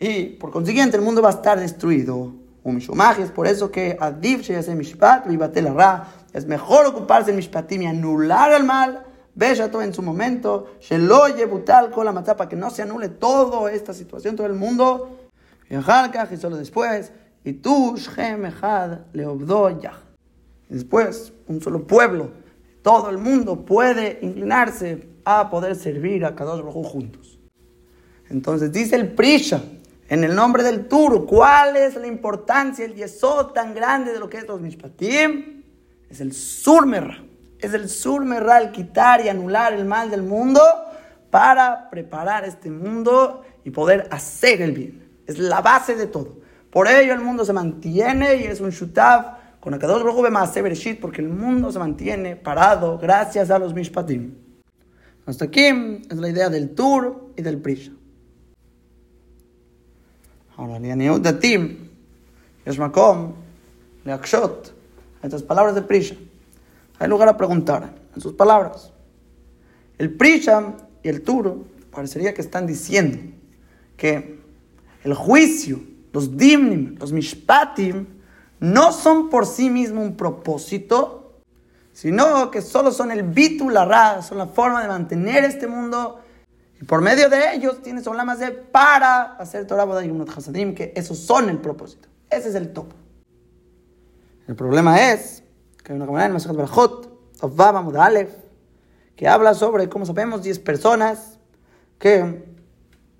Y 0.00 0.24
por 0.24 0.50
consiguiente 0.50 0.96
el 0.96 1.02
mundo 1.02 1.22
va 1.22 1.28
a 1.28 1.32
estar 1.32 1.58
destruido. 1.58 2.32
Es 2.64 3.30
por 3.30 3.46
eso 3.46 3.70
que 3.70 3.96
Adif 3.98 4.50
es 4.50 6.46
mejor 6.46 6.86
ocuparse 6.86 7.26
del 7.26 7.36
Mishpatim 7.36 7.82
y 7.82 7.86
anular 7.86 8.52
el 8.52 8.64
mal 8.64 9.04
todo 9.70 9.82
en 9.82 9.94
su 9.94 10.02
momento, 10.02 10.74
Butal 11.48 11.90
con 11.90 12.04
la 12.04 12.12
para 12.24 12.48
que 12.48 12.56
no 12.56 12.70
se 12.70 12.82
anule 12.82 13.08
toda 13.08 13.70
esta 13.72 13.94
situación, 13.94 14.34
todo 14.34 14.46
el 14.46 14.54
mundo. 14.54 15.16
Y 15.70 15.76
solo 16.36 16.56
después, 16.56 17.12
y 17.44 17.52
tú, 17.54 17.96
Shem 17.96 18.46
Echad, 18.46 18.98
ya. 19.80 20.07
Después, 20.68 21.32
un 21.46 21.60
solo 21.60 21.86
pueblo, 21.86 22.30
todo 22.82 23.10
el 23.10 23.18
mundo 23.18 23.64
puede 23.64 24.18
inclinarse 24.22 25.08
a 25.24 25.50
poder 25.50 25.76
servir 25.76 26.24
a 26.24 26.34
Kadosh 26.34 26.62
Baruj 26.62 26.86
juntos. 26.86 27.38
Entonces 28.30 28.72
dice 28.72 28.96
el 28.96 29.12
Prisha, 29.12 29.62
en 30.08 30.24
el 30.24 30.34
nombre 30.34 30.62
del 30.62 30.88
Turo, 30.88 31.26
¿cuál 31.26 31.76
es 31.76 31.96
la 31.96 32.06
importancia, 32.06 32.84
el 32.84 32.94
yesod 32.94 33.52
tan 33.52 33.74
grande 33.74 34.12
de 34.12 34.20
lo 34.20 34.28
que 34.28 34.38
es 34.38 34.48
los 34.48 34.60
Mishpatim? 34.60 35.62
Es 36.08 36.20
el 36.20 36.32
Surmerra 36.32 37.22
es 37.58 37.74
el 37.74 37.88
surmeral, 37.88 38.72
quitar 38.72 39.24
y 39.24 39.28
anular 39.28 39.72
el 39.72 39.84
mal 39.84 40.10
del 40.10 40.22
mundo 40.22 40.60
para 41.30 41.90
preparar 41.90 42.44
este 42.44 42.70
mundo 42.70 43.42
y 43.64 43.70
poder 43.70 44.08
hacer 44.10 44.62
el 44.62 44.72
bien. 44.72 45.08
Es 45.26 45.38
la 45.38 45.60
base 45.60 45.94
de 45.94 46.06
todo. 46.06 46.38
Por 46.70 46.88
ello 46.88 47.12
el 47.12 47.20
mundo 47.20 47.44
se 47.44 47.52
mantiene 47.52 48.36
y 48.36 48.44
es 48.44 48.60
un 48.60 48.70
shutav 48.70 49.37
con 49.60 49.74
Akadosh 49.74 50.02
Baruj 50.02 50.30
más 50.30 50.54
Bereshit, 50.54 51.00
porque 51.00 51.20
el 51.20 51.28
mundo 51.28 51.72
se 51.72 51.78
mantiene 51.78 52.36
parado 52.36 52.98
gracias 52.98 53.50
a 53.50 53.58
los 53.58 53.74
Mishpatim. 53.74 54.34
Hasta 55.26 55.46
aquí 55.46 55.66
es 55.66 56.16
la 56.16 56.28
idea 56.28 56.48
del 56.48 56.74
Tur 56.74 57.32
y 57.36 57.42
del 57.42 57.58
Prisha. 57.58 57.92
Ahora, 60.56 60.78
Lianiut 60.78 61.22
de 61.22 61.32
Tim, 61.34 61.88
Yashmakom, 62.64 63.34
Leakshot, 64.04 64.74
estas 65.22 65.42
palabras 65.42 65.74
de 65.74 65.82
Prisha. 65.82 66.16
Hay 66.98 67.08
lugar 67.08 67.28
a 67.28 67.36
preguntar 67.36 67.94
en 68.14 68.20
sus 68.20 68.32
palabras. 68.32 68.92
El 69.98 70.14
Prisha 70.14 70.74
y 71.02 71.08
el 71.08 71.22
Tur 71.22 71.66
parecería 71.90 72.32
que 72.32 72.40
están 72.40 72.66
diciendo 72.66 73.18
que 73.96 74.38
el 75.04 75.14
juicio, 75.14 75.80
los 76.12 76.36
dimnim, 76.36 76.96
los 76.98 77.12
mishpatim, 77.12 78.06
no 78.60 78.92
son 78.92 79.28
por 79.28 79.46
sí 79.46 79.70
mismos 79.70 80.04
un 80.04 80.16
propósito, 80.16 81.40
sino 81.92 82.50
que 82.50 82.62
solo 82.62 82.92
son 82.92 83.10
el 83.10 83.22
bitu, 83.22 83.70
la 83.70 84.22
son 84.22 84.38
la 84.38 84.46
forma 84.46 84.82
de 84.82 84.88
mantener 84.88 85.44
este 85.44 85.66
mundo. 85.66 86.20
Y 86.80 86.84
por 86.84 87.00
medio 87.00 87.28
de 87.28 87.54
ellos 87.54 87.82
tienes 87.82 88.06
más 88.06 88.38
de 88.38 88.52
para 88.52 89.34
hacer 89.34 89.66
Torah 89.66 89.84
Boda 89.84 90.04
y 90.04 90.24
Hasadim, 90.36 90.74
que 90.74 90.92
esos 90.94 91.18
son 91.18 91.48
el 91.48 91.58
propósito. 91.58 92.08
Ese 92.30 92.50
es 92.50 92.54
el 92.54 92.72
top. 92.72 92.92
El 94.46 94.54
problema 94.54 95.12
es 95.12 95.42
que 95.82 95.92
hay 95.92 95.96
una 95.96 96.06
comunidad 96.06 96.26
en 96.26 96.32
Masajat 96.34 96.56
Barajot, 96.56 97.36
Tovaba 97.38 97.82
Mudalef, 97.82 98.30
que 99.16 99.26
habla 99.26 99.54
sobre, 99.54 99.88
como 99.88 100.06
sabemos, 100.06 100.42
10 100.42 100.60
personas 100.60 101.38
que 101.98 102.44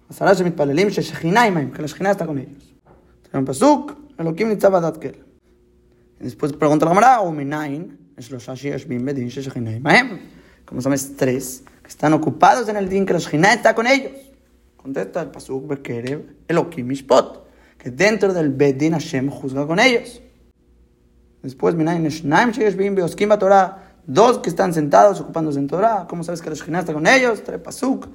que 0.08 0.14
la 0.14 1.88
Shekhinah 1.88 2.10
está 2.12 2.26
con 2.26 2.38
ellos. 2.38 2.74
Tiene 3.22 3.40
un 3.40 3.44
pasuk, 3.44 3.94
Elohim 4.16 4.48
Nitzabadat 4.48 4.98
Kel. 4.98 5.27
Después 6.20 6.52
pregunta 6.52 6.84
la 6.84 6.90
Gemara, 6.90 7.20
o 7.20 7.30
minain, 7.32 7.96
es 8.16 8.30
los 8.30 8.46
Bedin 8.46 9.30
Como 10.64 10.80
sabes, 10.80 11.16
tres 11.16 11.62
que 11.82 11.88
están 11.88 12.12
ocupados 12.12 12.68
en 12.68 12.76
el 12.76 12.88
din 12.88 13.06
que 13.06 13.12
la 13.12 13.20
Shekhinah 13.20 13.54
está 13.54 13.74
con 13.74 13.86
ellos. 13.86 14.12
Contesta 14.76 15.22
el 15.22 15.30
Pasuk 15.30 15.68
Bekerev, 15.68 16.36
Elohim 16.48 16.86
Mishpot, 16.86 17.46
que 17.78 17.90
dentro 17.90 18.32
del 18.32 18.50
Bedin 18.50 18.92
Hashem 18.92 19.30
juzga 19.30 19.66
con 19.66 19.78
ellos. 19.78 20.20
Después, 21.42 21.74
minain, 21.74 22.04
Shnaim 22.08 22.50
Sheyeshbim 22.50 22.96
Beoskim 22.96 23.30
Torah, 23.38 23.94
dos 24.04 24.38
que 24.38 24.48
están 24.48 24.74
sentados 24.74 25.20
ocupándose 25.20 25.60
en 25.60 25.68
Torah. 25.68 26.06
¿Cómo 26.08 26.24
sabes 26.24 26.42
que 26.42 26.50
la 26.50 26.56
Shekhinah 26.56 26.80
está 26.80 26.92
con 26.92 27.06
ellos? 27.06 27.44
Trae 27.44 27.58
Pasuk. 27.58 28.08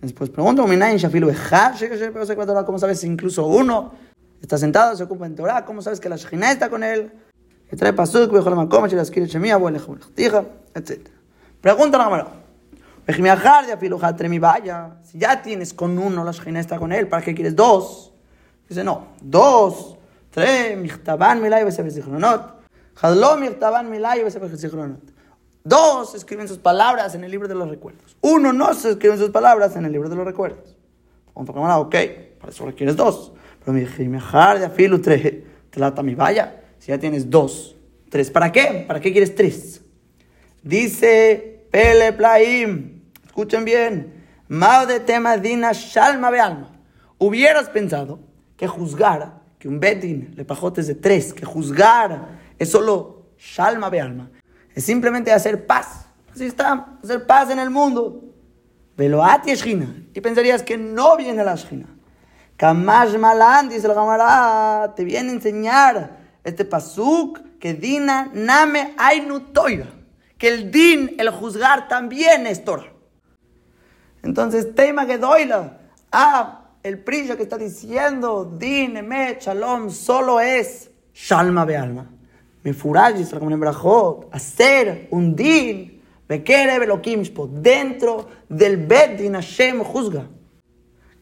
Después 0.00 0.30
pregunta, 0.30 0.62
¿cómo 2.64 2.78
sabes 2.78 3.04
incluso 3.04 3.46
uno 3.46 3.92
está 4.42 4.58
sentado, 4.58 4.96
se 4.96 5.04
ocupa 5.04 5.26
en 5.26 5.34
Torah, 5.34 5.64
¿cómo 5.64 5.80
sabes 5.82 6.00
que 6.00 6.08
la 6.08 6.16
Shekhinah 6.16 6.52
está 6.52 6.68
con 6.68 6.82
él? 6.82 7.12
Que 7.70 7.76
trae 7.76 7.92
pasuk, 7.92 8.30
viejo 8.30 8.50
la 8.50 8.56
macoma, 8.56 8.88
si 8.88 8.96
las 8.96 9.10
quiere 9.10 9.28
chemía, 9.28 9.56
bueno, 9.56 9.78
etc. 9.78 11.08
Pregunta 11.60 11.96
la 11.96 12.04
cámara. 12.04 12.26
Si 15.04 15.18
ya 15.18 15.42
tienes 15.42 15.72
con 15.72 15.98
uno, 15.98 16.24
la 16.24 16.32
Shekhinah 16.32 16.60
está 16.60 16.78
con 16.78 16.92
él, 16.92 17.08
¿para 17.08 17.22
qué 17.22 17.34
quieres 17.34 17.56
dos? 17.56 18.12
Dice, 18.68 18.84
no, 18.84 19.06
dos, 19.20 19.96
tres, 20.30 20.76
michtaban 20.76 21.40
milay, 21.40 21.64
besefer 21.64 21.92
zichronot. 21.92 22.62
Hadlo 23.00 23.36
michtaban 23.36 23.90
milay, 23.90 24.22
besefer 24.22 24.56
zichronot. 24.56 25.00
Dos 25.64 26.14
escriben 26.14 26.48
sus 26.48 26.58
palabras 26.58 27.14
en 27.14 27.22
el 27.22 27.30
libro 27.30 27.46
de 27.46 27.54
los 27.54 27.68
recuerdos. 27.68 28.16
Uno 28.20 28.52
no 28.52 28.74
se 28.74 28.90
escribe 28.90 29.16
sus 29.16 29.30
palabras 29.30 29.76
en 29.76 29.84
el 29.84 29.92
libro 29.92 30.08
de 30.08 30.16
los 30.16 30.24
recuerdos. 30.24 30.76
Punto 31.32 31.54
cámara, 31.54 31.78
ok, 31.78 31.94
para 32.40 32.52
eso 32.52 32.66
requieres 32.66 32.96
dos. 32.96 33.32
Pero 33.64 33.72
mi 33.72 33.80
dejar 33.84 34.58
de 34.58 34.66
afilu 34.66 35.00
trata 35.70 36.02
mi 36.02 36.14
vaya. 36.14 36.60
Si 36.78 36.88
ya 36.88 36.98
tienes 36.98 37.30
dos, 37.30 37.76
tres, 38.10 38.30
¿para 38.30 38.50
qué? 38.50 38.84
¿Para 38.86 39.00
qué 39.00 39.12
quieres 39.12 39.34
tres? 39.34 39.82
Dice 40.62 41.66
Pele 41.70 42.12
Plaim, 42.12 43.02
escuchen 43.24 43.64
bien, 43.64 44.22
Mao 44.48 44.86
de 44.86 45.00
tema 45.00 45.38
dina 45.38 45.72
shalma 45.72 46.30
be 46.30 46.38
alma. 46.38 46.70
Hubieras 47.18 47.70
pensado 47.70 48.20
que 48.56 48.66
juzgar, 48.66 49.40
que 49.58 49.66
un 49.66 49.80
bedin 49.80 50.34
le 50.36 50.44
pajotes 50.44 50.88
de 50.88 50.94
tres, 50.94 51.32
que 51.32 51.46
juzgar 51.46 52.28
es 52.58 52.70
solo 52.70 53.28
shalma 53.38 53.88
be 53.88 54.00
alma, 54.00 54.30
es 54.74 54.84
simplemente 54.84 55.32
hacer 55.32 55.66
paz. 55.66 56.06
Así 56.34 56.46
está, 56.46 56.98
hacer 57.02 57.26
paz 57.26 57.50
en 57.50 57.58
el 57.58 57.70
mundo. 57.70 58.24
Veloati 58.96 59.52
Y 60.14 60.20
pensarías 60.20 60.62
que 60.62 60.76
no 60.76 61.16
viene 61.16 61.42
la 61.44 61.54
Shina. 61.54 61.91
Kamash 62.62 63.18
Malan, 63.18 63.68
dice 63.68 63.88
la 63.88 63.94
camarada, 63.94 64.94
te 64.94 65.02
viene 65.02 65.30
a 65.30 65.32
enseñar 65.32 66.16
este 66.44 66.64
pasuk 66.64 67.40
que 67.58 67.74
Dina 67.74 68.30
Name 68.32 68.94
Ainu 68.98 69.40
Toira. 69.52 69.88
Que 70.38 70.46
el 70.46 70.70
Din, 70.70 71.16
el 71.18 71.30
juzgar, 71.30 71.88
también 71.88 72.46
es 72.46 72.64
Torah. 72.64 72.92
Entonces, 74.22 74.76
tema 74.76 75.08
que 75.08 75.18
doila. 75.18 75.80
Ah, 76.12 76.66
el 76.84 77.00
prisha 77.00 77.36
que 77.36 77.42
está 77.42 77.58
diciendo 77.58 78.44
Din, 78.44 78.96
Emet, 78.96 79.40
Shalom, 79.42 79.90
solo 79.90 80.38
es 80.38 80.88
Shalma 81.12 81.64
Bealma. 81.64 82.08
Me 82.62 82.72
furajis, 82.72 83.32
la 83.32 84.20
hacer 84.30 85.08
un 85.10 85.34
Din, 85.34 86.00
Bekere 86.28 86.78
Belokimshpo, 86.78 87.48
dentro 87.48 88.28
del 88.48 88.76
Bet 88.76 89.18
Din 89.18 89.34
Hashem 89.34 89.82
juzga. 89.82 90.28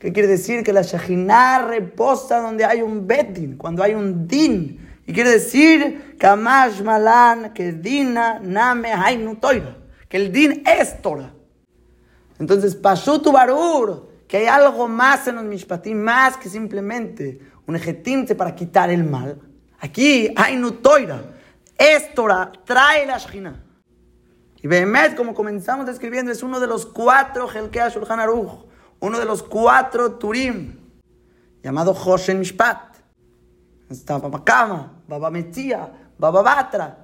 ¿Qué 0.01 0.15
quiere 0.15 0.29
decir? 0.29 0.65
Que 0.65 0.73
la 0.73 0.81
Shejinah 0.81 1.67
reposa 1.67 2.41
donde 2.41 2.65
hay 2.65 2.81
un 2.81 3.07
Betin, 3.07 3.59
cuando 3.59 3.83
hay 3.83 3.93
un 3.93 4.27
Din. 4.27 4.89
Y 5.07 5.13
quiere 5.13 5.31
decir, 5.31 6.17
Kamash 6.19 6.81
Malan, 6.81 7.53
que 7.53 7.73
Dina 7.73 8.41
Name 8.41 8.95
Hainu 8.95 9.37
Toira. 9.37 9.77
Que 10.09 10.17
el 10.17 10.33
Din 10.33 10.63
es 10.67 11.03
Torah. 11.03 11.35
Entonces, 12.39 12.75
Pashutu 12.77 13.31
Barur, 13.31 14.09
que 14.27 14.39
hay 14.39 14.47
algo 14.47 14.89
más 14.89 15.29
en 15.29 15.35
los 15.35 15.45
Mishpatim, 15.45 15.99
más 15.99 16.39
que 16.39 16.49
simplemente 16.49 17.39
un 17.67 17.77
ejetimte 17.77 18.35
para 18.35 18.55
quitar 18.55 18.89
el 18.89 19.05
mal. 19.05 19.39
Aquí, 19.81 20.33
Hainu 20.35 20.73
Toira, 20.73 21.21
es 21.77 22.15
Torah, 22.15 22.51
trae 22.65 23.05
la 23.05 23.19
Shejinah. 23.19 23.65
Y 24.63 24.67
Behemet, 24.67 25.15
como 25.15 25.35
comenzamos 25.35 25.85
describiendo, 25.85 26.33
es 26.33 26.43
uno 26.43 26.59
de 26.59 26.67
los 26.67 26.87
cuatro 26.87 27.47
Helkea 27.51 27.91
Shulchan 27.91 28.21
Aruch 28.21 28.70
uno 29.01 29.19
de 29.19 29.25
los 29.25 29.43
cuatro 29.43 30.13
Turim, 30.13 30.79
llamado 31.63 31.93
Hoshen 31.93 32.39
Mishpat. 32.39 32.97
Está 33.89 34.19
Baba 34.19 34.93
Baba 35.09 35.31
Metzia, 35.31 35.91
Baba 36.17 36.43
Batra. 36.43 36.99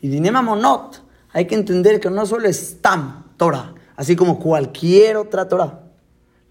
Y 0.00 0.08
Dinema 0.08 0.40
Monot, 0.42 1.02
hay 1.32 1.46
que 1.46 1.54
entender 1.54 2.00
que 2.00 2.08
no 2.08 2.24
solo 2.24 2.48
es 2.48 2.80
Tam, 2.80 3.32
Torah, 3.36 3.74
así 3.96 4.16
como 4.16 4.38
cualquier 4.38 5.16
otra 5.16 5.46
Torah. 5.48 5.80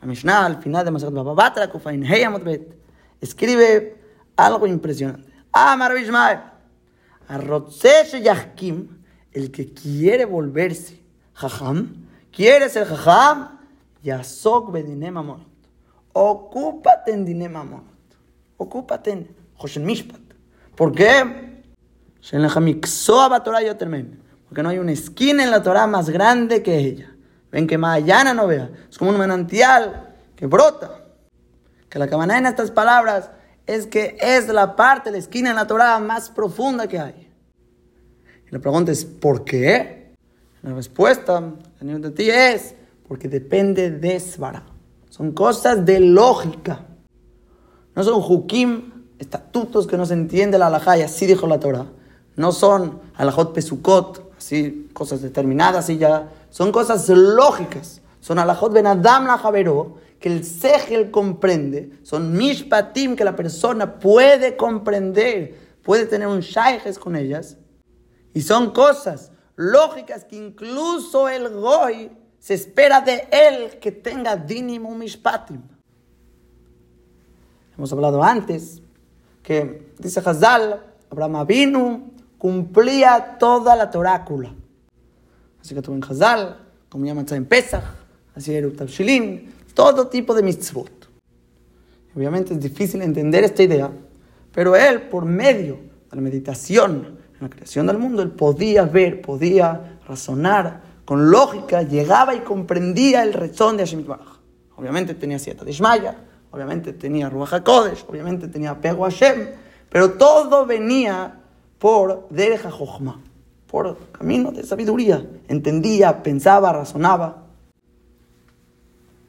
La 0.02 0.08
Mishnah, 0.08 0.46
al 0.46 0.62
final 0.62 0.86
de 0.86 0.92
Masad 0.92 1.12
Baba 1.12 1.34
Batra, 1.34 1.70
Kufain 1.70 2.02
Bet, 2.44 2.78
escribe 3.22 3.98
algo 4.36 4.68
impresionante. 4.68 5.32
Amar 5.52 5.96
Bishmael, 5.96 6.40
Arrotzesh 7.28 8.22
Yahkim, 8.22 9.04
el 9.32 9.52
que 9.52 9.74
quiere 9.74 10.26
volverse 10.26 11.02
Jajam, 11.34 12.08
quiere 12.32 12.70
ser 12.70 12.86
Jajam, 12.86 13.55
Yasok 14.06 14.72
bedine 14.72 15.10
mamonot. 15.10 15.48
Ocúpate 16.14 17.12
en 17.12 17.26
dine 17.26 17.50
mamonot. 17.50 17.84
Ocúpate 18.58 19.12
en 19.12 19.36
Joshen 19.56 19.84
Mishpat. 19.84 20.22
¿Por 20.76 20.94
qué? 20.94 21.64
Porque 24.48 24.64
no 24.64 24.70
hay 24.70 24.78
una 24.78 24.92
esquina 24.92 25.44
en 25.44 25.50
la 25.50 25.64
Torah 25.64 25.88
más 25.88 26.10
grande 26.10 26.62
que 26.62 26.78
ella. 26.78 27.16
Ven 27.52 27.66
que 27.66 27.80
mañana 27.80 28.34
no 28.34 28.46
vea. 28.46 28.70
Es 28.90 28.98
como 28.98 29.10
un 29.10 29.18
manantial 29.18 30.14
que 30.36 30.46
brota. 30.46 31.04
Que 31.90 31.98
la 31.98 32.08
cabana 32.08 32.38
en 32.38 32.46
estas 32.46 32.70
palabras 32.70 33.32
es 33.66 33.88
que 33.88 34.18
es 34.20 34.48
la 34.50 34.76
parte, 34.76 35.10
la 35.10 35.18
esquina 35.18 35.50
en 35.50 35.56
la 35.56 35.66
Torah 35.66 35.98
más 36.00 36.30
profunda 36.30 36.88
que 36.88 37.00
hay. 37.00 37.28
Y 38.48 38.52
la 38.52 38.60
pregunta 38.60 38.92
es, 38.92 39.04
¿por 39.04 39.44
qué? 39.44 40.14
La 40.62 40.74
respuesta, 40.74 41.54
Señor 41.80 42.02
de 42.02 42.12
ti, 42.12 42.30
es 42.30 42.76
porque 43.08 43.28
depende 43.28 43.92
de 43.92 44.20
Svara. 44.20 44.64
Son 45.10 45.32
cosas 45.32 45.86
de 45.86 46.00
lógica. 46.00 46.86
No 47.96 48.04
son 48.04 48.22
hukim, 48.22 49.06
estatutos 49.20 49.88
que 49.88 49.98
no 49.98 50.06
se 50.06 50.14
entiende 50.14 50.58
la 50.58 50.68
alajá 50.68 50.98
y 50.98 51.02
así 51.02 51.26
dijo 51.26 51.48
la 51.48 51.60
Torah. 51.60 51.86
No 52.36 52.52
son 52.52 53.00
alajot 53.16 53.54
pesukot, 53.54 54.34
así 54.38 54.90
cosas 54.94 55.22
determinadas 55.22 55.90
y 55.90 55.98
ya. 55.98 56.32
Son 56.50 56.72
cosas 56.72 57.08
lógicas. 57.10 58.02
Son 58.20 58.40
alajot 58.40 58.74
ben 58.74 58.88
adam 58.88 59.28
la 59.28 59.38
javero, 59.38 59.98
que 60.20 60.30
el 60.30 60.44
segel 60.44 61.12
comprende. 61.12 62.00
Son 62.04 62.34
mishpatim 62.34 63.16
que 63.16 63.24
la 63.24 63.36
persona 63.36 64.00
puede 64.00 64.58
comprender, 64.58 65.56
puede 65.84 66.06
tener 66.08 66.28
un 66.28 66.40
shayjes 66.40 67.00
con 67.00 67.16
ellas. 67.16 67.58
Y 68.34 68.42
son 68.42 68.72
cosas 68.72 69.32
lógicas 69.56 70.26
que 70.26 70.36
incluso 70.36 71.30
el 71.30 71.50
goy 71.50 72.12
Se 72.46 72.54
espera 72.54 73.02
de 73.02 73.28
él 73.32 73.80
que 73.80 73.92
tenga 73.92 74.36
dinim 74.36 74.88
mishpatim. 75.00 75.64
Hemos 77.76 77.92
hablado 77.92 78.22
antes 78.22 78.84
que, 79.42 79.94
dice 79.98 80.20
Hazal, 80.24 80.80
Abraham 81.10 81.38
Avinu 81.38 82.12
cumplía 82.38 83.38
toda 83.40 83.76
la 83.76 83.90
torácula. 83.90 84.54
Así 85.60 85.74
que 85.74 85.82
tuvo 85.82 85.96
en 85.96 86.04
Hazal, 86.04 86.60
comía 86.88 87.16
matzah 87.16 87.36
en 87.36 87.46
Pesach, 87.46 87.84
hacía 88.36 88.60
Eruv 88.60 88.80
Shilin, 88.86 89.52
todo 89.74 90.08
tipo 90.10 90.36
de 90.36 90.44
mitzvot. 90.44 91.10
Obviamente 92.16 92.54
es 92.54 92.60
difícil 92.60 93.02
entender 93.02 93.44
esta 93.44 93.64
idea, 93.64 93.90
pero 94.54 94.76
él, 94.76 95.10
por 95.10 95.26
medio 95.26 95.80
de 96.12 96.16
la 96.16 96.22
meditación 96.22 97.18
en 97.34 97.42
la 97.42 97.50
creación 97.50 97.88
del 97.88 97.98
mundo, 97.98 98.22
él 98.22 98.30
podía 98.30 98.84
ver, 98.84 99.24
podía 99.24 99.98
razonar 100.08 100.85
con 101.06 101.30
lógica, 101.30 101.84
llegaba 101.84 102.36
y 102.36 102.40
comprendía 102.40 103.24
el 103.24 103.34
rezón 103.34 103.78
de 103.78 103.86
Hashem. 103.86 104.06
Obviamente 104.76 105.14
tenía 105.14 105.40
siete 105.40 105.64
de 105.64 105.72
Ishmaya, 105.72 106.18
obviamente 106.52 106.94
tenía 106.94 107.30
Ruach 107.30 107.54
HaKodesh, 107.54 108.06
obviamente 108.08 108.48
tenía 108.48 108.72
apego 108.72 109.06
a 109.06 109.12
Hashem, 109.12 109.50
pero 109.90 110.14
todo 110.14 110.66
venía 110.66 111.40
por 111.80 112.28
Derech 112.30 112.66
HaJochma, 112.66 113.22
por 113.68 113.98
camino 114.12 114.52
de 114.52 114.64
sabiduría. 114.64 115.26
Entendía, 115.48 116.24
pensaba, 116.24 116.74
razonaba. 116.74 117.44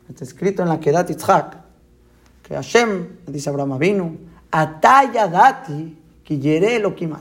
Está 0.09 0.25
escrito 0.25 0.63
en 0.63 0.69
la 0.69 0.81
Kedat 0.81 1.09
Yitzhak 1.09 1.67
que 2.43 2.55
Hashem, 2.55 3.19
dice 3.27 3.51
Abraham 3.51 3.73
Avinu, 3.73 4.19
Ataya 4.51 5.27
dati 5.27 5.99
que 6.25 6.39
yere 6.39 6.77
Elohim 6.77 7.15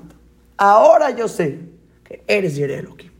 Ahora 0.57 1.09
yo 1.09 1.27
sé 1.27 1.59
que 2.03 2.23
eres 2.27 2.55
Yere 2.55 2.79
Elohim. 2.79 3.14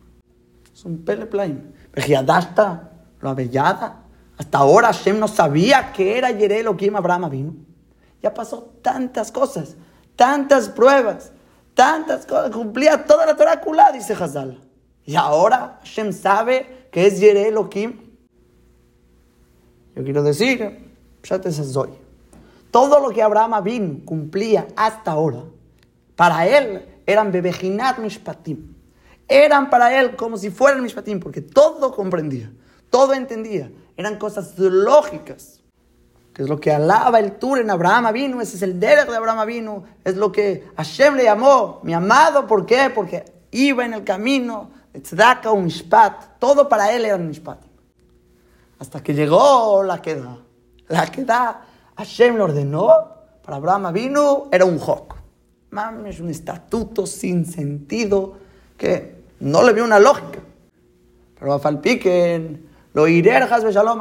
Un 0.86 1.04
peleplaim. 1.04 1.74
Vejiadasta, 1.94 2.92
lo 3.20 3.30
avellada. 3.30 4.04
Hasta 4.38 4.58
ahora 4.58 4.88
Hashem 4.88 5.20
no 5.20 5.28
sabía 5.28 5.92
que 5.92 6.18
era 6.18 6.32
Yere 6.32 6.60
Elohim 6.60 6.96
Abraham 6.96 7.26
Avinu. 7.26 7.56
Ya 8.22 8.34
pasó 8.34 8.72
tantas 8.82 9.32
cosas, 9.32 9.76
tantas 10.16 10.70
pruebas, 10.70 11.32
tantas 11.74 12.26
cosas. 12.26 12.52
Cumplía 12.52 13.06
toda 13.06 13.26
la 13.26 13.36
torácula, 13.36 13.92
dice 13.92 14.14
Hazal. 14.14 14.62
Y 15.06 15.16
ahora 15.16 15.80
Hashem 15.82 16.14
sabe 16.14 16.88
que 16.92 17.08
es 17.08 17.20
Yere 17.20 17.48
Elohim. 17.48 18.00
Yo 19.96 20.04
quiero 20.04 20.24
decir, 20.24 20.94
todo 22.70 23.00
lo 23.00 23.10
que 23.10 23.24
Abraham 23.24 23.64
vino 23.64 24.06
cumplía 24.06 24.68
hasta 24.76 25.12
ahora, 25.12 25.44
para 26.16 26.46
él 26.48 26.86
eran 27.06 27.32
bebejinat 27.32 28.00
mishpatim. 28.00 28.75
Eran 29.28 29.70
para 29.70 30.00
él 30.00 30.16
como 30.16 30.38
si 30.38 30.50
fueran 30.50 30.84
mishpatim, 30.84 31.20
porque 31.20 31.42
todo 31.42 31.94
comprendía, 31.94 32.52
todo 32.90 33.14
entendía. 33.14 33.72
Eran 33.98 34.18
cosas 34.18 34.58
lógicas, 34.58 35.62
que 36.34 36.44
es 36.44 36.50
lo 36.50 36.60
que 36.60 36.72
alaba 36.72 37.20
el 37.20 37.34
tour 37.34 37.60
en 37.60 37.70
Abraham 37.70 38.14
vino, 38.14 38.42
ese 38.42 38.58
es 38.58 38.62
el 38.62 38.80
derech 38.80 39.10
de 39.10 39.16
Abraham 39.16 39.48
vino, 39.48 39.84
es 40.04 40.16
lo 40.16 40.32
que 40.32 40.68
Hashem 40.78 41.16
le 41.16 41.24
llamó, 41.24 41.80
mi 41.84 41.94
amado, 41.94 42.46
¿por 42.46 42.66
qué? 42.66 42.92
Porque 42.94 43.26
iba 43.52 43.86
en 43.86 43.94
el 43.94 44.04
camino 44.04 44.70
de 44.94 45.00
tzedaka 45.00 45.52
o 45.52 45.58
mishpat, 45.58 46.40
todo 46.40 46.68
para 46.68 46.94
él 46.94 47.06
era 47.06 47.18
mishpatim. 47.18 47.72
Hasta 48.78 49.02
que 49.02 49.14
llegó 49.14 49.82
la 49.84 50.02
queda 50.02 50.40
la 50.88 51.08
que 51.08 51.24
da 51.24 51.66
Hashem 51.98 52.36
lo 52.36 52.46
ordenó, 52.46 52.90
para 53.44 53.58
Abraham 53.58 53.94
vino, 53.94 54.50
era 54.52 54.66
un 54.66 54.80
hok. 54.80 55.16
Es 56.06 56.20
un 56.20 56.30
estatuto 56.30 57.06
sin 57.06 57.46
sentido 57.46 58.38
que 58.78 59.15
no 59.40 59.64
le 59.64 59.74
vio 59.74 59.84
una 59.84 60.00
lógica. 60.00 60.40
Pero 61.40 61.54
a 61.54 61.60
Falpiken, 61.60 62.70
lo 62.94 63.08
irerjas 63.08 63.64
beshalom 63.64 64.00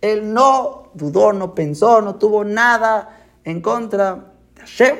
Él 0.00 0.32
no 0.32 0.90
dudó, 0.94 1.32
no 1.32 1.54
pensó, 1.54 2.00
no 2.00 2.14
tuvo 2.16 2.44
nada 2.44 3.20
en 3.44 3.60
contra 3.60 4.32
de 4.54 4.60
Hashem, 4.60 4.96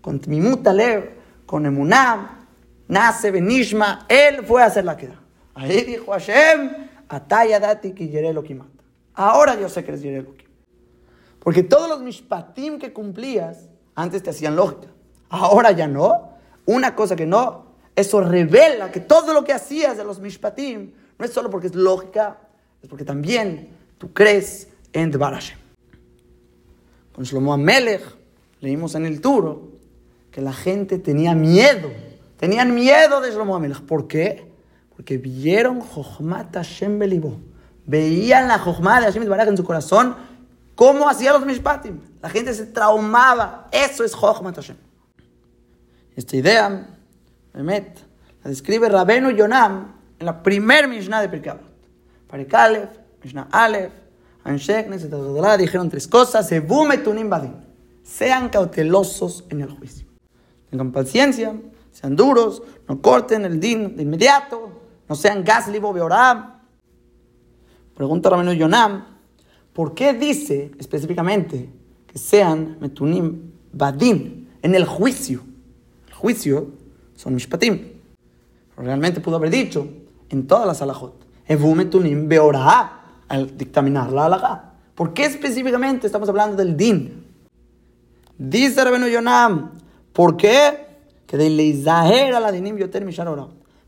con 0.00 0.20
Tmimutalev, 0.20 1.16
con 1.46 1.64
Emunam, 1.64 2.46
nace 2.88 3.30
Benishma, 3.30 4.06
él 4.08 4.44
fue 4.44 4.62
a 4.62 4.66
hacer 4.66 4.84
la 4.84 4.96
queda. 4.96 5.20
Ahí 5.54 5.82
dijo 5.82 6.12
Hashem, 6.12 6.88
Ataya 7.08 7.58
dati 7.58 7.92
ki 7.92 8.10
lo 8.32 8.44
Ahora 9.14 9.58
yo 9.58 9.68
sé 9.68 9.82
que 9.82 9.90
eres 9.90 10.02
Yerelukim. 10.02 10.46
Porque 11.40 11.62
todos 11.62 11.88
los 11.88 12.02
mishpatim 12.02 12.78
que 12.78 12.92
cumplías, 12.92 13.68
antes 13.94 14.22
te 14.22 14.30
hacían 14.30 14.54
lógica. 14.54 14.88
Ahora 15.30 15.72
ya 15.72 15.88
no. 15.88 16.34
Una 16.66 16.94
cosa 16.94 17.16
que 17.16 17.26
no, 17.26 17.67
eso 17.98 18.20
revela 18.20 18.90
que 18.90 19.00
todo 19.00 19.32
lo 19.32 19.44
que 19.44 19.52
hacías 19.52 19.96
de 19.96 20.04
los 20.04 20.20
mishpatim 20.20 20.92
no 21.18 21.24
es 21.24 21.32
solo 21.32 21.50
porque 21.50 21.66
es 21.66 21.74
lógica, 21.74 22.38
es 22.82 22.88
porque 22.88 23.04
también 23.04 23.70
tú 23.98 24.12
crees 24.12 24.68
en 24.92 25.10
Dvar 25.10 25.34
Hashem. 25.34 25.58
Con 27.14 27.24
Shlomo 27.24 27.52
Amelech 27.52 28.02
leímos 28.60 28.94
en 28.94 29.06
el 29.06 29.20
Turo 29.20 29.72
que 30.30 30.40
la 30.40 30.52
gente 30.52 30.98
tenía 30.98 31.34
miedo. 31.34 31.90
Tenían 32.38 32.74
miedo 32.74 33.20
de 33.20 33.32
Shlomo 33.32 33.56
Amelech. 33.56 33.80
¿Por 33.80 34.06
qué? 34.06 34.50
Porque 34.94 35.18
vieron 35.18 35.80
Jochmat 35.80 36.54
Hashem 36.54 36.98
Belibó 36.98 37.38
veían 37.88 38.48
la 38.48 38.58
jojma 38.58 39.00
de 39.00 39.06
Hashem 39.06 39.26
Baraj 39.28 39.48
en 39.48 39.56
su 39.56 39.64
corazón, 39.64 40.14
cómo 40.74 41.08
hacía 41.08 41.32
los 41.32 41.44
mishpatim. 41.44 41.98
La 42.20 42.28
gente 42.28 42.52
se 42.52 42.66
traumaba. 42.66 43.68
Eso 43.72 44.04
es 44.04 44.14
jojma 44.14 44.52
Hashem. 44.52 44.76
Esta 46.14 46.36
idea, 46.36 46.97
Memet, 47.54 47.98
la 48.42 48.50
describe 48.50 48.88
Rabenu 48.88 49.30
Yonam 49.30 49.94
en 50.18 50.26
la 50.26 50.42
primer 50.42 50.88
Mishnah 50.88 51.20
de 51.22 51.28
Pirkei 51.28 51.52
Para 52.26 52.44
Kalef, 52.46 52.90
Mishnah 53.22 53.48
Aleph, 53.50 53.92
Anshek, 54.44 54.88
dijeron 55.58 55.90
tres 55.90 56.06
cosas. 56.08 56.48
Sean 58.02 58.48
cautelosos 58.48 59.44
en 59.50 59.60
el 59.60 59.70
juicio. 59.70 60.06
Tengan 60.70 60.92
paciencia, 60.92 61.54
sean 61.92 62.16
duros, 62.16 62.62
no 62.88 63.00
corten 63.02 63.44
el 63.44 63.60
din 63.60 63.96
de 63.96 64.02
inmediato, 64.02 64.80
no 65.08 65.14
sean 65.14 65.44
gaslibo 65.44 65.92
beoram, 65.92 66.58
Pregunta 67.98 68.30
Rabenu 68.30 68.52
Yonam, 68.52 69.04
¿por 69.72 69.92
qué 69.92 70.12
dice 70.12 70.70
específicamente 70.78 71.68
que 72.06 72.16
sean 72.16 72.78
metunim 72.80 73.50
badin 73.72 74.48
en 74.62 74.76
el 74.76 74.84
juicio? 74.84 75.42
El 76.06 76.14
juicio 76.14 76.77
son 77.18 77.34
mishpatim. 77.34 77.98
Realmente 78.76 79.20
pudo 79.20 79.36
haber 79.36 79.50
dicho 79.50 79.88
en 80.30 80.46
todas 80.46 80.66
las 80.66 80.80
alajot, 80.80 81.26
evu 81.46 81.74
metunim 81.74 82.28
beorah, 82.28 83.24
al 83.28 83.56
dictaminar 83.58 84.12
la 84.12 84.26
alajá. 84.26 84.72
¿Por 84.94 85.12
qué 85.12 85.24
específicamente 85.24 86.06
estamos 86.06 86.28
hablando 86.28 86.56
del 86.56 86.76
din? 86.76 87.24
Dice 88.38 88.84
Rabenu 88.84 89.08
Yonam, 89.08 89.72
¿por 90.12 90.36
qué? 90.36 90.86
Que 91.26 91.36
de 91.36 91.50
leizaher 91.50 92.34
a 92.34 92.40
la 92.40 92.52
dinim 92.52 92.76
yoter 92.76 93.04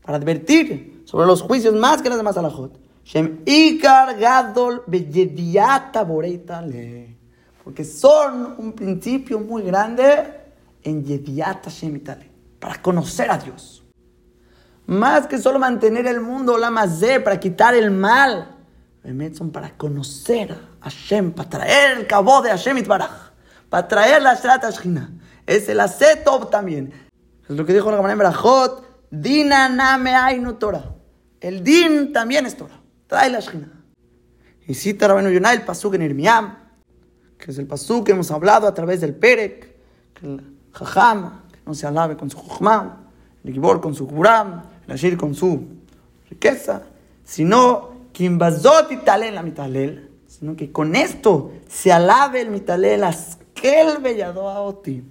Para 0.01 0.17
advertir 0.17 1.03
sobre 1.05 1.25
los 1.25 1.41
juicios 1.41 1.73
más 1.73 2.01
que 2.01 2.09
las 2.09 2.17
demás 2.17 2.37
alajot. 2.37 2.77
Porque 7.63 7.83
son 7.85 8.55
un 8.57 8.73
principio 8.73 9.39
muy 9.39 9.63
grande 9.63 10.41
en 10.83 11.03
Yediata 11.03 11.69
Shemitale, 11.69 12.30
para 12.61 12.81
conocer 12.81 13.29
a 13.29 13.37
Dios. 13.37 13.83
Más 14.85 15.27
que 15.27 15.37
solo 15.37 15.59
mantener 15.59 16.07
el 16.07 16.21
mundo, 16.21 16.57
la 16.57 16.71
mazé, 16.71 17.19
para 17.19 17.37
quitar 17.37 17.75
el 17.75 17.91
mal. 17.91 18.55
Son 19.33 19.51
para 19.51 19.75
conocer 19.75 20.57
a 20.79 20.83
Hashem, 20.85 21.33
para 21.33 21.49
traer 21.49 21.97
el 21.97 22.07
cabo 22.07 22.41
de 22.41 22.51
Hashem 22.51 22.81
Baraj, 22.87 23.31
para 23.69 23.89
traer 23.89 24.21
la 24.21 24.35
Shrat 24.35 24.63
Ashkina. 24.63 25.11
Es 25.45 25.67
el 25.67 25.81
Asetov 25.81 26.49
también. 26.49 26.93
Es 27.49 27.57
lo 27.57 27.65
que 27.65 27.73
dijo 27.73 27.91
la 27.91 27.97
Gemara 27.97 28.13
en 28.13 28.19
Barajot, 28.19 29.09
Dina 29.09 29.67
Name 29.67 30.15
Ainu 30.15 30.53
Torah. 30.53 30.95
El 31.41 31.63
Din 31.63 32.13
también 32.13 32.45
es 32.45 32.55
Torah 32.55 32.81
trae 33.11 33.29
la 33.29 33.41
Shina. 33.41 33.69
Y 34.65 34.73
cita 34.73 35.05
Rabenu 35.09 35.31
Yonah 35.31 35.51
el 35.51 35.63
pasuk 35.63 35.95
en 35.95 36.03
Irmiam, 36.03 36.55
que 37.37 37.51
es 37.51 37.57
el 37.57 37.67
pasuk 37.67 38.05
que 38.05 38.13
hemos 38.13 38.31
hablado 38.31 38.67
a 38.67 38.73
través 38.73 39.01
del 39.01 39.13
Perek, 39.15 39.75
que 40.13 40.25
el 40.25 40.57
Jajam, 40.71 41.40
no 41.65 41.73
se 41.73 41.87
alabe 41.87 42.17
con 42.17 42.29
su 42.29 42.37
Jujma, 42.37 43.07
el 43.43 43.53
Gibor 43.53 43.81
con 43.81 43.95
su 43.95 44.07
Kuram, 44.07 44.63
el 44.85 44.93
Ashir 44.93 45.17
con 45.17 45.35
su 45.35 45.63
riqueza, 46.29 46.83
sino 47.23 47.91
que 48.13 48.25
invazot 48.25 48.91
y 48.91 48.97
talel 48.97 49.35
la 49.35 49.43
mitalel, 49.43 50.09
sino 50.27 50.55
que 50.55 50.71
con 50.71 50.95
esto 50.95 51.51
se 51.67 51.91
alabe 51.91 52.41
el 52.41 52.49
mitalel, 52.49 53.03
askel 53.03 53.97
bellado 54.01 54.49
a 54.49 54.61
oti, 54.61 55.03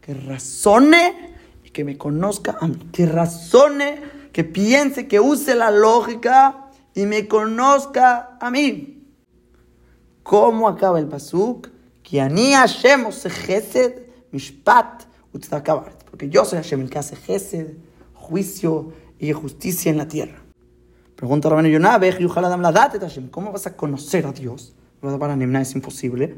que 0.00 0.14
razone 0.14 1.34
y 1.64 1.70
que 1.70 1.84
me 1.84 1.96
conozca 1.96 2.56
a 2.60 2.66
mí, 2.66 2.76
que 2.92 3.06
razone, 3.06 4.00
que 4.32 4.44
piense, 4.44 5.08
que 5.08 5.20
use 5.20 5.54
la 5.54 5.70
lógica 5.70 6.68
y 6.94 7.06
me 7.06 7.28
conozca 7.28 8.36
a 8.40 8.50
mí. 8.50 9.04
¿Cómo 10.22 10.68
acaba 10.68 10.98
el 10.98 11.06
pasuk? 11.06 11.68
Que 12.02 12.20
ani 12.20 12.52
Hashem 12.52 13.06
mishpat, 14.32 15.04
Porque 16.18 16.30
yo 16.30 16.44
soy 16.44 16.58
Hashem 16.58 16.80
el 16.80 16.90
que 16.90 16.98
hace 16.98 17.14
gesed, 17.14 17.76
juicio 18.12 18.92
y 19.20 19.30
justicia 19.32 19.88
en 19.88 19.98
la 19.98 20.08
tierra. 20.08 20.42
Pregunta 21.14 21.48
Rabenu 21.48 21.68
Yonah, 21.68 21.96
"Vej 21.98 22.18
yuchal 22.18 22.44
adam 22.44 22.60
ladat 22.60 22.96
et 22.96 23.02
Hashem." 23.02 23.28
¿Cómo 23.28 23.52
vas 23.52 23.68
a 23.68 23.76
conocer 23.76 24.26
a 24.26 24.32
Dios? 24.32 24.74
Para 25.00 25.36
Nimna 25.36 25.62
es 25.62 25.72
imposible. 25.76 26.36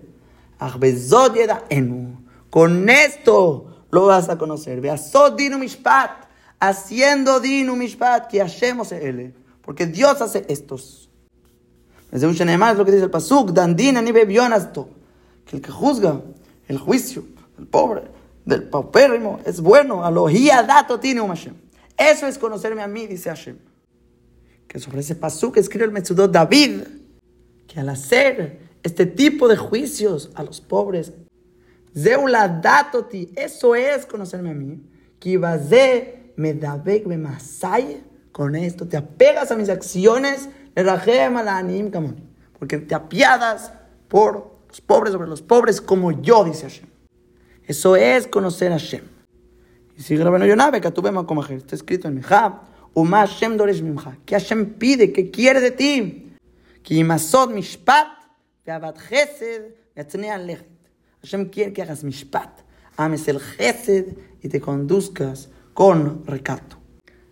Con 2.50 2.90
esto 2.90 3.86
lo 3.90 4.04
vas 4.04 4.28
a 4.28 4.36
conocer. 4.36 4.82
Mishpat. 4.82 6.26
Haciendo 6.60 7.40
dinu 7.40 7.74
mishpat. 7.74 8.28
Que 8.28 8.40
Hashem 8.40 8.82
él. 8.90 9.34
Porque 9.62 9.86
Dios 9.86 10.20
hace 10.20 10.44
estos. 10.48 11.08
Desde 12.10 12.26
un 12.26 12.34
es 12.34 12.76
lo 12.76 12.84
que 12.84 12.92
dice 12.92 13.04
el 13.04 13.10
Pasuk. 13.10 13.52
Dandina 13.52 14.02
ni 14.02 14.12
bebionasto. 14.12 14.90
Que 15.46 15.56
el 15.56 15.62
que 15.62 15.70
juzga 15.70 16.20
el 16.68 16.76
juicio 16.76 17.24
del 17.56 17.66
pobre, 17.66 18.19
del 18.50 18.64
paupérrimo, 18.64 19.40
es 19.46 19.60
bueno. 19.60 20.04
Alohia 20.04 20.62
dato 20.62 21.00
tiene 21.00 21.20
un 21.20 21.28
Hashem. 21.28 21.54
Eso 21.96 22.26
es 22.26 22.38
conocerme 22.38 22.82
a 22.82 22.86
mí, 22.86 23.06
dice 23.06 23.30
Hashem. 23.30 23.56
Que 24.68 24.78
sobre 24.78 25.00
ese 25.00 25.14
pasuk 25.14 25.56
escribe 25.56 25.86
el 25.86 25.92
Metsudot 25.92 26.30
David, 26.30 26.82
que 27.66 27.80
al 27.80 27.88
hacer 27.88 28.60
este 28.82 29.06
tipo 29.06 29.48
de 29.48 29.56
juicios 29.56 30.30
a 30.34 30.42
los 30.42 30.60
pobres, 30.60 31.12
Zeula 31.96 32.48
datoti, 32.48 33.32
eso 33.34 33.74
es 33.74 34.06
conocerme 34.06 34.50
a 34.50 34.54
mí. 34.54 34.80
Kibaze 35.18 36.32
medabek 36.36 37.06
masai, 37.06 38.02
con 38.32 38.54
esto 38.54 38.86
te 38.86 38.96
apegas 38.96 39.50
a 39.50 39.56
mis 39.56 39.68
acciones, 39.68 40.48
porque 42.58 42.78
te 42.78 42.94
apiadas 42.94 43.72
por 44.08 44.60
los 44.68 44.80
pobres 44.80 45.12
sobre 45.12 45.28
los 45.28 45.42
pobres 45.42 45.80
como 45.80 46.12
yo, 46.12 46.44
dice 46.44 46.62
Hashem. 46.62 46.99
Eso 47.70 47.94
es 47.94 48.26
conocer 48.26 48.72
a 48.72 48.80
Hashem. 48.80 49.04
Y 49.96 50.02
sigue 50.02 50.24
Rabenu 50.24 50.44
Yonabe, 50.44 50.80
que 50.80 50.90
vemos 51.00 51.24
como 51.24 51.44
está 51.44 51.76
escrito 51.76 52.08
en 52.08 52.16
Mejab, 52.16 52.62
Uma 52.94 53.18
Hashem 53.18 53.56
doresh 53.56 53.80
mimcha, 53.80 54.16
que 54.26 54.34
Hashem 54.34 54.74
pide, 54.74 55.12
que 55.12 55.30
quiere 55.30 55.60
de 55.60 55.70
ti, 55.70 56.32
que 56.82 56.94
imasod 56.94 57.52
mishpat, 57.52 58.08
ve'avat 58.66 58.98
chesed, 59.08 59.76
ve'atnean 59.94 60.46
lechet. 60.46 60.66
Hashem 61.22 61.48
quiere 61.48 61.72
que 61.72 61.82
hagas 61.82 62.02
mishpat, 62.02 62.50
ames 62.96 63.28
el 63.28 63.38
chesed 63.38 64.18
y 64.42 64.48
te 64.48 64.60
conduzcas 64.60 65.48
con 65.72 66.26
recato. 66.26 66.76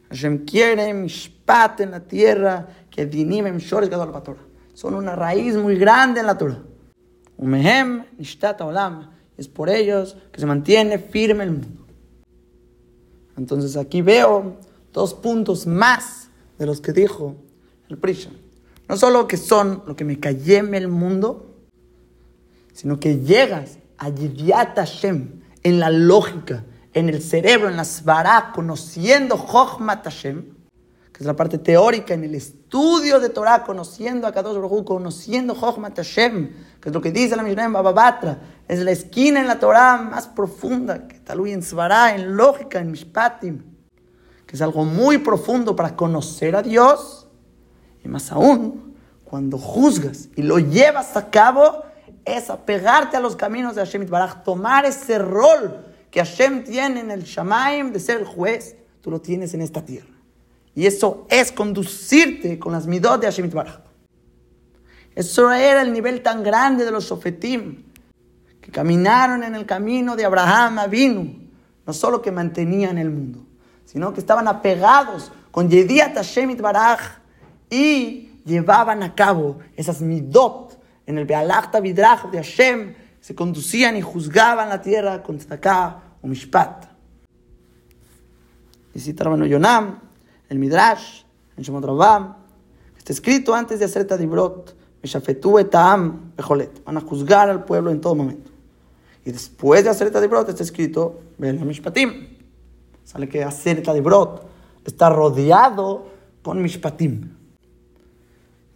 Hashem 0.08 0.44
quiere 0.44 0.94
mishpat 0.94 1.80
en 1.80 1.90
la 1.90 2.00
tierra, 2.06 2.68
que 2.88 3.06
dinim 3.06 3.44
em 3.48 3.58
shores 3.58 3.90
gadol 3.90 4.12
Torah. 4.22 4.46
Son 4.72 4.94
una 4.94 5.16
raíz 5.16 5.56
muy 5.56 5.74
grande 5.74 6.20
en 6.20 6.26
la 6.26 6.38
Torah. 6.38 6.62
Umehem 7.38 8.04
nishtat 8.16 8.60
olam. 8.60 9.17
Es 9.38 9.48
por 9.48 9.70
ellos 9.70 10.16
que 10.32 10.40
se 10.40 10.46
mantiene 10.46 10.98
firme 10.98 11.44
el 11.44 11.52
mundo. 11.52 11.86
Entonces 13.36 13.76
aquí 13.76 14.02
veo 14.02 14.58
dos 14.92 15.14
puntos 15.14 15.66
más 15.66 16.28
de 16.58 16.66
los 16.66 16.80
que 16.80 16.92
dijo 16.92 17.36
el 17.88 17.96
Prisha. 17.96 18.30
No 18.88 18.96
solo 18.96 19.28
que 19.28 19.36
son 19.36 19.82
lo 19.86 19.94
que 19.94 20.04
me 20.04 20.18
en 20.20 20.74
el 20.74 20.88
mundo, 20.88 21.54
sino 22.72 22.98
que 22.98 23.20
llegas 23.20 23.78
a 23.96 24.08
Yidyat 24.08 24.76
Hashem 24.76 25.40
en 25.62 25.78
la 25.78 25.90
lógica, 25.90 26.64
en 26.92 27.08
el 27.08 27.22
cerebro, 27.22 27.68
en 27.68 27.76
la 27.76 27.84
svara, 27.84 28.50
conociendo 28.54 29.36
Chochmat 29.36 30.04
Hashem, 30.04 30.57
que 31.18 31.24
es 31.24 31.26
la 31.26 31.34
parte 31.34 31.58
teórica, 31.58 32.14
en 32.14 32.22
el 32.22 32.36
estudio 32.36 33.18
de 33.18 33.28
Torah, 33.28 33.64
conociendo 33.64 34.28
a 34.28 34.32
Kadosh 34.32 34.54
Baruch 34.54 34.84
conociendo 34.84 35.56
Chochmat 35.58 35.96
Hashem, 35.96 36.50
que 36.80 36.90
es 36.90 36.94
lo 36.94 37.00
que 37.00 37.10
dice 37.10 37.34
la 37.34 37.42
Mishnah 37.42 37.64
en 37.64 37.72
Bababatra, 37.72 38.38
es 38.68 38.78
la 38.78 38.92
esquina 38.92 39.40
en 39.40 39.48
la 39.48 39.58
Torah 39.58 39.96
más 39.96 40.28
profunda, 40.28 41.08
que 41.08 41.18
talui 41.18 41.50
en 41.50 41.64
svara, 41.64 42.14
en 42.14 42.36
lógica, 42.36 42.78
en 42.78 42.92
Mishpatim 42.92 43.78
que 44.46 44.56
es 44.56 44.62
algo 44.62 44.84
muy 44.84 45.18
profundo 45.18 45.76
para 45.76 45.94
conocer 45.94 46.56
a 46.56 46.62
Dios, 46.62 47.28
y 48.02 48.08
más 48.08 48.32
aún, 48.32 48.94
cuando 49.24 49.58
juzgas 49.58 50.30
y 50.36 50.42
lo 50.42 50.58
llevas 50.58 51.18
a 51.18 51.30
cabo, 51.30 51.82
es 52.24 52.48
apegarte 52.48 53.18
a 53.18 53.20
los 53.20 53.36
caminos 53.36 53.74
de 53.74 53.84
Hashem 53.84 54.08
Baraj, 54.08 54.44
tomar 54.44 54.86
ese 54.86 55.18
rol 55.18 55.84
que 56.10 56.20
Hashem 56.20 56.64
tiene 56.64 57.00
en 57.00 57.10
el 57.10 57.24
Shamaim 57.24 57.92
de 57.92 58.00
ser 58.00 58.20
el 58.20 58.24
juez, 58.24 58.76
tú 59.02 59.10
lo 59.10 59.20
tienes 59.20 59.52
en 59.52 59.60
esta 59.60 59.84
tierra. 59.84 60.17
Y 60.78 60.86
eso 60.86 61.26
es 61.28 61.50
conducirte 61.50 62.56
con 62.56 62.70
las 62.70 62.86
midot 62.86 63.20
de 63.20 63.26
Hashem 63.26 63.50
Baraj. 63.50 63.80
Eso 65.12 65.50
era 65.50 65.82
el 65.82 65.92
nivel 65.92 66.22
tan 66.22 66.44
grande 66.44 66.84
de 66.84 66.92
los 66.92 67.02
sofetim, 67.02 67.82
que 68.60 68.70
caminaron 68.70 69.42
en 69.42 69.56
el 69.56 69.66
camino 69.66 70.14
de 70.14 70.24
Abraham 70.24 70.78
Avinu, 70.78 71.34
no 71.84 71.92
solo 71.92 72.22
que 72.22 72.30
mantenían 72.30 72.96
el 72.96 73.10
mundo, 73.10 73.40
sino 73.86 74.14
que 74.14 74.20
estaban 74.20 74.46
apegados 74.46 75.32
con 75.50 75.68
Yediat 75.68 76.14
Hashem 76.14 76.56
Baraj 76.58 77.00
y 77.68 78.30
llevaban 78.44 79.02
a 79.02 79.16
cabo 79.16 79.58
esas 79.74 80.00
midot 80.00 80.80
en 81.06 81.18
el 81.18 81.24
Bealachta 81.24 81.80
Vidrach 81.80 82.30
de 82.30 82.38
Hashem, 82.38 82.94
se 83.20 83.34
conducían 83.34 83.96
y 83.96 84.00
juzgaban 84.00 84.68
la 84.68 84.80
tierra 84.80 85.24
con 85.24 85.38
tzedakah 85.38 86.18
o 86.22 86.28
mishpat. 86.28 86.84
Y 88.94 89.00
si 89.00 89.12
Rabenu 89.12 89.44
Yonam, 89.44 90.07
el 90.48 90.58
Midrash, 90.58 91.22
en 91.56 91.64
Shemot 91.64 91.84
Rabam, 91.84 92.36
está 92.96 93.12
escrito 93.12 93.54
antes 93.54 93.78
de 93.78 93.84
hacer 93.84 94.06
Tadibrot, 94.06 94.76
Meshafetu 95.02 95.58
etam 95.58 96.32
bejolet, 96.36 96.84
van 96.84 96.96
a 96.96 97.00
juzgar 97.00 97.48
al 97.50 97.64
pueblo 97.64 97.90
en 97.90 98.00
todo 98.00 98.14
momento. 98.14 98.50
Y 99.24 99.32
después 99.32 99.84
de 99.84 99.90
hacer 99.90 100.10
Tadibrot 100.10 100.48
está 100.48 100.62
escrito, 100.62 101.20
Mishpatim, 101.38 102.38
Sale 103.08 103.26
que 103.26 103.42
acerca 103.42 103.94
de 103.94 104.02
Brot 104.02 104.46
está 104.84 105.08
rodeado 105.08 106.08
con 106.42 106.60
Mishpatim. 106.60 107.30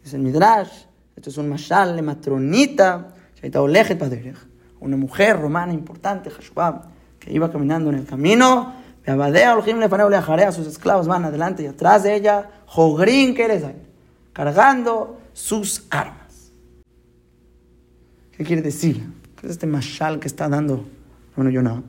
Dice 0.02 0.16
el 0.16 0.22
Midrash, 0.22 0.84
esto 1.14 1.28
es 1.28 1.36
un 1.36 1.50
mashal 1.50 1.94
de 1.96 2.00
matronita, 2.00 3.08
una 4.80 4.96
mujer 4.96 5.38
romana 5.38 5.74
importante, 5.74 6.30
que 7.18 7.30
iba 7.30 7.52
caminando 7.52 7.90
en 7.90 7.96
el 7.96 8.06
camino, 8.06 8.72
sus 10.52 10.66
esclavos 10.66 11.06
van 11.06 11.24
adelante 11.24 11.62
y 11.62 11.66
atrás 11.66 12.04
de 12.04 12.14
ella, 12.14 12.50
Jogrin 12.66 13.34
que 13.34 13.46
cargando 14.32 15.20
sus 15.32 15.84
armas. 15.90 16.52
¿Qué 18.36 18.44
quiere 18.44 18.62
decir? 18.62 19.02
¿Qué 19.36 19.46
es 19.46 19.52
este 19.52 19.66
mashal 19.66 20.20
que 20.20 20.28
está 20.28 20.48
dando? 20.48 20.84
Bueno, 21.36 21.50
yo 21.50 21.62
no. 21.62 21.82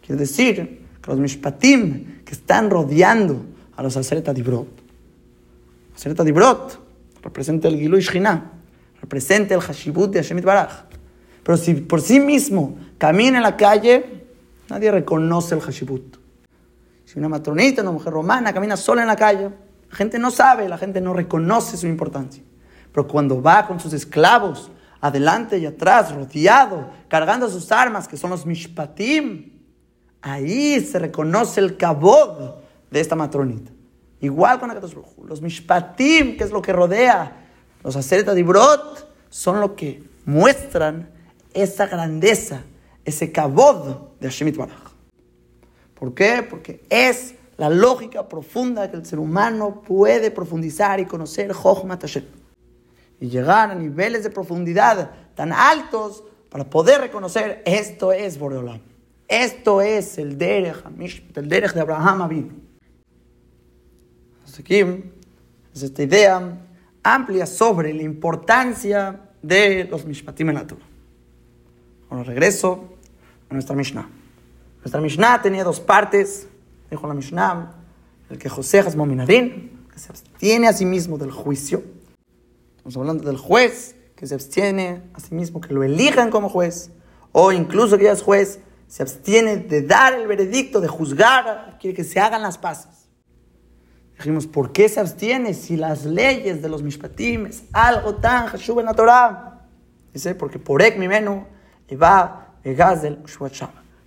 Quiere 0.00 0.20
decir 0.20 0.82
los 1.06 1.18
mishpatim 1.18 2.22
que 2.24 2.32
están 2.32 2.70
rodeando 2.70 3.44
a 3.76 3.82
los 3.82 3.96
Aseret 3.96 4.28
Dibrot. 4.32 4.68
Aseret 5.94 6.18
representa 7.22 7.68
el 7.68 7.78
Gilu 7.78 8.00
Shina, 8.00 8.52
representa 9.00 9.54
el 9.54 9.60
Hashibut 9.60 10.12
de 10.12 10.20
Hashemit 10.20 10.44
Baraj. 10.44 10.84
Pero 11.42 11.56
si 11.56 11.74
por 11.74 12.00
sí 12.00 12.20
mismo 12.20 12.76
camina 12.98 13.38
en 13.38 13.42
la 13.42 13.56
calle, 13.56 14.24
nadie 14.68 14.90
reconoce 14.90 15.54
el 15.54 15.60
Hashibut. 15.60 16.21
Si 17.12 17.18
una 17.18 17.28
matronita, 17.28 17.82
una 17.82 17.90
mujer 17.90 18.14
romana 18.14 18.54
camina 18.54 18.74
sola 18.74 19.02
en 19.02 19.08
la 19.08 19.16
calle, 19.16 19.50
la 19.90 19.96
gente 19.96 20.18
no 20.18 20.30
sabe, 20.30 20.66
la 20.66 20.78
gente 20.78 20.98
no 20.98 21.12
reconoce 21.12 21.76
su 21.76 21.86
importancia. 21.86 22.42
Pero 22.90 23.06
cuando 23.06 23.42
va 23.42 23.66
con 23.66 23.78
sus 23.78 23.92
esclavos, 23.92 24.70
adelante 24.98 25.58
y 25.58 25.66
atrás, 25.66 26.14
rodeado, 26.14 26.88
cargando 27.08 27.50
sus 27.50 27.70
armas, 27.70 28.08
que 28.08 28.16
son 28.16 28.30
los 28.30 28.46
mishpatim, 28.46 29.52
Ahí 30.22 30.80
se 30.80 31.00
reconoce 31.00 31.60
el 31.60 31.76
cabod 31.76 32.54
de 32.90 33.00
esta 33.00 33.16
matronita. 33.16 33.72
Igual 34.20 34.58
con 34.60 34.72
los 35.26 35.42
mishpatim, 35.42 36.38
que 36.38 36.44
es 36.44 36.52
lo 36.52 36.62
que 36.62 36.72
rodea, 36.72 37.48
los 37.82 37.94
aseret 37.96 38.32
dibrot, 38.32 39.12
son 39.28 39.60
lo 39.60 39.74
que 39.74 40.02
muestran 40.24 41.10
esa 41.52 41.86
grandeza, 41.86 42.62
ese 43.04 43.32
cabod 43.32 43.96
de 44.20 44.52
Baraj. 44.56 44.81
¿Por 46.02 46.14
qué? 46.14 46.42
Porque 46.42 46.82
es 46.90 47.36
la 47.56 47.70
lógica 47.70 48.28
profunda 48.28 48.90
que 48.90 48.96
el 48.96 49.06
ser 49.06 49.20
humano 49.20 49.82
puede 49.82 50.32
profundizar 50.32 50.98
y 50.98 51.06
conocer 51.06 51.52
Jochmat 51.52 52.00
Hashem. 52.00 52.24
Y 53.20 53.28
llegar 53.28 53.70
a 53.70 53.76
niveles 53.76 54.24
de 54.24 54.30
profundidad 54.30 55.12
tan 55.36 55.52
altos 55.52 56.24
para 56.50 56.68
poder 56.68 57.02
reconocer 57.02 57.62
esto 57.64 58.10
es 58.10 58.36
Boreolam. 58.36 58.80
Esto 59.28 59.80
es 59.80 60.18
el 60.18 60.36
Derech, 60.36 60.82
el 61.36 61.48
Derech 61.48 61.72
de 61.72 61.80
Abraham 61.80 62.22
Abin. 62.22 62.68
Aquí 64.58 64.80
es 65.72 65.82
esta 65.84 66.02
idea 66.02 66.66
amplia 67.04 67.46
sobre 67.46 67.94
la 67.94 68.02
importancia 68.02 69.20
de 69.40 69.84
los 69.84 70.04
Mishpatim 70.04 70.48
en 70.48 70.54
la 70.56 70.66
Torah. 70.66 70.82
Ahora 72.10 72.24
regreso 72.24 72.96
a 73.48 73.54
nuestra 73.54 73.76
Mishnah. 73.76 74.21
Nuestra 74.82 75.00
Mishnah 75.00 75.40
tenía 75.40 75.62
dos 75.62 75.80
partes. 75.80 76.48
Dijo 76.90 77.06
la 77.06 77.14
Mishnah, 77.14 77.72
el 78.28 78.38
que 78.38 78.48
José 78.48 78.80
Hasmominarín, 78.80 79.86
que 79.92 79.98
se 79.98 80.10
abstiene 80.10 80.68
a 80.68 80.72
sí 80.72 80.84
mismo 80.84 81.18
del 81.18 81.30
juicio. 81.30 81.82
Estamos 82.76 82.96
hablando 82.96 83.24
del 83.24 83.36
juez, 83.36 83.94
que 84.16 84.26
se 84.26 84.34
abstiene 84.34 85.02
a 85.14 85.20
sí 85.20 85.34
mismo, 85.34 85.60
que 85.60 85.72
lo 85.72 85.84
elijan 85.84 86.30
como 86.30 86.48
juez. 86.48 86.90
O 87.30 87.52
incluso 87.52 87.96
que 87.96 88.04
ya 88.04 88.12
es 88.12 88.22
juez, 88.22 88.58
se 88.88 89.02
abstiene 89.02 89.56
de 89.56 89.82
dar 89.82 90.14
el 90.14 90.26
veredicto, 90.26 90.80
de 90.80 90.88
juzgar, 90.88 91.78
quiere 91.80 91.96
que 91.96 92.04
se 92.04 92.18
hagan 92.20 92.42
las 92.42 92.58
paces. 92.58 93.08
Dijimos, 94.16 94.46
¿por 94.46 94.72
qué 94.72 94.88
se 94.88 95.00
abstiene 95.00 95.54
si 95.54 95.76
las 95.76 96.04
leyes 96.04 96.60
de 96.60 96.68
los 96.68 96.82
mishpatim 96.82 97.46
es 97.46 97.62
algo 97.72 98.16
tan 98.16 98.48
hashuv 98.48 98.80
en 98.80 98.86
la 98.86 98.94
Torah? 98.94 99.66
Dice, 100.12 100.34
porque 100.34 100.58
por 100.58 100.82
ek 100.82 100.98
mi 100.98 101.08
menú 101.08 101.46
y 101.88 101.94
va 101.94 102.54
del 102.62 103.18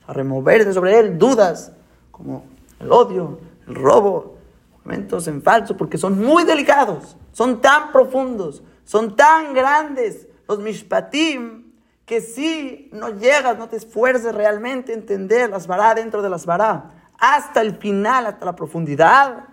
a 0.08 0.14
remover 0.14 0.66
de 0.66 0.74
sobre 0.74 1.00
él 1.00 1.18
dudas 1.18 1.72
como 2.12 2.46
el 2.80 2.92
odio, 2.92 3.40
el 3.68 3.76
robo, 3.76 4.38
momentos 4.84 5.28
en 5.28 5.42
falso, 5.42 5.76
porque 5.76 5.98
son 5.98 6.20
muy 6.24 6.44
delicados, 6.44 7.18
son 7.32 7.62
tan 7.62 7.92
profundos, 7.92 8.64
son 8.84 9.16
tan 9.16 9.54
grandes 9.54 10.28
los 10.48 10.60
mishpatim 10.60 11.66
que 12.06 12.22
si 12.22 12.90
no 12.94 13.10
llegas, 13.10 13.58
no 13.58 13.68
te 13.68 13.78
esfuerces 13.78 14.34
realmente 14.34 14.92
a 14.92 14.96
entender 14.96 15.50
las 15.50 15.66
vará 15.66 15.96
dentro 15.96 16.22
de 16.22 16.30
las 16.30 16.46
vará, 16.46 17.10
hasta 17.18 17.62
el 17.62 17.78
final, 17.78 18.28
hasta 18.28 18.46
la 18.46 18.56
profundidad. 18.56 19.46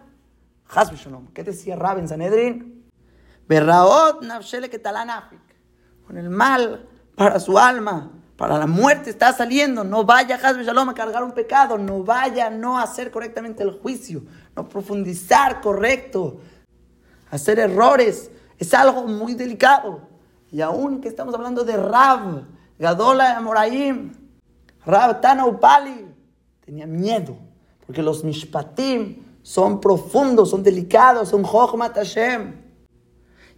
¿Qué 1.34 1.42
decía 1.42 1.76
Rabin 1.76 2.08
Sanedrin? 2.08 2.84
Berraot 3.48 4.22
nafshele 4.22 4.70
Con 6.06 6.16
el 6.16 6.30
mal 6.30 6.88
para 7.16 7.40
su 7.40 7.58
alma, 7.58 8.10
para 8.42 8.58
la 8.58 8.66
muerte 8.66 9.08
está 9.08 9.32
saliendo. 9.32 9.84
No 9.84 10.02
vaya 10.02 10.34
Hasbe 10.34 10.64
Shalom 10.64 10.88
a 10.88 10.94
cargar 10.94 11.22
un 11.22 11.30
pecado. 11.30 11.78
No 11.78 12.02
vaya 12.02 12.50
no 12.50 12.76
hacer 12.76 13.12
correctamente 13.12 13.62
el 13.62 13.70
juicio. 13.70 14.24
No 14.56 14.68
profundizar 14.68 15.60
correcto. 15.60 16.40
Hacer 17.30 17.60
errores. 17.60 18.32
Es 18.58 18.74
algo 18.74 19.06
muy 19.06 19.34
delicado. 19.36 20.00
Y 20.50 20.60
aún 20.60 21.00
que 21.00 21.06
estamos 21.06 21.32
hablando 21.36 21.62
de 21.62 21.76
Rab, 21.76 22.42
Gadola 22.80 23.40
Moraim, 23.40 24.12
Rab 24.84 25.20
Tana 25.20 25.46
Upali, 25.46 26.04
tenía 26.64 26.88
miedo. 26.88 27.36
Porque 27.86 28.02
los 28.02 28.24
Mishpatim 28.24 29.22
son 29.42 29.80
profundos, 29.80 30.50
son 30.50 30.64
delicados, 30.64 31.28
son 31.28 31.44
Jochmat 31.44 31.94
Hashem. 31.94 32.56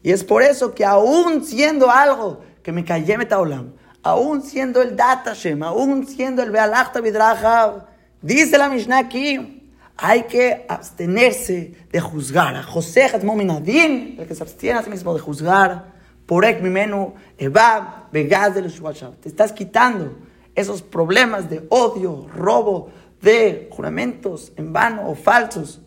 Y 0.03 0.11
es 0.11 0.23
por 0.23 0.43
eso 0.43 0.75
que 0.75 0.85
aún 0.85 1.43
siendo 1.43 1.91
algo 1.91 2.43
que 2.63 2.71
me 2.71 2.85
callé 2.85 3.17
metaolam, 3.17 3.73
aún 4.05 4.43
siendo 4.43 4.83
el 4.83 4.95
Datashem, 4.95 5.63
aún 5.63 6.07
siendo 6.07 6.43
el 6.43 6.51
Bealachta 6.51 7.01
Vidraja, 7.01 7.87
dice 8.21 8.59
la 8.59 8.69
Mishnah 8.69 8.99
aquí, 8.99 9.73
hay 9.97 10.25
que 10.25 10.67
abstenerse 10.69 11.75
de 11.91 12.01
juzgar. 12.01 12.55
A 12.55 12.63
José 12.63 13.07
el 13.07 14.27
que 14.27 14.35
se 14.35 14.43
abstiene 14.43 14.79
a 14.79 14.83
sí 14.83 14.91
mismo 14.91 15.15
de 15.15 15.21
juzgar, 15.21 15.95
por 16.27 16.45
mimenu, 16.63 17.15
eva, 17.39 18.09
begaz 18.13 18.55
del 18.55 18.73
Te 19.21 19.29
estás 19.29 19.53
quitando 19.53 20.17
esos 20.55 20.83
problemas 20.83 21.49
de 21.49 21.67
odio, 21.71 22.29
robo, 22.35 22.91
de 23.21 23.69
juramentos 23.73 24.53
en 24.57 24.73
vano 24.73 25.09
o 25.09 25.15
falsos. 25.15 25.81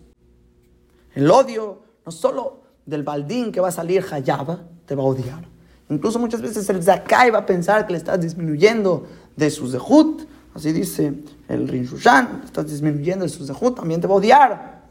El 1.13 1.29
odio 1.29 1.83
no 2.05 2.11
solo 2.11 2.63
del 2.85 3.03
baldín 3.03 3.51
que 3.51 3.59
va 3.59 3.67
a 3.67 3.71
salir 3.71 4.03
Hayaba, 4.11 4.61
te 4.85 4.95
va 4.95 5.03
a 5.03 5.05
odiar. 5.05 5.56
Incluso 5.89 6.19
muchas 6.19 6.41
veces 6.41 6.69
el 6.69 6.83
Zakai 6.83 7.31
va 7.31 7.39
a 7.39 7.45
pensar 7.45 7.85
que 7.85 7.93
le 7.93 7.97
estás 7.97 8.19
disminuyendo 8.19 9.07
de 9.35 9.49
su 9.49 9.69
zehut. 9.69 10.27
Así 10.53 10.73
dice 10.73 11.13
el 11.47 11.67
Rinshushan, 11.67 12.41
estás 12.45 12.69
disminuyendo 12.69 13.23
de 13.23 13.29
su 13.29 13.45
zehut, 13.45 13.75
también 13.75 14.01
te 14.01 14.07
va 14.07 14.15
a 14.15 14.17
odiar. 14.17 14.83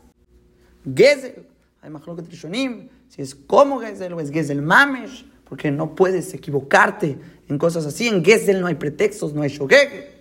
Gezel, 0.95 1.47
hay 1.83 1.91
más 1.91 2.03
que 2.03 2.23
Trishonim, 2.23 2.89
si 3.09 3.23
es 3.23 3.35
como 3.35 3.81
Gezel 3.81 4.13
o 4.13 4.21
es 4.21 4.31
Gezel 4.31 4.63
Mamesh, 4.63 5.27
porque 5.49 5.71
no 5.71 5.95
puedes 5.95 6.33
equivocarte 6.35 7.19
en 7.49 7.59
cosas 7.59 7.85
así. 7.85 8.09
En 8.09 8.25
Gezel 8.25 8.61
no 8.61 8.69
hay 8.69 8.77
pretextos, 8.77 9.35
no 9.35 9.43
hay 9.43 9.51
shogeg. 9.51 10.15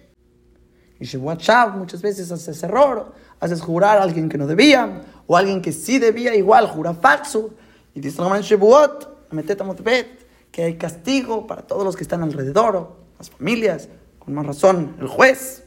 Y 0.99 1.05
Shebuachav 1.05 1.77
muchas 1.77 2.01
veces 2.01 2.31
haces 2.31 2.63
error, 2.63 3.13
haces 3.39 3.61
jurar 3.61 3.97
a 3.99 4.03
alguien 4.03 4.29
que 4.29 4.37
no 4.37 4.47
debía, 4.47 5.03
o 5.27 5.37
alguien 5.37 5.61
que 5.61 5.71
sí 5.71 5.99
debía, 5.99 6.35
igual 6.35 6.67
jura 6.67 6.93
falso. 6.93 7.51
Y 7.93 7.99
dice 7.99 8.21
Shebuot, 8.41 9.31
que 10.55 10.63
hay 10.63 10.77
castigo 10.77 11.47
para 11.47 11.63
todos 11.63 11.83
los 11.83 11.97
que 11.97 12.03
están 12.03 12.23
alrededor, 12.23 12.95
las 13.17 13.29
familias, 13.29 13.89
con 14.19 14.33
más 14.33 14.45
razón, 14.45 14.95
el 15.01 15.07
juez. 15.09 15.65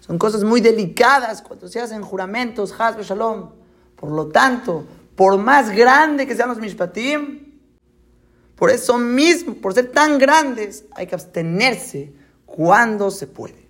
Son 0.00 0.18
cosas 0.18 0.44
muy 0.44 0.60
delicadas 0.60 1.40
cuando 1.40 1.68
se 1.68 1.80
hacen 1.80 2.02
juramentos, 2.02 2.78
Hasbe 2.78 3.02
Shalom. 3.02 3.52
Por 3.96 4.10
lo 4.10 4.26
tanto, 4.26 4.84
por 5.16 5.38
más 5.38 5.70
grande 5.70 6.26
que 6.26 6.36
sean 6.36 6.50
los 6.50 6.58
mishpatim, 6.58 7.54
por 8.56 8.68
eso 8.68 8.98
mismo, 8.98 9.54
por 9.54 9.72
ser 9.72 9.90
tan 9.90 10.18
grandes, 10.18 10.84
hay 10.94 11.06
que 11.06 11.14
abstenerse 11.14 12.12
cuando 12.44 13.10
se 13.10 13.26
puede 13.26 13.64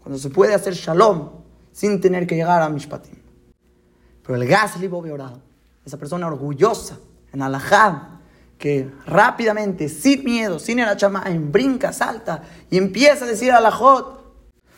cuando 0.00 0.18
se 0.18 0.30
puede 0.30 0.52
hacer 0.54 0.74
shalom 0.74 1.30
sin 1.70 2.00
tener 2.00 2.26
que 2.26 2.34
llegar 2.34 2.60
a 2.60 2.68
mishpatim. 2.68 3.14
Pero 4.24 4.34
el 4.34 4.48
gas 4.48 4.74
orado, 4.92 5.42
esa 5.84 5.96
persona 5.96 6.26
orgullosa 6.26 6.98
en 7.32 7.42
alajá, 7.42 8.16
que 8.58 8.90
rápidamente, 9.06 9.88
sin 9.88 10.24
miedo, 10.24 10.58
sin 10.58 10.78
el 10.78 10.88
en 11.26 11.52
brinca, 11.52 11.92
salta 11.92 12.42
y 12.70 12.78
empieza 12.78 13.24
a 13.24 13.28
decir 13.28 13.52
alajot, 13.52 14.16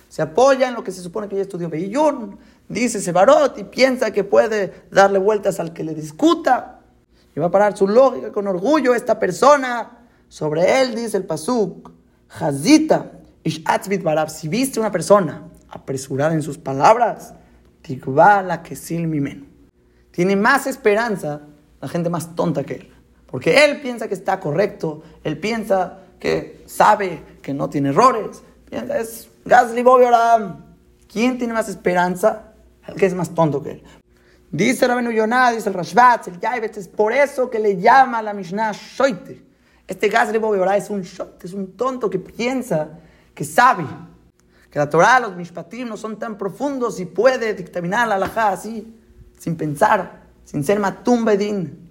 se 0.09 0.23
apoya 0.23 0.69
en 0.69 0.75
lo 0.75 0.83
que 0.83 0.91
se 0.91 1.03
supone 1.03 1.29
que 1.29 1.37
ya 1.37 1.43
estudió 1.43 1.69
Beiyun, 1.69 2.39
dice 2.69 3.01
Sebarot 3.01 3.59
y 3.59 3.65
piensa 3.65 4.11
que 4.11 4.25
puede 4.25 4.87
darle 4.91 5.19
vueltas 5.19 5.61
al 5.61 5.73
que 5.73 5.85
le 5.85 5.95
discuta 5.95 6.81
y 7.35 7.41
va 7.41 7.47
a 7.47 7.51
parar 7.51 7.77
su 7.77 7.87
lógica 7.87 8.33
con 8.33 8.47
orgullo 8.47 8.95
esta 8.95 9.19
persona. 9.19 9.99
Sobre 10.29 10.81
él 10.81 10.95
dice 10.95 11.17
el 11.17 11.25
Pasuk, 11.25 11.91
Hazita, 12.41 13.13
si 14.29 14.49
viste 14.49 14.81
una 14.81 14.91
persona 14.91 15.49
apresurada 15.71 16.35
en 16.35 16.43
sus 16.43 16.59
palabras, 16.59 17.35
la 18.43 18.63
que 18.63 18.77
Tiene 20.11 20.37
más 20.37 20.67
esperanza 20.67 21.43
la 21.81 21.89
gente 21.89 22.11
más 22.11 22.35
tonta 22.35 22.65
que 22.65 22.75
él. 22.75 22.98
Porque 23.31 23.65
él 23.65 23.81
piensa 23.81 24.09
que 24.09 24.15
está 24.15 24.41
correcto, 24.41 25.03
él 25.23 25.39
piensa 25.39 25.99
que 26.19 26.65
sabe 26.67 27.23
que 27.43 27.53
no 27.53 27.69
tiene 27.69 27.91
errores. 27.91 28.43
Piensa, 28.69 28.99
es 28.99 29.29
Gasly 29.45 29.85
¿Quién 31.11 31.39
tiene 31.39 31.53
más 31.55 31.69
esperanza? 31.69 32.53
El 32.87 32.95
que 32.95 33.07
es 33.07 33.15
más 33.15 33.35
tonto 33.35 33.63
que 33.63 33.73
él. 33.73 33.83
Dice 34.51 34.87
Rabenu 34.87 35.11
Yonah, 35.11 35.53
dice 35.53 35.69
el 35.69 35.75
Rashbat, 35.75 36.29
el 36.29 36.41
Yaibet, 36.41 36.77
es 36.79 36.89
por 36.89 37.13
eso 37.13 37.51
que 37.51 37.59
le 37.59 37.79
llama 37.79 38.19
a 38.19 38.23
la 38.23 38.33
Mishnah 38.33 38.73
Shoite. 38.73 39.43
Este 39.87 40.09
Gasly 40.09 40.41
es 40.77 40.91
un 40.91 41.03
shot, 41.03 41.45
es 41.45 41.53
un 41.53 41.77
tonto 41.77 42.09
que 42.09 42.19
piensa 42.19 42.99
que 43.35 43.45
sabe 43.45 43.85
que 44.71 44.79
la 44.79 44.89
Torah, 44.89 45.21
los 45.21 45.37
mishpatim 45.37 45.89
no 45.89 45.97
son 45.97 46.19
tan 46.19 46.37
profundos 46.37 47.01
y 47.01 47.07
puede 47.07 47.55
dictaminar 47.55 48.07
la 48.09 48.17
halajá 48.17 48.51
así, 48.51 48.95
sin 49.39 49.57
pensar, 49.57 50.23
sin 50.45 50.63
ser 50.65 50.79
matum 50.79 51.25
bedin. 51.25 51.88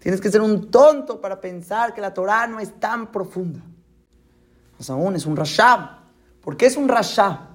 Tienes 0.00 0.20
que 0.20 0.30
ser 0.30 0.40
un 0.40 0.70
tonto 0.70 1.20
para 1.20 1.40
pensar 1.40 1.94
que 1.94 2.00
la 2.00 2.12
Torah 2.12 2.46
no 2.46 2.58
es 2.58 2.80
tan 2.80 3.12
profunda. 3.12 3.60
Más 4.78 4.88
aún, 4.88 5.14
es 5.14 5.26
un 5.26 5.36
rasha. 5.36 5.98
¿Por 6.40 6.56
qué 6.56 6.66
es 6.66 6.76
un 6.76 6.88
rasha? 6.88 7.48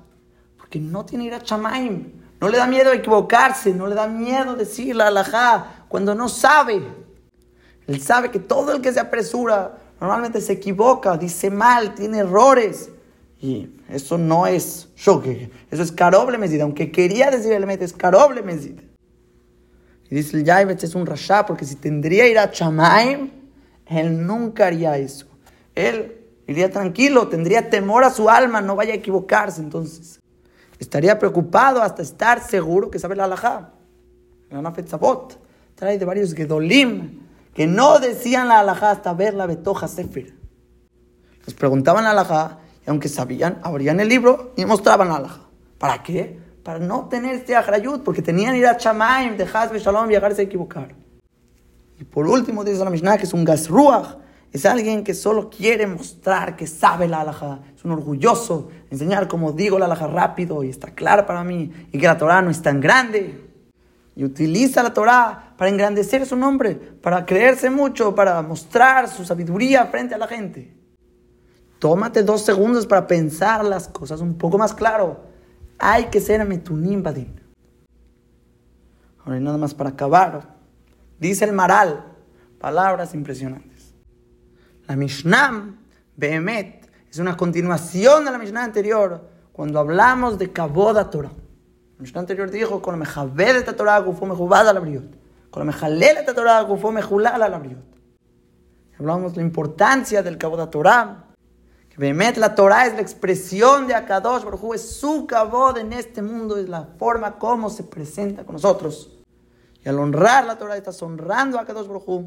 Porque 0.56 0.80
no 0.80 1.04
tiene 1.06 1.26
ir 1.26 1.34
a 1.34 1.42
chamaim. 1.42 2.22
No 2.40 2.50
le 2.50 2.58
da 2.58 2.68
miedo 2.68 2.92
equivocarse, 2.92 3.74
no 3.74 3.88
le 3.88 3.96
da 3.96 4.08
miedo 4.08 4.56
decir 4.56 4.96
la 4.96 5.08
halajá 5.08 5.86
cuando 5.88 6.14
no 6.14 6.30
sabe. 6.30 6.84
Él 7.88 8.02
sabe 8.02 8.30
que 8.30 8.40
todo 8.40 8.74
el 8.74 8.82
que 8.82 8.94
se 8.94 9.00
apresura 9.00 9.80
normalmente 10.00 10.40
se 10.42 10.54
equivoca, 10.54 11.18
dice 11.18 11.50
mal, 11.50 11.96
tiene 11.96 12.20
errores. 12.20 12.92
Y 13.42 13.70
eso 13.90 14.20
no 14.20 14.46
es 14.46 14.90
choque, 14.96 15.50
eso 15.72 15.82
es 15.82 15.92
caroble 15.92 16.38
mesida. 16.38 16.64
Aunque 16.64 16.92
quería 16.92 17.32
decir 17.32 17.54
el 17.54 17.68
es 17.70 17.94
caroble 17.94 18.44
mesida. 18.44 18.84
Dice 20.16 20.38
el 20.38 20.50
es 20.50 20.96
un 20.96 21.06
rasha, 21.06 21.46
porque 21.46 21.66
si 21.66 21.76
tendría 21.76 22.26
ir 22.26 22.40
a 22.40 22.50
Chamaim, 22.50 23.32
él 23.86 24.26
nunca 24.26 24.68
haría 24.68 24.98
eso. 24.98 25.26
Él 25.76 26.22
iría 26.48 26.72
tranquilo, 26.72 27.28
tendría 27.28 27.70
temor 27.70 28.06
a 28.06 28.10
su 28.10 28.30
alma, 28.30 28.62
no 28.62 28.78
vaya 28.78 28.94
a 28.94 28.96
equivocarse. 28.96 29.60
Entonces, 29.60 30.22
estaría 30.80 31.20
preocupado 31.20 31.82
hasta 31.82 32.02
estar 32.02 32.42
seguro 32.42 32.90
que 32.90 32.98
sabe 32.98 33.18
la 33.18 33.26
halajá. 33.26 33.74
La 34.50 34.62
Nafet 34.62 34.88
Sabot 34.88 35.38
trae 35.76 35.98
de 35.98 36.06
varios 36.06 36.34
Gedolim 36.34 37.20
que 37.54 37.68
no 37.68 38.00
decían 38.00 38.48
la 38.48 38.62
halajá 38.62 38.92
hasta 38.92 39.14
ver 39.14 39.34
la 39.34 39.48
Betoja 39.48 39.90
Sefer. 39.90 40.34
Les 41.46 41.54
preguntaban 41.54 42.06
la 42.06 42.12
halajá 42.12 42.60
y 42.88 42.90
aunque 42.90 43.10
sabían, 43.10 43.60
abrían 43.64 44.00
el 44.00 44.08
libro 44.08 44.54
y 44.56 44.64
mostraban 44.64 45.10
la 45.10 45.18
halajá. 45.18 45.42
¿Para 45.78 46.02
qué? 46.02 46.45
Para 46.66 46.80
no 46.80 47.08
tener 47.10 47.36
este 47.36 47.56
ahrayut, 47.56 48.02
porque 48.04 48.24
tenían 48.24 48.56
ir 48.56 48.66
a 48.66 48.76
Chamaim, 48.76 49.38
de 49.38 49.44
Hazbe 49.44 49.78
Shalom, 49.78 50.10
llegarse 50.10 50.42
a 50.42 50.46
equivocar. 50.46 50.96
Y 52.00 52.04
por 52.06 52.26
último, 52.26 52.64
dice 52.64 52.84
la 52.84 52.90
Mishnah, 52.90 53.20
que 53.20 53.26
es 53.26 53.34
un 53.36 53.46
gasruach, 53.46 54.18
es 54.52 54.66
alguien 54.66 55.04
que 55.04 55.14
solo 55.14 55.52
quiere 55.52 55.86
mostrar 55.86 56.56
que 56.56 56.66
sabe 56.66 57.08
la 57.08 57.22
halajá, 57.22 57.60
es 57.76 57.86
un 57.86 57.92
orgulloso, 57.92 58.70
enseñar 58.90 59.28
como 59.28 59.52
digo 59.52 59.78
la 59.78 59.86
halajá 59.86 60.08
rápido 60.08 60.64
y 60.64 60.70
está 60.70 60.90
claro 60.96 61.28
para 61.28 61.44
mí, 61.44 61.72
y 61.92 62.00
que 62.00 62.08
la 62.08 62.18
Torah 62.18 62.42
no 62.42 62.50
es 62.50 62.64
tan 62.64 62.82
grande. 62.82 63.48
Y 64.16 64.24
utiliza 64.24 64.82
la 64.82 64.92
Torah 64.92 65.54
para 65.58 65.70
engrandecer 65.70 66.26
su 66.26 66.36
nombre, 66.36 66.74
para 66.74 67.28
creerse 67.28 67.70
mucho, 67.70 68.16
para 68.16 68.42
mostrar 68.42 69.08
su 69.08 69.24
sabiduría 69.24 69.86
frente 69.86 70.16
a 70.16 70.18
la 70.18 70.28
gente. 70.28 70.76
Tómate 71.78 72.24
dos 72.24 72.42
segundos 72.42 72.88
para 72.88 73.06
pensar 73.06 73.64
las 73.64 73.88
cosas 73.88 74.20
un 74.20 74.36
poco 74.36 74.58
más 74.58 74.74
claro. 74.74 75.35
Hay 75.80 76.06
que 76.06 76.22
ser 76.22 76.46
metunim 76.46 77.04
badin. 77.04 77.40
Ahora, 79.24 79.40
nada 79.40 79.58
más 79.58 79.74
para 79.74 79.92
acabar. 79.92 80.56
Dice 81.20 81.46
el 81.46 81.54
Maral, 81.54 82.06
palabras 82.60 83.14
impresionantes. 83.14 83.94
La 84.88 84.96
Mishnah, 84.96 85.76
Behemet, 86.16 86.90
es 87.10 87.20
una 87.20 87.36
continuación 87.36 88.26
de 88.26 88.32
la 88.32 88.38
Mishnah 88.38 88.64
anterior, 88.64 89.30
cuando 89.52 89.80
hablamos 89.80 90.38
de 90.38 90.52
Kaboda 90.52 91.10
Torah. 91.10 91.32
La 91.98 92.02
Mishnah 92.02 92.20
anterior 92.20 92.52
dijo, 92.52 92.82
con 92.82 92.94
la 92.94 92.98
mejabed 92.98 93.66
de 93.66 93.74
Torah, 93.74 94.00
gufo 94.00 94.26
mejubada 94.26 94.74
la 94.74 94.80
briot. 94.80 95.16
Con 95.50 95.62
la 95.62 95.72
mejalel 95.72 96.26
de 96.26 96.34
Torah, 96.34 96.62
gufo 96.62 96.92
mejulala 96.92 97.48
la 97.48 97.58
briot. 97.58 97.84
Hablamos 99.00 99.34
de 99.34 99.42
la 99.42 99.48
importancia 99.48 100.22
del 100.22 100.38
Kaboda 100.38 100.70
Torah, 100.70 101.25
Behemet, 101.98 102.36
la 102.38 102.56
Torah 102.56 102.88
es 102.88 102.94
la 102.94 103.02
expresión 103.02 103.88
de 103.88 103.96
Akadosh 103.96 104.44
Baruj 104.44 104.76
es 104.76 104.98
su 104.98 105.26
cabod 105.26 105.78
en 105.78 105.94
este 105.94 106.22
mundo, 106.22 106.58
es 106.58 106.68
la 106.68 106.90
forma 106.98 107.40
como 107.40 107.70
se 107.70 107.84
presenta 107.84 108.44
con 108.44 108.54
nosotros. 108.54 109.12
Y 109.84 109.88
al 109.88 110.00
honrar 110.00 110.46
la 110.46 110.58
Torah, 110.58 110.76
estás 110.76 111.02
honrando 111.02 111.58
a 111.58 111.62
Akadosh 111.62 111.88
Baruj 111.88 112.26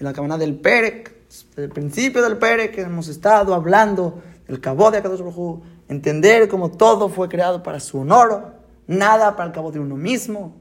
Y 0.00 0.04
la 0.04 0.14
cabana 0.14 0.38
del 0.38 0.58
Perek, 0.58 1.14
el 1.56 1.68
principio 1.68 2.22
del 2.22 2.38
Perek, 2.38 2.74
que 2.74 2.80
hemos 2.82 3.08
estado 3.08 3.54
hablando 3.54 4.22
del 4.48 4.58
cabod 4.58 4.92
de 4.92 4.98
Akadosh 4.98 5.20
Baruj 5.20 5.60
entender 5.88 6.48
cómo 6.48 6.70
todo 6.70 7.10
fue 7.10 7.28
creado 7.28 7.62
para 7.62 7.78
su 7.78 8.00
honor, 8.00 8.54
nada 8.86 9.36
para 9.36 9.48
el 9.48 9.54
cabod 9.54 9.74
de 9.74 9.80
uno 9.80 9.96
mismo, 9.96 10.54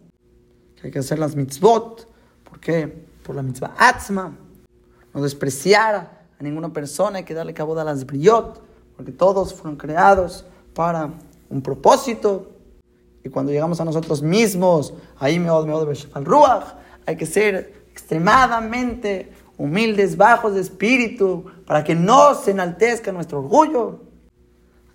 que 0.76 0.88
hay 0.88 0.92
que 0.92 1.00
hacer 1.00 1.18
las 1.18 1.36
mitzvot, 1.36 2.10
¿por 2.44 2.60
qué? 2.60 3.06
Por 3.24 3.36
la 3.36 3.42
mitzvah 3.42 3.74
atzma, 3.78 4.36
no 5.14 5.22
despreciar 5.22 6.15
a 6.40 6.44
ninguna 6.44 6.72
persona, 6.72 7.20
hay 7.20 7.24
que 7.24 7.34
darle 7.34 7.54
cabo 7.54 7.78
a 7.80 7.84
las 7.84 8.06
brillot, 8.06 8.62
porque 8.96 9.12
todos 9.12 9.54
fueron 9.54 9.78
creados 9.78 10.46
para 10.74 11.12
un 11.50 11.62
propósito. 11.62 12.52
Y 13.24 13.30
cuando 13.30 13.52
llegamos 13.52 13.80
a 13.80 13.86
nosotros 13.86 14.22
mismos, 14.22 14.94
ahí 15.18 15.40
me 15.40 15.50
al 15.50 16.26
ruach, 16.26 16.76
hay 17.06 17.16
que 17.16 17.26
ser 17.26 17.86
extremadamente 17.92 19.32
humildes, 19.58 20.18
bajos 20.18 20.54
de 20.54 20.62
espíritu, 20.62 21.46
para 21.66 21.84
que 21.84 21.96
no 21.96 22.36
se 22.36 22.52
enaltezca 22.52 23.12
nuestro 23.12 23.40
orgullo. 23.40 24.02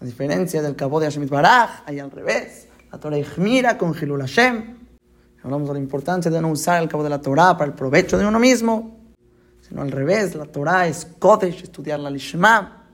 A 0.00 0.04
diferencia 0.04 0.62
del 0.62 0.76
cabo 0.76 1.00
de 1.00 1.06
Hashem 1.06 1.26
Baraj, 1.28 1.82
ahí 1.86 1.98
al 1.98 2.10
revés, 2.10 2.68
la 2.92 2.98
Torah 2.98 3.16
mira 3.38 3.78
con 3.78 3.94
Hilul 3.94 4.20
Hashem. 4.20 4.78
Hablamos 5.42 5.68
de 5.68 5.74
la 5.74 5.80
importancia 5.80 6.30
de 6.30 6.40
no 6.40 6.48
usar 6.48 6.82
el 6.82 6.88
cabo 6.88 7.02
de 7.02 7.10
la 7.10 7.20
Torah 7.20 7.56
para 7.56 7.70
el 7.70 7.74
provecho 7.74 8.18
de 8.18 8.26
uno 8.26 8.38
mismo 8.38 8.99
sino 9.70 9.82
al 9.82 9.92
revés, 9.92 10.34
la 10.34 10.46
Torah 10.46 10.88
es 10.88 11.06
Kodesh, 11.20 11.62
estudiar 11.62 12.00
la 12.00 12.10
Lishma, 12.10 12.88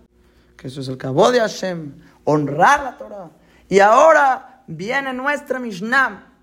que 0.58 0.68
eso 0.68 0.82
es 0.82 0.88
el 0.88 0.98
cabo 0.98 1.32
de 1.32 1.40
Hashem, 1.40 1.94
honrar 2.24 2.82
la 2.82 2.98
Torah. 2.98 3.30
Y 3.66 3.78
ahora 3.78 4.62
viene 4.66 5.14
nuestra 5.14 5.58
Mishnah, 5.58 6.34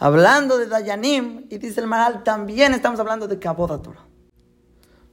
hablando 0.00 0.58
de 0.58 0.66
Dayanim, 0.66 1.46
y 1.48 1.58
dice 1.58 1.80
el 1.80 1.86
Maral, 1.86 2.24
también 2.24 2.74
estamos 2.74 2.98
hablando 2.98 3.28
de 3.28 3.38
cabo 3.38 3.68
de 3.68 3.78
Torah. 3.78 4.04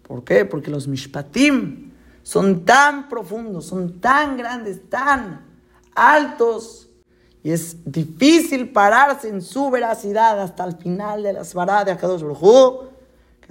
¿Por 0.01 0.23
qué? 0.23 0.43
Porque 0.43 0.71
los 0.71 0.87
Mishpatim 0.87 1.91
son 2.23 2.65
tan 2.65 3.09
profundos, 3.09 3.67
son 3.67 3.99
tan 3.99 4.37
grandes, 4.37 4.89
tan 4.89 5.45
altos, 5.93 6.89
y 7.43 7.51
es 7.51 7.77
difícil 7.85 8.71
pararse 8.71 9.29
en 9.29 9.43
su 9.43 9.69
veracidad 9.69 10.41
hasta 10.41 10.63
el 10.63 10.77
final 10.77 11.21
de 11.21 11.33
las 11.33 11.53
varas 11.53 11.85
de 11.85 11.91
Akadosh 11.91 12.23
Baruj 12.23 12.90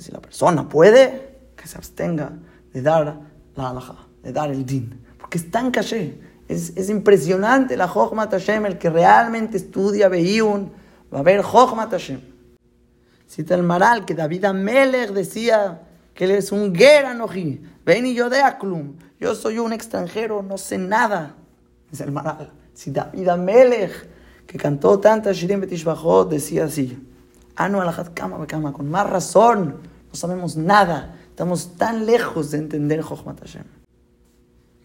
si 0.00 0.12
la 0.12 0.20
persona 0.20 0.68
puede, 0.68 1.38
que 1.56 1.66
se 1.68 1.76
abstenga 1.76 2.32
de 2.72 2.82
dar 2.82 3.20
la 3.54 3.70
halajá, 3.70 3.96
de 4.22 4.32
dar 4.32 4.50
el 4.50 4.64
din. 4.64 5.04
Porque 5.18 5.38
es 5.38 5.50
tan 5.50 5.70
caché, 5.70 6.20
es, 6.48 6.76
es 6.76 6.90
impresionante 6.90 7.76
la 7.76 7.88
Jochmat 7.88 8.30
Hashem, 8.30 8.66
el 8.66 8.78
que 8.78 8.90
realmente 8.90 9.56
estudia 9.56 10.08
Beiyun, 10.08 10.72
va 11.12 11.20
a 11.20 11.22
ver 11.22 11.42
Jochmat 11.42 11.90
Hashem. 11.90 12.20
Cita 13.26 13.54
el 13.54 13.62
Maral 13.62 14.04
que 14.04 14.14
David 14.14 14.46
Amelech 14.46 15.10
decía 15.10 15.82
que 16.14 16.24
él 16.24 16.32
es 16.32 16.50
un 16.50 16.74
Geranoji, 16.74 17.62
ven 17.84 18.06
y 18.06 18.14
yo 18.14 18.28
de 18.28 18.40
Aklum, 18.40 18.94
yo 19.20 19.34
soy 19.34 19.58
un 19.58 19.72
extranjero, 19.72 20.42
no 20.42 20.58
sé 20.58 20.78
nada. 20.78 21.36
Es 21.92 22.00
el 22.00 22.10
Maral. 22.10 22.52
Si 22.72 22.90
David 22.90 23.28
Amelech, 23.28 24.08
que 24.46 24.58
cantó 24.58 24.98
tantas 24.98 25.36
Shirim 25.36 25.60
Betishbachot, 25.60 26.30
decía 26.30 26.64
así. 26.64 27.09
Anu 27.60 27.82
alajat 27.82 28.14
kama 28.14 28.46
kama, 28.46 28.72
con 28.72 28.90
más 28.90 29.08
razón, 29.08 29.80
no 30.08 30.14
sabemos 30.14 30.56
nada, 30.56 31.18
estamos 31.28 31.76
tan 31.76 32.06
lejos 32.06 32.50
de 32.52 32.56
entender 32.56 33.02
Jochmat 33.02 33.38
Hashem. 33.38 33.64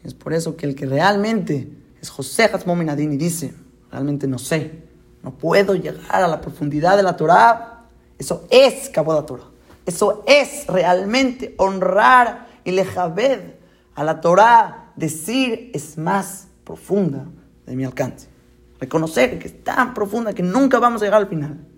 Es 0.03 0.13
por 0.13 0.33
eso 0.33 0.57
que 0.57 0.65
el 0.65 0.75
que 0.75 0.85
realmente 0.85 1.71
es 2.01 2.09
José 2.09 2.43
Hatzmominadin 2.43 3.13
y 3.13 3.17
dice, 3.17 3.53
realmente 3.89 4.27
no 4.27 4.37
sé, 4.37 4.83
no 5.23 5.31
puedo 5.31 5.73
llegar 5.75 6.21
a 6.21 6.27
la 6.27 6.41
profundidad 6.41 6.97
de 6.97 7.03
la 7.03 7.15
Torah, 7.15 7.85
eso 8.19 8.45
es 8.49 8.89
Kabbalah 8.89 9.25
Torah. 9.25 9.45
Eso 9.85 10.25
es 10.27 10.67
realmente 10.67 11.55
honrar 11.57 12.47
y 12.65 12.71
lejaved 12.71 13.53
a 13.93 14.03
la 14.03 14.19
Torah, 14.19 14.91
decir 14.97 15.71
es 15.73 15.97
más 15.97 16.49
profunda 16.65 17.25
de 17.65 17.73
mi 17.77 17.85
alcance. 17.85 18.27
Reconocer 18.81 19.39
que 19.39 19.47
es 19.47 19.63
tan 19.63 19.93
profunda 19.93 20.33
que 20.33 20.43
nunca 20.43 20.77
vamos 20.79 21.01
a 21.01 21.05
llegar 21.05 21.21
al 21.21 21.29
final. 21.29 21.74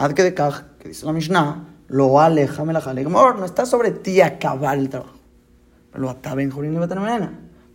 Ad 0.00 0.12
que 0.14 0.22
de 0.22 0.32
que 0.32 0.88
dice 0.88 1.04
la 1.04 1.12
Mishnah, 1.12 1.62
lo 1.88 2.18
aleja 2.18 2.64
me 2.64 2.72
la 2.72 2.80
no 2.80 3.44
está 3.44 3.66
sobre 3.66 3.90
ti 3.90 4.22
acabar 4.22 4.78
el 4.78 4.88
trabajo. 4.88 5.12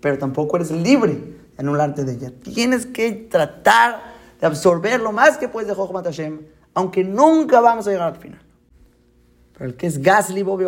Pero 0.02 0.18
tampoco 0.18 0.56
eres 0.56 0.72
libre 0.72 1.14
de 1.14 1.56
anularte 1.60 2.04
de 2.04 2.14
ella. 2.14 2.32
Tienes 2.42 2.88
que 2.88 3.12
tratar 3.12 4.02
de 4.42 4.48
absorber 4.48 5.02
lo 5.02 5.12
más 5.12 5.38
que 5.38 5.48
puedes 5.48 5.70
de 5.70 5.76
Jochmat 5.76 6.06
Hashem, 6.06 6.42
aunque 6.74 7.04
nunca 7.04 7.62
vamos 7.62 7.86
a 7.88 7.92
llegar 7.92 8.14
al 8.14 8.20
final. 8.20 8.42
Pero 9.54 9.66
el 9.66 9.76
que 9.76 9.86
es 9.86 10.02
Gasli 10.02 10.42
Bobi 10.42 10.66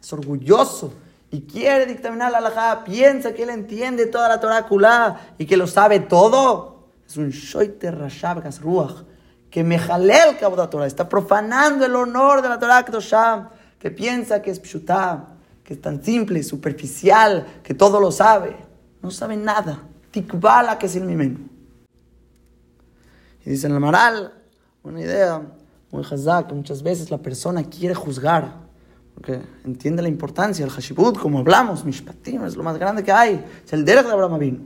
es 0.00 0.12
orgulloso 0.14 0.94
y 1.30 1.42
quiere 1.42 1.84
dictaminar 1.84 2.32
la 2.32 2.38
halajá, 2.38 2.84
piensa 2.84 3.34
que 3.34 3.42
él 3.42 3.50
entiende 3.50 4.06
toda 4.06 4.30
la 4.30 4.40
Torah 4.40 4.66
kulá 4.66 5.34
y 5.36 5.44
que 5.44 5.58
lo 5.58 5.66
sabe 5.66 6.00
todo. 6.00 6.86
Es 7.06 7.18
un 7.18 7.28
shoiter 7.28 7.98
rashab 7.98 8.42
ruach 8.62 9.09
que 9.50 9.64
Mejalel 9.64 10.36
la 10.40 10.70
Torah, 10.70 10.86
está 10.86 11.08
profanando 11.08 11.84
el 11.84 11.94
honor 11.96 12.40
de 12.40 12.48
la 12.48 12.58
Torah 12.58 12.84
Kedosham, 12.84 13.48
que 13.78 13.90
piensa 13.90 14.40
que 14.40 14.50
es 14.50 14.60
pshutá, 14.60 15.26
que 15.64 15.74
es 15.74 15.82
tan 15.82 16.02
simple, 16.02 16.42
superficial, 16.42 17.46
que 17.62 17.74
todo 17.74 18.00
lo 18.00 18.12
sabe. 18.12 18.56
No 19.02 19.10
sabe 19.10 19.36
nada. 19.36 19.82
Tikbala 20.10 20.78
que 20.78 20.86
es 20.86 20.96
el 20.96 21.04
mimeno. 21.04 21.38
Y 23.44 23.50
dice 23.50 23.66
en 23.66 23.74
el 23.74 23.80
Maral, 23.80 24.32
una 24.82 25.00
idea 25.00 25.42
muy 25.90 26.04
hazak, 26.04 26.52
muchas 26.52 26.82
veces 26.82 27.10
la 27.10 27.18
persona 27.18 27.64
quiere 27.64 27.94
juzgar, 27.94 28.52
porque 29.14 29.40
entiende 29.64 30.02
la 30.02 30.08
importancia 30.08 30.64
del 30.64 30.72
hashibut, 30.72 31.18
como 31.18 31.40
hablamos, 31.40 31.84
mishpatim, 31.84 32.44
es 32.44 32.56
lo 32.56 32.62
más 32.62 32.78
grande 32.78 33.02
que 33.02 33.10
hay, 33.10 33.44
es 33.64 33.72
el 33.72 33.84
derech 33.84 34.06
de 34.06 34.12
Abraham 34.12 34.38
vino. 34.38 34.60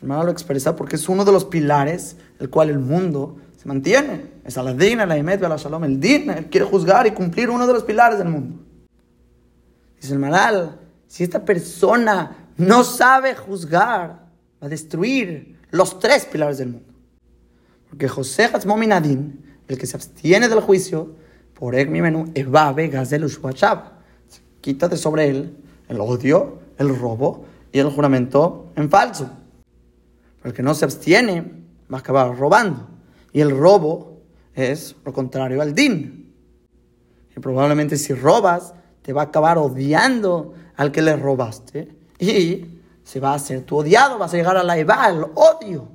El 0.00 0.08
Maral 0.08 0.26
lo 0.26 0.32
expresa 0.32 0.76
porque 0.76 0.96
es 0.96 1.08
uno 1.08 1.24
de 1.24 1.32
los 1.32 1.44
pilares 1.44 2.16
el 2.38 2.50
cual 2.50 2.70
el 2.70 2.78
mundo 2.78 3.36
se 3.62 3.68
mantiene. 3.68 4.24
Es 4.44 4.58
a 4.58 4.62
la 4.62 4.74
digna, 4.74 5.06
la 5.06 5.16
imet, 5.16 5.40
shalom, 5.40 5.84
el 5.84 6.00
din. 6.00 6.30
Él 6.30 6.46
quiere 6.46 6.66
juzgar 6.66 7.06
y 7.06 7.12
cumplir 7.12 7.48
uno 7.48 7.66
de 7.66 7.72
los 7.72 7.84
pilares 7.84 8.18
del 8.18 8.28
mundo. 8.28 8.56
Dice 10.00 10.14
el 10.14 10.18
Maral, 10.18 10.80
si 11.06 11.22
esta 11.22 11.44
persona 11.44 12.48
no 12.56 12.82
sabe 12.82 13.36
juzgar, 13.36 14.08
va 14.60 14.66
a 14.66 14.68
destruir 14.68 15.60
los 15.70 16.00
tres 16.00 16.24
pilares 16.24 16.58
del 16.58 16.70
mundo. 16.70 16.92
Porque 17.88 18.08
José 18.08 18.50
Hatzmominadin, 18.52 19.56
el 19.68 19.78
que 19.78 19.86
se 19.86 19.96
abstiene 19.96 20.48
del 20.48 20.60
juicio, 20.60 21.14
por 21.54 21.74
mi 21.86 22.02
menú, 22.02 22.32
evabe 22.34 22.88
gazel 22.88 23.26
Quita 24.60 24.88
de 24.88 24.96
sobre 24.96 25.28
él 25.28 25.56
el 25.88 26.00
odio, 26.00 26.58
el 26.78 26.98
robo 26.98 27.44
y 27.70 27.78
el 27.78 27.90
juramento 27.90 28.72
en 28.74 28.90
falso. 28.90 29.30
Pero 30.38 30.50
el 30.50 30.56
que 30.56 30.62
no 30.64 30.74
se 30.74 30.84
abstiene 30.84 31.52
va 31.92 31.98
a 31.98 32.00
acabar 32.00 32.36
robando. 32.36 32.91
Y 33.32 33.40
el 33.40 33.56
robo 33.56 34.22
es 34.54 34.96
lo 35.04 35.12
contrario 35.12 35.62
al 35.62 35.74
din. 35.74 36.32
Y 37.34 37.40
probablemente 37.40 37.96
si 37.96 38.12
robas, 38.12 38.74
te 39.02 39.12
va 39.12 39.22
a 39.22 39.24
acabar 39.26 39.58
odiando 39.58 40.54
al 40.76 40.92
que 40.92 41.02
le 41.02 41.16
robaste. 41.16 41.96
Y 42.18 42.66
se 43.02 43.20
va 43.20 43.32
a 43.32 43.34
hacer 43.34 43.62
tu 43.62 43.78
odiado, 43.78 44.18
vas 44.18 44.32
a 44.32 44.36
llegar 44.36 44.56
a 44.56 44.62
la 44.62 44.76
Eva, 44.78 45.04
al 45.04 45.26
odio. 45.34 45.88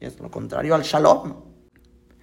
Y 0.00 0.04
es 0.04 0.20
lo 0.20 0.30
contrario 0.30 0.74
al 0.74 0.82
shalom. 0.82 1.34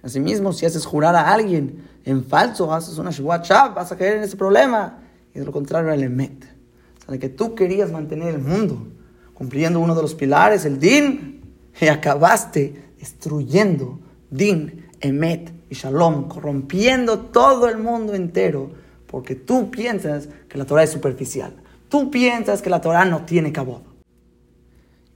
Asimismo, 0.02 0.52
si 0.52 0.66
haces 0.66 0.86
jurar 0.86 1.16
a 1.16 1.32
alguien 1.32 1.88
en 2.04 2.24
falso, 2.24 2.72
haces 2.72 2.98
una 2.98 3.10
shab, 3.10 3.74
vas 3.74 3.90
a 3.90 3.96
caer 3.96 4.18
en 4.18 4.22
ese 4.22 4.36
problema. 4.36 5.00
Y 5.34 5.40
es 5.40 5.46
lo 5.46 5.52
contrario 5.52 5.90
al 5.90 6.02
emet. 6.02 6.44
O 7.06 7.10
sea, 7.10 7.18
que 7.18 7.28
tú 7.28 7.54
querías 7.54 7.90
mantener 7.90 8.34
el 8.34 8.40
mundo 8.40 8.86
cumpliendo 9.34 9.80
uno 9.80 9.94
de 9.94 10.02
los 10.02 10.14
pilares, 10.14 10.64
el 10.64 10.78
din, 10.78 11.42
y 11.80 11.88
acabaste 11.88 12.92
destruyendo 12.98 13.98
din, 14.34 14.88
emet 15.00 15.52
y 15.70 15.74
shalom, 15.74 16.28
corrompiendo 16.28 17.18
todo 17.18 17.68
el 17.68 17.78
mundo 17.78 18.14
entero, 18.14 18.70
porque 19.06 19.34
tú 19.34 19.70
piensas 19.70 20.28
que 20.48 20.58
la 20.58 20.64
Torah 20.64 20.82
es 20.82 20.90
superficial. 20.90 21.54
Tú 21.88 22.10
piensas 22.10 22.60
que 22.60 22.70
la 22.70 22.80
Torah 22.80 23.04
no 23.04 23.24
tiene 23.24 23.52
cabod. 23.52 23.82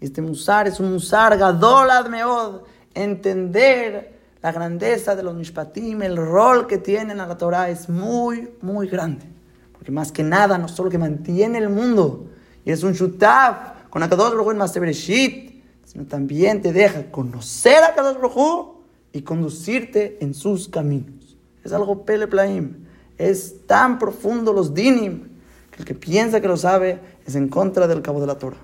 Este 0.00 0.22
musar 0.22 0.68
es 0.68 0.78
un 0.78 0.92
musar 0.92 1.36
gadol 1.36 1.88
meod, 2.08 2.60
entender 2.94 4.16
la 4.40 4.52
grandeza 4.52 5.16
de 5.16 5.24
los 5.24 5.34
Mishpatim, 5.34 6.02
el 6.02 6.16
rol 6.16 6.68
que 6.68 6.78
tienen 6.78 7.18
a 7.18 7.26
la 7.26 7.36
Torah 7.36 7.68
es 7.68 7.88
muy, 7.88 8.48
muy 8.60 8.86
grande. 8.86 9.26
Porque 9.72 9.90
más 9.90 10.12
que 10.12 10.22
nada, 10.22 10.56
no 10.58 10.68
solo 10.68 10.90
que 10.90 10.98
mantiene 10.98 11.58
el 11.58 11.70
mundo, 11.70 12.28
y 12.64 12.70
es 12.70 12.84
un 12.84 12.92
shutaf 12.92 13.88
con 13.90 14.04
Akadosh 14.04 14.30
Baruj 14.30 14.52
en 14.52 14.58
Masebereshit, 14.58 15.64
sino 15.84 16.04
también 16.06 16.62
te 16.62 16.72
deja 16.72 17.10
conocer 17.10 17.82
a 17.82 17.88
Akadosh 17.88 18.14
Baruj 18.14 18.77
y 19.12 19.22
conducirte 19.22 20.18
en 20.20 20.34
sus 20.34 20.68
caminos. 20.68 21.36
Es 21.64 21.72
algo 21.72 22.04
peleplaim. 22.04 22.86
Es 23.16 23.66
tan 23.66 23.98
profundo 23.98 24.52
los 24.52 24.74
dinim 24.74 25.28
que 25.70 25.80
el 25.80 25.84
que 25.84 25.94
piensa 25.94 26.40
que 26.40 26.48
lo 26.48 26.56
sabe 26.56 27.00
es 27.26 27.34
en 27.34 27.48
contra 27.48 27.88
del 27.88 28.02
cabo 28.02 28.20
de 28.20 28.26
la 28.26 28.38
Torah. 28.38 28.58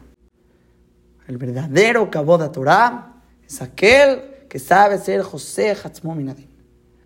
El 1.26 1.38
verdadero 1.38 2.10
cabo 2.10 2.38
de 2.38 2.44
la 2.44 2.52
Torah 2.52 3.22
es 3.46 3.62
aquel 3.62 4.46
que 4.48 4.58
sabe 4.58 4.98
ser 4.98 5.22
José 5.22 5.72
Hatzmo 5.72 6.14
Minadim. 6.14 6.46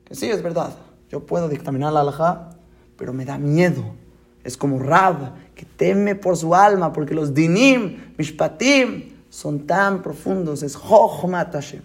Que 0.05 0.15
sí, 0.15 0.27
es 0.27 0.43
verdad. 0.43 0.77
Yo 1.09 1.25
puedo 1.25 1.49
dictaminar 1.49 1.93
la 1.93 2.01
halajá, 2.01 2.51
pero 2.97 3.13
me 3.13 3.25
da 3.25 3.39
miedo. 3.39 3.95
Es 4.45 4.57
como 4.57 4.79
Rab, 4.79 5.35
que 5.55 5.65
teme 5.65 6.15
por 6.15 6.37
su 6.37 6.55
alma, 6.55 6.93
porque 6.93 7.15
los 7.15 7.35
dinim, 7.35 8.13
mishpatim, 8.17 9.13
son 9.31 9.67
tan 9.67 10.03
profundos. 10.03 10.63
Es 10.63 10.77
Jochmat 10.77 11.53
Hashem. 11.53 11.83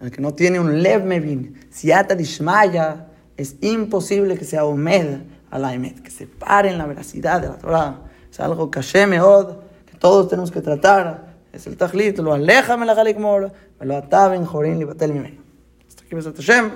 El 0.00 0.10
que 0.10 0.22
no 0.22 0.32
tiene 0.32 0.58
un 0.58 0.82
lev 0.82 1.04
mevin, 1.04 1.60
siata 1.70 2.14
dishmaya, 2.14 3.08
es 3.36 3.56
imposible 3.60 4.38
que 4.38 4.44
sea 4.44 4.64
omed 4.64 5.20
a 5.50 5.58
la 5.58 5.74
emet, 5.74 6.00
que 6.00 6.10
se 6.10 6.26
pare 6.26 6.70
en 6.70 6.78
la 6.78 6.86
veracidad 6.86 7.40
de 7.40 7.48
la 7.48 7.58
Torah. 7.58 8.00
Es 8.30 8.40
algo 8.40 8.70
que 8.70 8.80
Hashem 8.80 9.10
que 9.10 9.96
todos 9.98 10.28
tenemos 10.28 10.50
que 10.50 10.60
tratar. 10.60 11.36
Es 11.52 11.66
el 11.66 11.76
tajlit, 11.76 12.18
lo 12.18 12.32
aleja 12.32 12.76
me 12.76 12.86
la 12.86 12.94
galikmor, 12.94 13.52
me 13.78 13.86
lo 13.86 13.96
ataben 13.96 14.44
jorin 14.44 14.78
libatel 14.78 15.12
mimeno. 15.12 15.42
Hasta 15.88 16.04
aquí, 16.04 16.14
Besat 16.14 16.36
Hashem, 16.36 16.70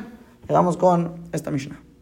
llegamos 0.48 0.76
con 0.76 1.28
esta 1.32 1.50
Mishnah. 1.50 1.93